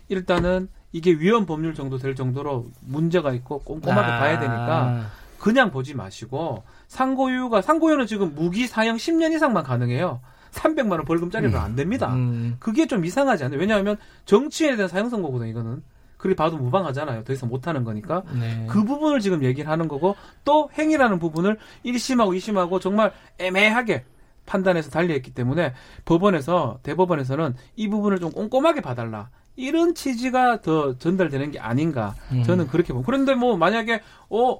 [0.08, 4.18] 일단은 이게 위헌 법률 정도 될 정도로 문제가 있고 꼼꼼하게 아.
[4.18, 10.20] 봐야 되니까 그냥 보지 마시고 상고유가 상고유는 지금 무기 사형 10년 이상만 가능해요.
[10.52, 11.58] 300만 원 벌금짜리로 음.
[11.58, 12.12] 안 됩니다.
[12.14, 12.56] 음.
[12.58, 13.58] 그게 좀 이상하지 않아요?
[13.58, 15.50] 왜냐하면 정치인에 대한 사형 선고거든요.
[15.50, 15.82] 이거는.
[16.16, 17.24] 그리 봐도 무방하잖아요.
[17.24, 18.22] 더 이상 못하는 거니까.
[18.32, 18.66] 네.
[18.68, 24.04] 그 부분을 지금 얘기를 하는 거고 또 행위라는 부분을 1심하고 2심하고 정말 애매하게
[24.46, 25.74] 판단해서 달리했기 때문에
[26.04, 29.28] 법원에서 대법원에서는 이 부분을 좀 꼼꼼하게 봐달라.
[29.56, 32.14] 이런 취지가 더 전달되는 게 아닌가.
[32.32, 32.42] 음.
[32.44, 33.04] 저는 그렇게 보고.
[33.04, 34.52] 그런데 뭐 만약에 어,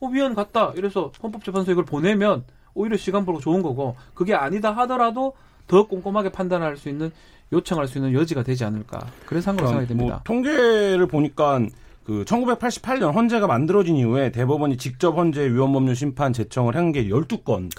[0.00, 5.34] 어 위원 갔다 이래서 헌법재판소 이걸 보내면 오히려 시간 벌고 좋은 거고 그게 아니다 하더라도
[5.66, 7.10] 더 꼼꼼하게 판단할 수 있는
[7.52, 10.14] 요청할 수 있는 여지가 되지 않을까 그래서 한 거로 생각이 됩니다.
[10.14, 11.60] 뭐 통계를 보니까
[12.04, 17.70] 그 1988년 헌재가 만들어진 이후에 대법원이 직접 헌재 위헌법률 심판 제청을 한 게 12건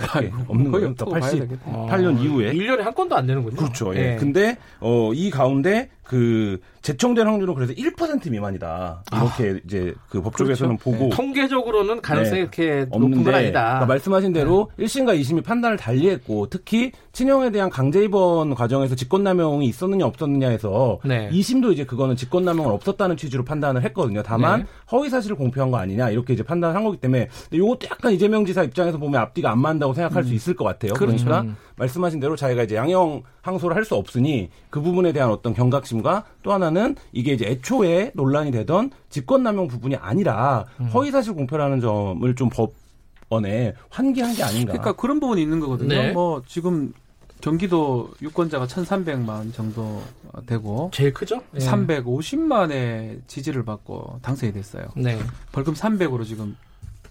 [0.47, 0.95] 없는 거예요.
[0.95, 3.57] 그러니까 88년 아, 이후에 1년에 한 건도 안 되는군요.
[3.57, 3.93] 그렇죠.
[3.95, 4.13] 예.
[4.13, 4.15] 예.
[4.15, 9.03] 근데 어, 이 가운데 그 재청된 확률은 그래서 1% 미만이다.
[9.13, 10.91] 이렇게 아, 이제 그 법조계에서는 그렇죠.
[10.97, 11.15] 보고 네.
[11.15, 12.41] 통계적으로는 가능성이 네.
[12.41, 13.61] 이렇게 높은 건 아니다.
[13.61, 14.85] 그러니까 말씀하신 대로 네.
[14.85, 21.29] 1심과 2심이 판단을 달리했고 특히 친형에 대한 강제 입원 과정에서 직권남용이 있었느냐 없었느냐에서 네.
[21.29, 24.21] 2심도 이제 그거는 직권남용은 없었다는 취지로 판단을 했거든요.
[24.21, 24.65] 다만 네.
[24.91, 28.61] 허위 사실을 공표한 거 아니냐 이렇게 이제 판단을 한 거기 때문에 이것도 약간 이재명 지사
[28.63, 30.27] 입장에서 보면 앞뒤가 안 맞는다고 생각할 음.
[30.27, 30.93] 수 있을 것 같아요.
[30.95, 31.23] 그렇죠.
[31.23, 31.55] 그러니까 음.
[31.77, 36.23] 말씀하신 대로 자기가 이제 양형 항소를 할 수 없으니 그 부분에 대한 어떤 경각심 과
[36.43, 40.85] 또 하나는 이게 이제 애초에 논란이 되던 직권남용 부분이 아니라 음.
[40.87, 44.73] 허위사실 공표라는 점을 좀 법원에 환기한 게 아닌가.
[44.73, 45.87] 그러니까 그런 부분이 있는 거거든요.
[45.95, 46.11] 네.
[46.11, 46.93] 뭐 지금
[47.41, 50.01] 경기도 유권자가 1,300만 정도
[50.45, 51.41] 되고 제일 크죠?
[51.55, 54.87] 350만의 지지를 받고 당선이 됐어요.
[54.95, 55.19] 네.
[55.51, 56.55] 벌금 300으로 지금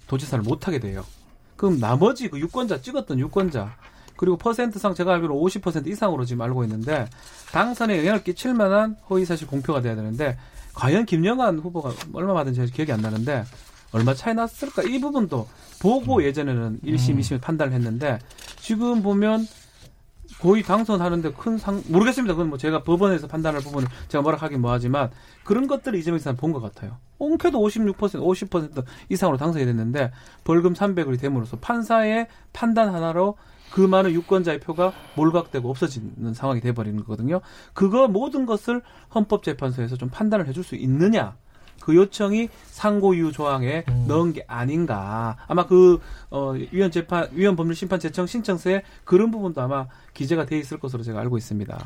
[0.07, 1.05] 도지사를 못 하게 돼요.
[1.57, 3.75] 그럼 나머지 그 유권자 찍었던 유권자
[4.17, 7.07] 그리고 퍼센트상 제가 알기로 50% 이상으로 지금 알고 있는데
[7.53, 10.37] 당선에 영향을 끼칠 만한 허위 사실 공표가 돼야 되는데
[10.75, 13.45] 과연 김영환 후보가 얼마 받은지 기억이 안 나는데
[13.93, 15.47] 얼마 차이 났을까 이 부분도
[15.81, 16.23] 보고 음.
[16.23, 18.19] 예전에는 1심, 2심 판단을 했는데
[18.59, 19.47] 지금 보면
[20.41, 22.35] 거의 당선하는데 큰 상, 모르겠습니다.
[22.35, 25.11] 그건 뭐 제가 법원에서 판단할 부분을 제가 뭐라 하긴 뭐하지만
[25.45, 26.97] 그런 것들을 이재명 지사는 본 것 같아요.
[27.19, 30.11] 옹쾌도 56%, 50% 이상으로 당선이 됐는데
[30.43, 33.37] 벌금 300을이 됨으로써 판사의 판단 하나로
[33.73, 37.41] 그 많은 유권자의 표가 몰각되고 없어지는 상황이 돼버리는 거거든요.
[37.73, 38.83] 그거 모든 것을
[39.15, 41.37] 헌법재판소에서 좀 판단을 해줄 수 있느냐.
[41.81, 44.05] 그 요청이 상고이유 조항에 음.
[44.07, 45.37] 넣은 게 아닌가.
[45.49, 45.99] 아마 그,
[46.31, 51.03] 어, 위원 재판, 위원 법률 심판 제청 신청서에 그런 부분도 아마 기재가 돼 있을 것으로
[51.03, 51.77] 제가 알고 있습니다.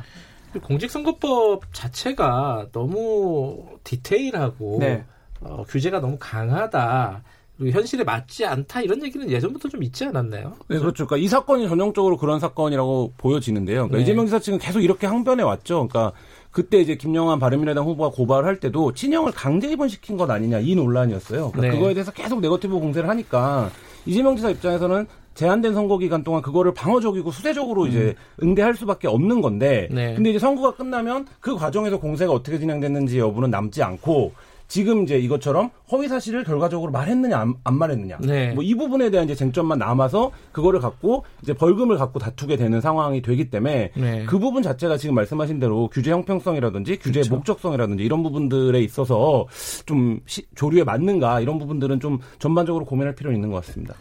[0.63, 5.05] 공직선거법 자체가 너무 디테일하고 네.
[5.41, 7.23] 어, 규제가 너무 강하다.
[7.59, 10.55] 그리고 현실에 맞지 않다 이런 얘기는 예전부터 좀 있지 않았나요?
[10.69, 11.07] 네, 그렇죠.
[11.07, 13.89] 그러니까 이 사건이 전형적으로 그런 사건이라고 보여지는데요.
[13.89, 14.03] 그러니까 네.
[14.03, 15.89] 이재명 지사 측은 계속 이렇게 항변해 왔죠.
[15.89, 16.13] 그러니까
[16.51, 21.51] 그때 이제 김영환 바른미래당 후보가 고발을 할 때도 친형을 강제 입원시킨 것 아니냐 이 논란이었어요.
[21.53, 21.79] 그러니까 네.
[21.79, 23.71] 그거에 대해서 계속 네거티브 공세를 하니까
[24.05, 27.89] 이재명 지사 입장에서는 제한된 선거 기간 동안 그거를 방어적이고 수세적으로 음.
[27.89, 30.15] 이제 응대할 수밖에 없는 건데 네.
[30.15, 34.33] 근데 이제 선거가 끝나면 그 과정에서 공세가 어떻게 진행됐는지 여부는 남지 않고
[34.69, 38.53] 지금 이제 이것처럼 허위 사실을 결과적으로 말했느냐 안, 안 말했느냐 네.
[38.53, 43.49] 뭐이 부분에 대한 이제 쟁점만 남아서 그거를 갖고 이제 벌금을 갖고 다투게 되는 상황이 되기
[43.51, 44.25] 때문에 네.
[44.27, 47.35] 그 부분 자체가 지금 말씀하신 대로 규제 형평성이라든지 규제 그렇죠.
[47.37, 49.47] 목적성이라든지 이런 부분들에 있어서
[49.87, 53.95] 좀 시, 조류에 맞는가 이런 부분들은 좀 전반적으로 고민할 필요는 있는 것 같습니다.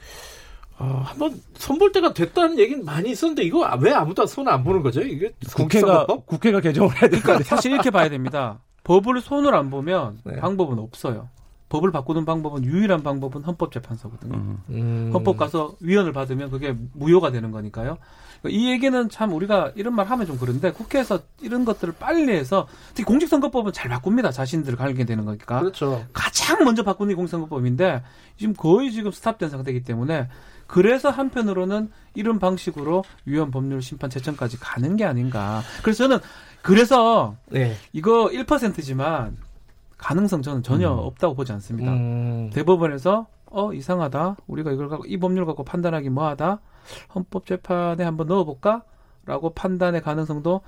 [0.77, 5.01] 어, 한번 손볼 때가 됐다는 얘기는 많이 있었는데 이거 왜 아무도 손 안 보는 거죠?
[5.01, 8.59] 이게 국회가 국회가 개정을 해야 되니까 그러니까 사실 이렇게 봐야 됩니다.
[8.85, 10.37] 법을 손을 안 보면 네.
[10.37, 11.27] 방법은 없어요.
[11.67, 14.35] 법을 바꾸는 방법은 유일한 방법은 헌법재판소거든요.
[14.35, 14.57] 음.
[14.69, 15.09] 음.
[15.11, 17.97] 헌법 가서 위헌을 받으면 그게 무효가 되는 거니까요.
[18.47, 23.03] 이 얘기는 참 우리가 이런 말 하면 좀 그런데 국회에서 이런 것들을 빨리 해서 특히
[23.03, 24.31] 공직선거법은 잘 바꿉니다.
[24.31, 25.59] 자신들 갈게 되는 거니까.
[25.59, 26.05] 그렇죠.
[26.13, 28.03] 가장 먼저 바꾸는 게 공직선거법인데
[28.37, 30.29] 지금 거의 지금 스탑된 상태이기 때문에
[30.67, 35.63] 그래서 한편으로는 이런 방식으로 위헌 법률 심판 제청까지 가는 게 아닌가.
[35.81, 36.19] 그래서 저는
[36.65, 37.73] 그래서 네.
[37.93, 39.37] 이거 1%지만
[39.97, 40.99] 가능성 저는 전혀 음.
[40.99, 41.91] 없다고 보지 않습니다.
[41.91, 42.49] 음.
[42.53, 44.37] 대법원에서 어 이상하다.
[44.47, 46.59] 우리가 이걸 갖고 이 법률 갖고 판단하기 뭐하다.
[47.13, 50.61] 헌법재판에 한번 넣어볼까라고 판단의 가능성도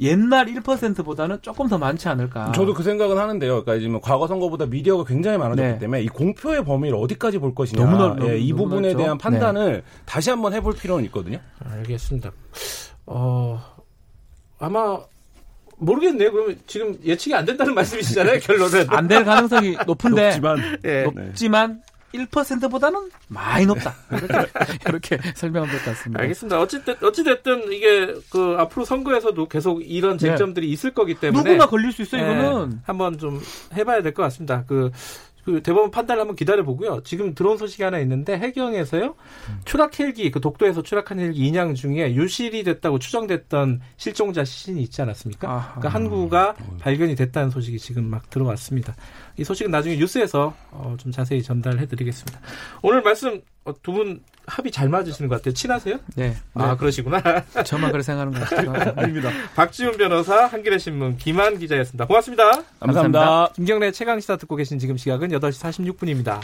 [0.00, 2.52] 옛날 1%보다는 조금 더 많지 않을까.
[2.52, 3.64] 저도 그 생각은 하는데요.
[3.64, 5.78] 그러니까 지금 과거 선거보다 미디어가 굉장히 많아졌기 네.
[5.78, 7.84] 때문에 이 공표의 범위를 어디까지 볼 것이냐.
[7.84, 8.98] 너무, 너무, 예, 이 너무 부분에 넓죠?
[8.98, 9.82] 대한 판단을 네.
[10.04, 11.40] 다시 한번 해볼 필요는 있거든요.
[11.64, 12.30] 알겠습니다.
[13.06, 13.60] 어,
[14.60, 15.00] 아마
[15.78, 16.32] 모르겠네요.
[16.32, 18.86] 그러면 지금 예측이 안 된다는 말씀이시잖아요, 결론은.
[18.90, 20.26] 안 될 가능성이 높은데.
[20.38, 20.78] 높지만.
[20.84, 21.02] 예.
[21.04, 21.82] 높지만
[22.14, 23.94] 1%보다는 많이 높다.
[24.10, 24.38] 이렇게,
[24.88, 26.22] 이렇게 설명하면 될 것 같습니다.
[26.22, 26.58] 알겠습니다.
[26.60, 30.28] 어찌됐, 어찌됐든 이게 그 앞으로 선거에서도 계속 이런 네.
[30.28, 30.72] 쟁점들이 네.
[30.72, 31.42] 있을 거기 때문에.
[31.44, 32.70] 누구나 걸릴 수 있어요, 이거는.
[32.70, 33.40] 네, 한번 좀
[33.74, 34.64] 해봐야 될 것 같습니다.
[34.66, 34.90] 그,
[35.48, 37.00] 그 대법원 판단을 한번 기다려 보고요.
[37.04, 39.14] 지금 들어온 소식이 하나 있는데 해경에서요
[39.64, 45.50] 추락 헬기 그 독도에서 추락한 헬기 인양 중에 유실이 됐다고 추정됐던 실종자 시신이 있지 않았습니까?
[45.50, 45.80] 아하.
[45.80, 48.94] 그러니까 항구가 발견이 됐다는 소식이 지금 막 들어왔습니다.
[49.38, 52.40] 이 소식은 나중에 뉴스에서 어, 좀 자세히 전달해드리겠습니다.
[52.82, 55.54] 오늘 말씀 어, 두분 합이 잘 맞으시는 것 같아요.
[55.54, 55.98] 친하세요?
[56.16, 56.36] 네.
[56.54, 56.76] 아, 네.
[56.76, 57.22] 그러시구나.
[57.64, 58.92] 저만 그렇게 생각하는 것 같아요.
[59.00, 59.30] 아닙니다.
[59.54, 62.06] 박지훈 변호사, 한겨레 신문 김한 기자였습니다.
[62.06, 62.50] 고맙습니다.
[62.80, 63.20] 감사합니다.
[63.20, 63.52] 감사합니다.
[63.54, 66.40] 김경래 최강 시사 듣고 계신 지금 시각은 8시 46분입니다.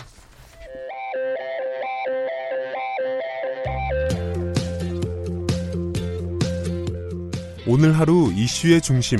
[7.67, 9.19] 오늘 하루 이슈의 중심.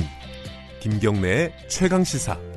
[0.79, 2.54] 김경래의 최강 시사.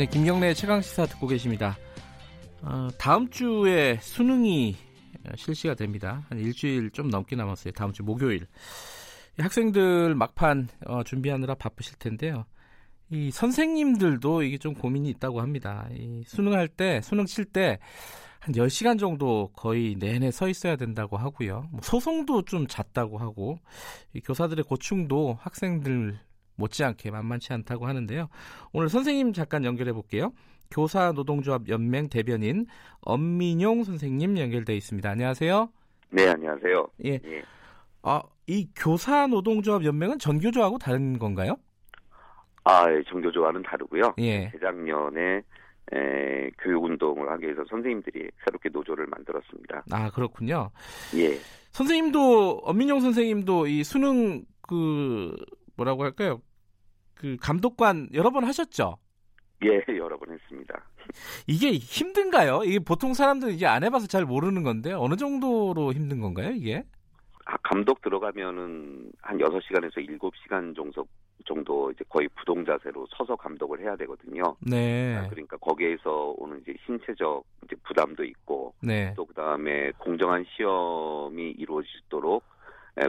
[0.00, 1.76] 네, 김경래 최강 시사 듣고 계십니다.
[2.62, 4.74] 어, 다음 주에 수능이
[5.36, 6.24] 실시가 됩니다.
[6.30, 7.72] 한 일주일 좀 넘게 남았어요.
[7.74, 8.46] 다음 주 목요일.
[9.36, 12.46] 학생들 막판 어, 준비하느라 바쁘실 텐데요.
[13.10, 15.86] 이 선생님들도 이게 좀 고민이 있다고 합니다.
[15.92, 17.78] 이 수능할 때, 수능 칠 때
[18.40, 21.68] 한 10시간 정도 거의 내내 서 있어야 된다고 하고요.
[21.70, 23.58] 뭐 소송도 좀 잦다고 하고,
[24.14, 26.18] 이 교사들의 고충도 학생들
[26.60, 28.28] 못지않게 만만치 않다고 하는데요.
[28.72, 30.32] 오늘 선생님 잠깐 연결해 볼게요.
[30.70, 32.66] 교사 노동조합 연맹 대변인
[33.00, 35.10] 엄민용 선생님 연결돼 있습니다.
[35.10, 35.68] 안녕하세요.
[36.10, 36.86] 네, 안녕하세요.
[37.06, 37.20] 예.
[37.24, 37.42] 예.
[38.02, 41.56] 아, 이 교사 노동조합 연맹은 전교조하고 다른 건가요?
[42.64, 44.14] 아, 예, 전교조와는 다르고요.
[44.18, 44.50] 예.
[44.52, 45.42] 재작년에
[45.92, 49.84] 에, 교육 운동을 하기 위해서 선생님들이 새롭게 노조를 만들었습니다.
[49.90, 50.70] 아, 그렇군요.
[51.16, 51.38] 예.
[51.72, 55.34] 선생님도 엄민용 선생님도 이 수능 그
[55.76, 56.40] 뭐라고 할까요?
[57.20, 58.96] 그 감독관 여러 번 하셨죠?
[59.62, 60.82] 예, 여러 번 했습니다.
[61.46, 62.62] 이게 힘든가요?
[62.64, 66.82] 이게 보통 사람들은 이제 안 해봐서 잘 모르는 건데 어느 정도로 힘든 건가요, 이게?
[67.44, 71.04] 아, 감독 들어가면은 한 6시간에서 7시간 정도
[71.46, 74.56] 정도 이제 거의 부동 자세로 서서 감독을 해야 되거든요.
[74.60, 75.16] 네.
[75.16, 79.12] 아, 그러니까 거기에서 오는 이제 신체적 이제 부담도 있고 네.
[79.16, 82.42] 또 그다음에 공정한 시험이 이루어지도록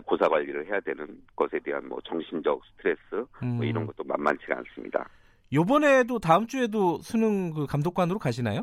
[0.05, 3.57] 고사 관리를 해야 되는 것에 대한 뭐 정신적 스트레스 음.
[3.57, 5.07] 뭐 이런 것도 만만치가 않습니다.
[5.53, 8.61] 요번에도 다음 주에도 수능 그 감독관으로 가시나요?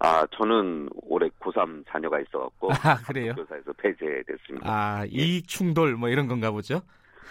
[0.00, 2.70] 아, 저는 올해 고3 자녀가 있어갖고.
[2.72, 3.34] 아, 그래요?
[3.34, 4.64] 교사에서 폐쇄됐습니다.
[4.64, 5.08] 아, 예.
[5.10, 6.80] 이익 충돌 뭐 이런 건가 보죠?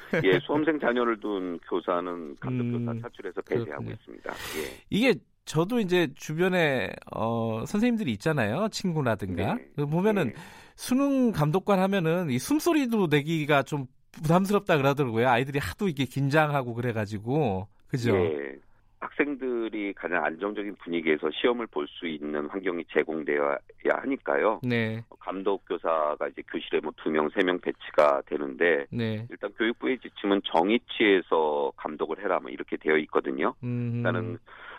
[0.23, 3.91] 예, 수험생 자녀를 둔 교사는 감독교사 음, 차출해서 폐쇄하고 그렇군요.
[3.93, 4.31] 있습니다.
[4.31, 4.83] 예.
[4.89, 5.13] 이게
[5.45, 8.67] 저도 이제 주변에 어 선생님들이 있잖아요.
[8.69, 9.55] 친구라든가.
[9.55, 9.67] 네.
[9.75, 10.33] 그 보면은 네.
[10.77, 15.27] 수능 감독관 하면은 이 숨소리도 내기가 좀 부담스럽다 그러더라고요.
[15.27, 17.67] 아이들이 하도 이게 긴장하고 그래가지고.
[17.87, 18.15] 그죠?
[18.15, 18.55] 예.
[18.99, 24.59] 학생들이 가장 안정적인 분위기에서 시험을 볼 수 있는 환경이 제공되어야 하니까요.
[24.63, 25.03] 네.
[25.19, 29.25] 감독 교사가 이제 교실에 뭐 두 명, 세 명 배치가 되는데 네.
[29.29, 33.53] 일단 교육부의 지침은 정위치에서 감독을 해라 뭐 이렇게 되어 있거든요.
[33.63, 33.93] 음.
[33.97, 34.37] 일단은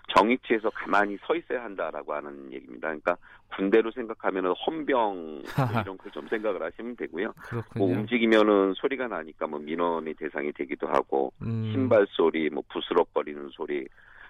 [0.08, 2.88] 정위치에서 가만히 서 있어야 한다라고 하는 얘기입니다.
[2.88, 3.16] 그러니까
[3.54, 7.32] 군대로 생각하면은 헌병 뭐 이런 걸 좀 생각을 하시면 되고요.
[7.42, 7.86] 그렇군요.
[7.86, 11.70] 뭐 움직이면은 소리가 나니까 뭐 민원의 대상이 되기도 하고 음.
[11.72, 13.86] 신발 소리, 뭐 부스럭거리는 소리,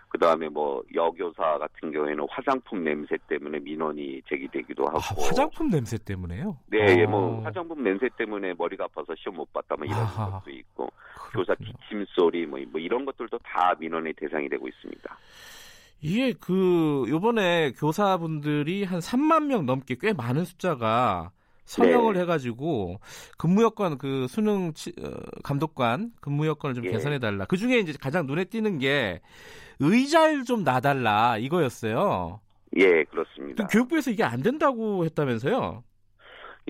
[0.09, 4.99] 그 다음에 뭐 여교사 같은 경우에는 화장품 냄새 때문에 민원이 제기되기도 하고.
[4.99, 6.57] 아, 화장품 냄새 때문에요?
[6.67, 10.31] 네, 예, 뭐 화장품 냄새 때문에 머리가 아파서 시험 못 봤다 뭐 이런 아하.
[10.41, 10.91] 것도 있고
[11.31, 11.45] 그렇군요.
[11.45, 15.19] 교사 기침 소리 뭐, 뭐 이런 것들도 다 민원의 대상이 되고 있습니다.
[16.01, 21.33] 이게 그 요번에 교사분들이 한 3만 명 넘게 꽤 많은 숫자가
[21.65, 22.21] 선정을 네.
[22.21, 23.01] 해가지고
[23.37, 25.11] 근무 여건 그 수능 치, 어,
[25.43, 26.91] 감독관 근무 여건을 좀 예.
[26.91, 27.45] 개선해 달라.
[27.45, 29.21] 그 중에 이제 가장 눈에 띄는 게
[29.81, 32.41] 의자를 좀 놔달라 이거였어요.
[32.77, 33.67] 예, 그렇습니다.
[33.67, 35.83] 교육부에서 이게 안 된다고 했다면서요?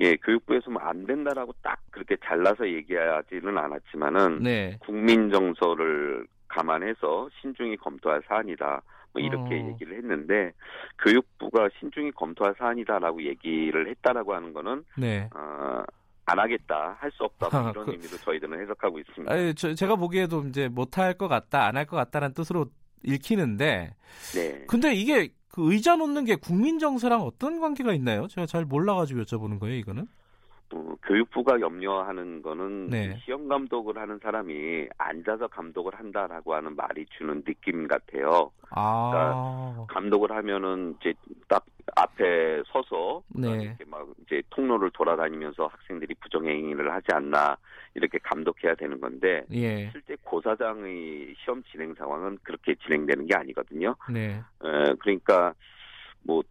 [0.00, 4.78] 예, 교육부에서 뭐 안 된다라고 딱 그렇게 잘라서 얘기하지는 않았지만은 네.
[4.80, 8.82] 국민 정서를 감안해서 신중히 검토할 사안이다.
[9.12, 9.68] 뭐 이렇게 어.
[9.68, 10.52] 얘기를 했는데
[11.02, 15.28] 교육부가 신중히 검토할 사안이다라고 얘기를 했다라고 하는 거는 네.
[15.34, 15.82] 어,
[16.26, 19.32] 안 하겠다, 할 수 없다 뭐 이런 그, 의미로 저희들은 해석하고 있습니다.
[19.32, 22.66] 아니, 저, 제가 보기에도 이제 못할 것 같다, 안 할 것 같다는 뜻으로
[23.02, 23.94] 읽히는데,
[24.34, 24.64] 네.
[24.66, 28.26] 근데 이게 그 의자 놓는 게 국민 정서랑 어떤 관계가 있나요?
[28.28, 30.06] 제가 잘 몰라가지고 여쭤보는 거예요, 이거는.
[30.74, 33.16] 어, 교육부가 염려하는 거는 네.
[33.24, 38.50] 시험 감독을 하는 사람이 앉아서 감독을 한다라고 하는 말이 주는 느낌 같아요.
[38.70, 39.10] 아.
[39.10, 41.14] 그러니까 감독을 하면은 이제
[41.48, 41.64] 딱
[41.96, 43.48] 앞에 서서 네.
[43.48, 47.56] 이렇게 막 이제 통로를 돌아다니면서 학생들이 부정행위를 하지 않나
[47.94, 49.90] 이렇게 감독해야 되는 건데 예.
[49.90, 53.96] 실제 고사장의 시험 진행 상황은 그렇게 진행되는 게 아니거든요.
[54.12, 54.40] 네.
[54.62, 55.54] 에, 그러니까
[56.22, 56.42] 뭐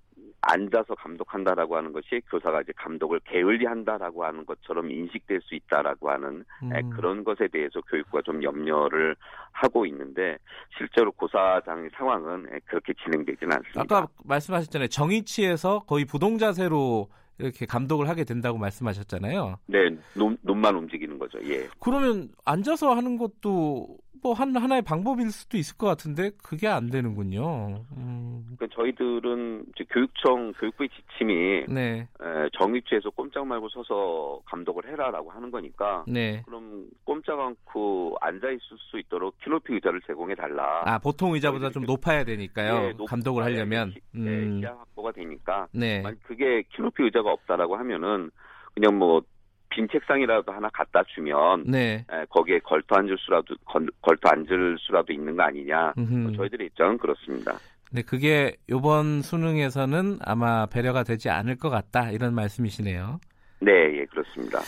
[0.41, 6.89] 앉아서 감독한다라고 하는 것이 교사가 이제 감독을 게을리한다라고 하는 것처럼 인식될 수 있다라고 하는 음.
[6.91, 9.15] 그런 것에 대해서 교육부가 좀 염려를
[9.51, 10.37] 하고 있는데
[10.77, 13.81] 실제로 고사장의 상황은 그렇게 진행되지는 않습니다.
[13.81, 14.87] 아까 말씀하셨잖아요.
[14.87, 19.57] 정위치에서 거의 부동자세로 이렇게 감독을 하게 된다고 말씀하셨잖아요.
[19.67, 21.39] 네, 눈, 눈만 움직이는 거죠.
[21.43, 21.67] 예.
[21.79, 27.83] 그러면 앉아서 하는 것도 뭐 한, 하나의 방법일 수도 있을 것 같은데 그게 안 되는군요.
[27.97, 28.45] 음.
[28.57, 32.07] 그러니까 저희들은 이제 교육청 교육부의 지침이 네.
[32.21, 36.41] 에, 정위치에서 꼼짝 말고 서서 감독을 해라라고 하는 거니까 네.
[36.45, 40.83] 그럼 꼼짝 않고 앉아 있을 수 있도록 키높이 의자를 제공해 달라.
[40.85, 42.79] 아 보통 의자보다 좀 높아야 되니까요.
[42.79, 44.59] 네, 감독을 하려면 네, 음.
[44.59, 45.67] 시야 확보가 되니까.
[45.71, 46.03] 네.
[46.23, 48.31] 그게 키높이 의자가 없다라고 하면은
[48.73, 49.21] 그냥 뭐
[49.69, 52.05] 빈 책상이라도 하나 갖다 주면 네.
[52.11, 55.93] 에, 거기에 걸터 앉을 수라도 걸, 걸터 앉을 수라도 있는 거 아니냐.
[55.95, 57.57] 뭐 저희들의 입장은 그렇습니다.
[57.91, 63.19] 네, 그게 이번 수능에서는 아마 배려가 되지 않을 것 같다 이런 말씀이시네요.
[63.59, 64.59] 네, 예, 그렇습니다.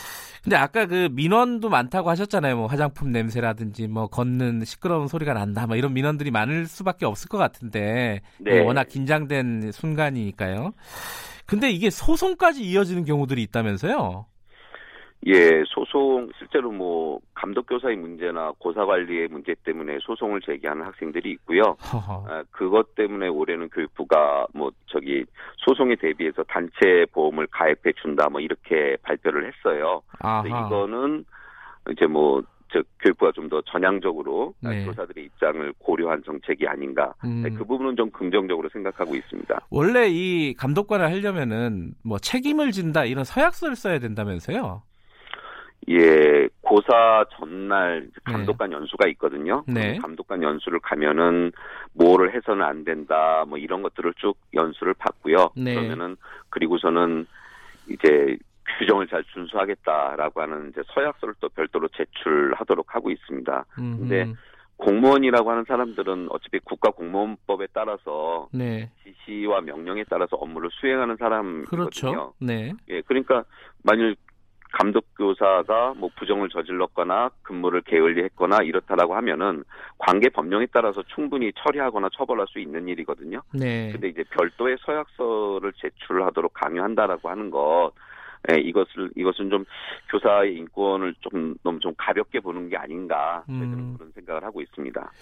[0.42, 2.56] 근데 아까 그 민원도 많다고 하셨잖아요.
[2.56, 5.66] 뭐 화장품 냄새라든지 뭐 걷는 시끄러운 소리가 난다.
[5.66, 8.60] 뭐 이런 민원들이 많을 수밖에 없을 것 같은데 네.
[8.60, 10.72] 워낙 긴장된 순간이니까요.
[11.46, 14.26] 근데 이게 소송까지 이어지는 경우들이 있다면서요?
[15.26, 21.76] 예, 소송 실제로 뭐 감독 교사의 문제나 고사 관리의 문제 때문에 소송을 제기하는 학생들이 있고요.
[22.28, 25.24] 아, 그것 때문에 올해는 교육부가 뭐 저기
[25.58, 30.02] 소송에 대비해서 단체 보험을 가입해 준다 뭐 이렇게 발표를 했어요.
[30.66, 31.24] 이거는
[31.90, 32.42] 이제 뭐
[32.72, 34.84] 즉 교육부가 좀 더 전향적으로 네.
[34.84, 37.42] 교사들의 입장을 고려한 정책이 아닌가 음.
[37.42, 39.60] 네, 그 부분은 좀 긍정적으로 생각하고 있습니다.
[39.70, 44.82] 원래 이 감독관을 하려면은 뭐 책임을 진다 이런 서약서를 써야 된다면서요?
[45.88, 48.76] 예, 고사 전날 감독관 네.
[48.76, 49.64] 연수가 있거든요.
[49.66, 49.98] 네.
[49.98, 51.52] 감독관 연수를 가면은
[51.94, 55.50] 뭐를 해서는 안 된다, 뭐 이런 것들을 쭉 연수를 받고요.
[55.56, 55.74] 네.
[55.74, 56.16] 그러면은
[56.50, 57.26] 그리고서는
[57.88, 58.36] 이제
[58.78, 63.64] 규정을 잘 준수하겠다라고 하는 이제 서약서를 또 별도로 제출하도록 하고 있습니다.
[63.74, 64.32] 근데
[64.76, 68.90] 공무원이라고 하는 사람들은 어차피 국가 공무원법에 따라서 네.
[69.02, 71.68] 지시와 명령에 따라서 업무를 수행하는 사람이거든요.
[71.70, 72.34] 그렇죠.
[72.38, 72.72] 네.
[72.88, 73.44] 예, 그러니까
[73.82, 74.16] 만일
[74.72, 79.64] 감독 교사가 뭐 부정을 저질렀거나 근무를 게을리했거나 이렇다라고 하면은
[79.98, 83.42] 관계 법령에 따라서 충분히 처리하거나 처벌할 수 있는 일이거든요.
[83.52, 83.90] 네.
[83.92, 87.92] 근데 이제 별도의 서약서를 제출하도록 강요한다라고 하는 것
[88.50, 89.64] 예, 이것을 이것은 좀
[90.10, 93.94] 교사의 인권을 좀 너무 좀 가볍게 보는 게 아닌가 음.
[93.98, 95.12] 그런 생각을 하고 있습니다.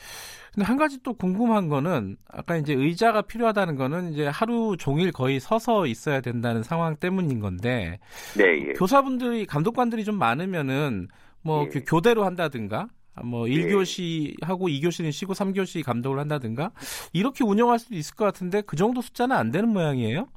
[0.55, 5.41] 근데 한 가지 또 궁금한 거는 아까 이제 의자가 필요하다는 거는 이제 하루 종일 거의
[5.41, 7.99] 서서 있어야 된다는 상황 때문인 건데
[8.37, 8.73] 네, 예.
[8.75, 11.09] 교사분들이 감독관들이 좀 많으면은
[11.43, 11.81] 뭐 예.
[11.81, 12.89] 교대로 한다든가
[13.25, 14.35] 뭐 1교시 예.
[14.43, 16.71] 하고 2교시는 쉬고 3교시 감독을 한다든가
[17.13, 20.29] 이렇게 운영할 수도 있을 것 같은데 그 정도 숫자는 안 되는 모양이에요?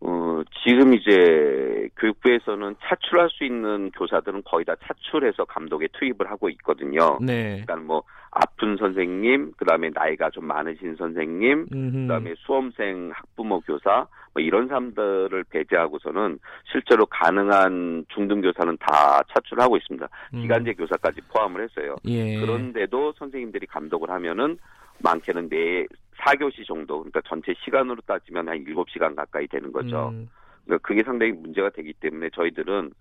[0.00, 7.18] 어, 지금 이제 교육부에서는 차출할 수 있는 교사들은 거의 다 차출해서 감독에 투입을 하고 있거든요.
[7.20, 7.62] 네.
[7.64, 12.02] 그러니까 뭐 아픈 선생님, 그다음에 나이가 좀 많으신 선생님, 음흠.
[12.02, 16.38] 그다음에 수험생, 학부모 교사 뭐 이런 사람들을 배제하고서는
[16.70, 20.08] 실제로 가능한 중등 교사는 다 차출하고 있습니다.
[20.34, 20.42] 음.
[20.42, 21.94] 기간제 교사까지 포함을 했어요.
[22.06, 22.40] 예.
[22.40, 24.58] 그런데도 선생님들이 감독을 하면은
[24.98, 25.86] 많게는 네
[26.18, 30.08] 4교시 정도, 그러니까 전체 시간으로 따지면 한 7시간 가까이 되는 거죠.
[30.08, 30.28] 음.
[30.64, 32.92] 그러니까 그게 상당히 문제가 되기 때문에 저희들은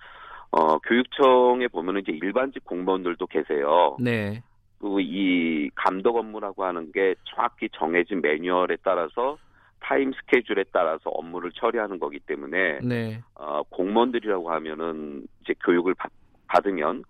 [0.52, 3.98] 어 교육청에 보면은 이제 일반직 공무원들도 계세요.
[4.00, 4.44] 네.
[4.80, 9.38] 그리고 이 감독 업무라고 하는 게 정확히 정해진 매뉴얼에 따라서
[9.80, 13.22] 타임 스케줄에 따라서 업무를 처리하는 거기 때문에 네.
[13.36, 16.12] 어 공무원들이라고 하면은 이제 교육을 받,
[16.48, 17.04] 받으면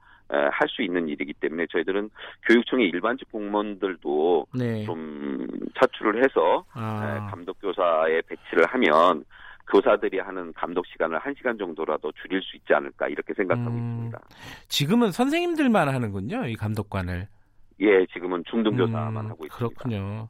[0.52, 2.10] 할 수 있는 일이기 때문에 저희들은
[2.48, 4.84] 교육청의 일반직 공무원들도 네.
[4.86, 5.48] 좀
[5.80, 7.28] 차출을 해서 아.
[7.30, 9.24] 감독 교사에 배치를 하면
[9.72, 13.78] 교사들이 하는 감독 시간을 한 시간 정도라도 줄일 수 있지 않을까 이렇게 생각하고 음.
[13.78, 14.20] 있습니다.
[14.68, 17.28] 지금은 선생님들만 하는군요, 이 감독관을.
[17.80, 19.56] 예, 지금은 중등 교사만 음, 하고 있습니다.
[19.58, 20.30] 그렇군요.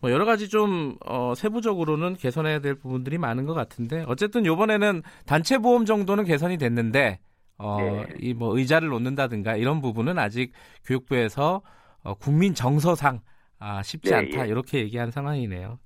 [0.00, 5.58] 뭐 여러 가지 좀 어, 세부적으로는 개선해야 될 부분들이 많은 것 같은데 어쨌든 이번에는 단체
[5.58, 7.20] 보험 정도는 개선이 됐는데
[7.58, 8.06] 어, 네.
[8.20, 10.52] 이뭐 의자를 놓는다든가 이런 부분은 아직
[10.84, 11.62] 교육부에서
[12.02, 13.20] 어, 국민 정서상
[13.58, 14.50] 아, 쉽지 네, 않다 예.
[14.50, 15.78] 이렇게 얘기한 상황이네요.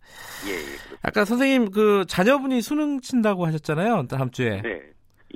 [0.48, 0.58] 예, 예
[1.02, 4.62] 아까 선생님 그 자녀분이 수능 친다고 하셨잖아요 다음 주에.
[4.62, 4.80] 네.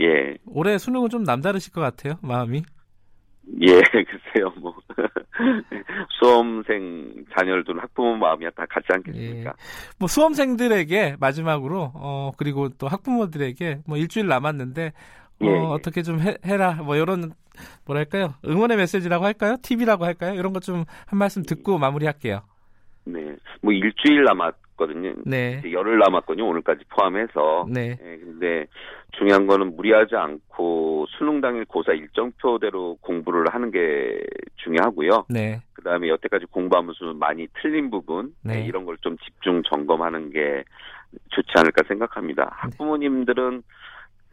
[0.00, 0.36] 예.
[0.46, 2.62] 올해 수능은 좀 남다르실 것 같아요 마음이.
[3.60, 4.74] 예, 글쎄요 뭐
[6.18, 9.50] 수험생 자녀를 둔 학부모 마음이 다 같지 않겠습니까?
[9.50, 9.54] 예.
[9.98, 14.92] 뭐 수험생들에게 마지막으로 어 그리고 또 학부모들에게 뭐 일주일 남았는데
[15.42, 15.58] 어, 예, 예.
[15.58, 17.32] 어떻게 좀 해, 해라 뭐 이런
[17.86, 22.42] 뭐랄까요 응원의 메시지라고 할까요 팁이라고 할까요 이런 것 좀 한 말씀 듣고 마무리할게요.
[23.04, 25.14] 네, 뭐 일주일 남았거든요.
[25.26, 26.46] 네, 열흘 남았거든요.
[26.48, 27.66] 오늘까지 포함해서.
[27.68, 27.96] 네.
[28.00, 28.18] 네.
[28.18, 28.66] 근데
[29.18, 34.20] 중요한 거는 무리하지 않고 수능 당일 고사 일정표대로 공부를 하는 게
[34.56, 35.26] 중요하고요.
[35.28, 35.60] 네.
[35.74, 38.54] 그다음에 여태까지 공부하면서 많이 틀린 부분 네.
[38.60, 40.62] 네 이런 걸 좀 집중 점검하는 게
[41.30, 42.44] 좋지 않을까 생각합니다.
[42.44, 42.50] 네.
[42.52, 43.62] 학부모님들은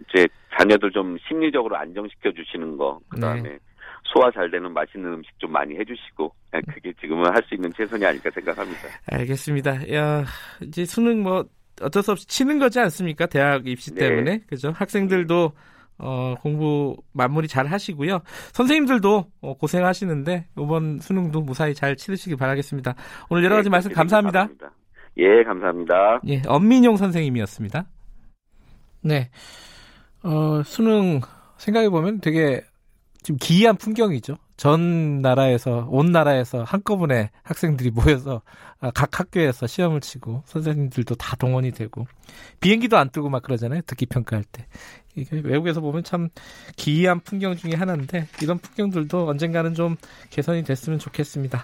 [0.02, 0.28] 이제
[0.58, 3.60] 자녀들 좀 심리적으로 안정시켜 주시는 거 그다음에 네.
[4.04, 8.06] 소화 잘 되는 맛있는 음식 좀 많이 해주시고 예, 그게 지금은 할 수 있는 최선이
[8.06, 8.80] 아닐까 생각합니다.
[9.12, 9.94] 알겠습니다.
[9.94, 10.24] 야
[10.62, 11.46] 이제 수능 뭐
[11.82, 13.26] 어쩔 수 없이 치는 거지 않습니까?
[13.28, 14.08] 대학 입시 네.
[14.08, 14.72] 때문에 그죠?
[14.76, 15.52] 학생들도
[16.00, 18.22] 어, 공부 마무리 잘 하시고요.
[18.54, 22.96] 선생님들도 어, 고생하시는데 이번 수능도 무사히 잘 치르시길 바라겠습니다.
[23.30, 24.48] 오늘 여러 가지 네, 말씀 감사합니다.
[24.48, 24.72] 감사합니다.
[25.18, 26.22] 예, 감사합니다.
[26.28, 27.86] 예, 엄민용 선생님이었습니다.
[29.04, 29.30] 네.
[30.24, 31.22] 어, 수능
[31.58, 32.64] 생각해 보면 되게
[33.24, 34.38] 좀 기이한 풍경이죠.
[34.58, 38.42] 전 나라에서 온 나라에서 한꺼번에 학생들이 모여서
[38.82, 42.06] 아, 각 학교에서 시험을 치고 선생님들도 다 동원이 되고
[42.60, 43.82] 비행기도 안 뜨고 막 그러잖아요.
[43.86, 44.66] 듣기 평가할 때.
[45.16, 46.30] 이게 외국에서 보면 참
[46.76, 49.96] 기이한 풍경 중에 하나인데 이런 풍경들도 언젠가는 좀
[50.30, 51.64] 개선이 됐으면 좋겠습니다.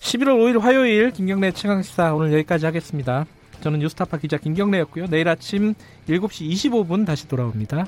[0.00, 3.26] 11월 5일 화요일 김경래 최강시사 오늘 여기까지 하겠습니다.
[3.60, 5.06] 저는 뉴스타파 기자 김경래였고요.
[5.06, 5.74] 내일 아침
[6.08, 7.86] 7시 25분 다시 돌아옵니다.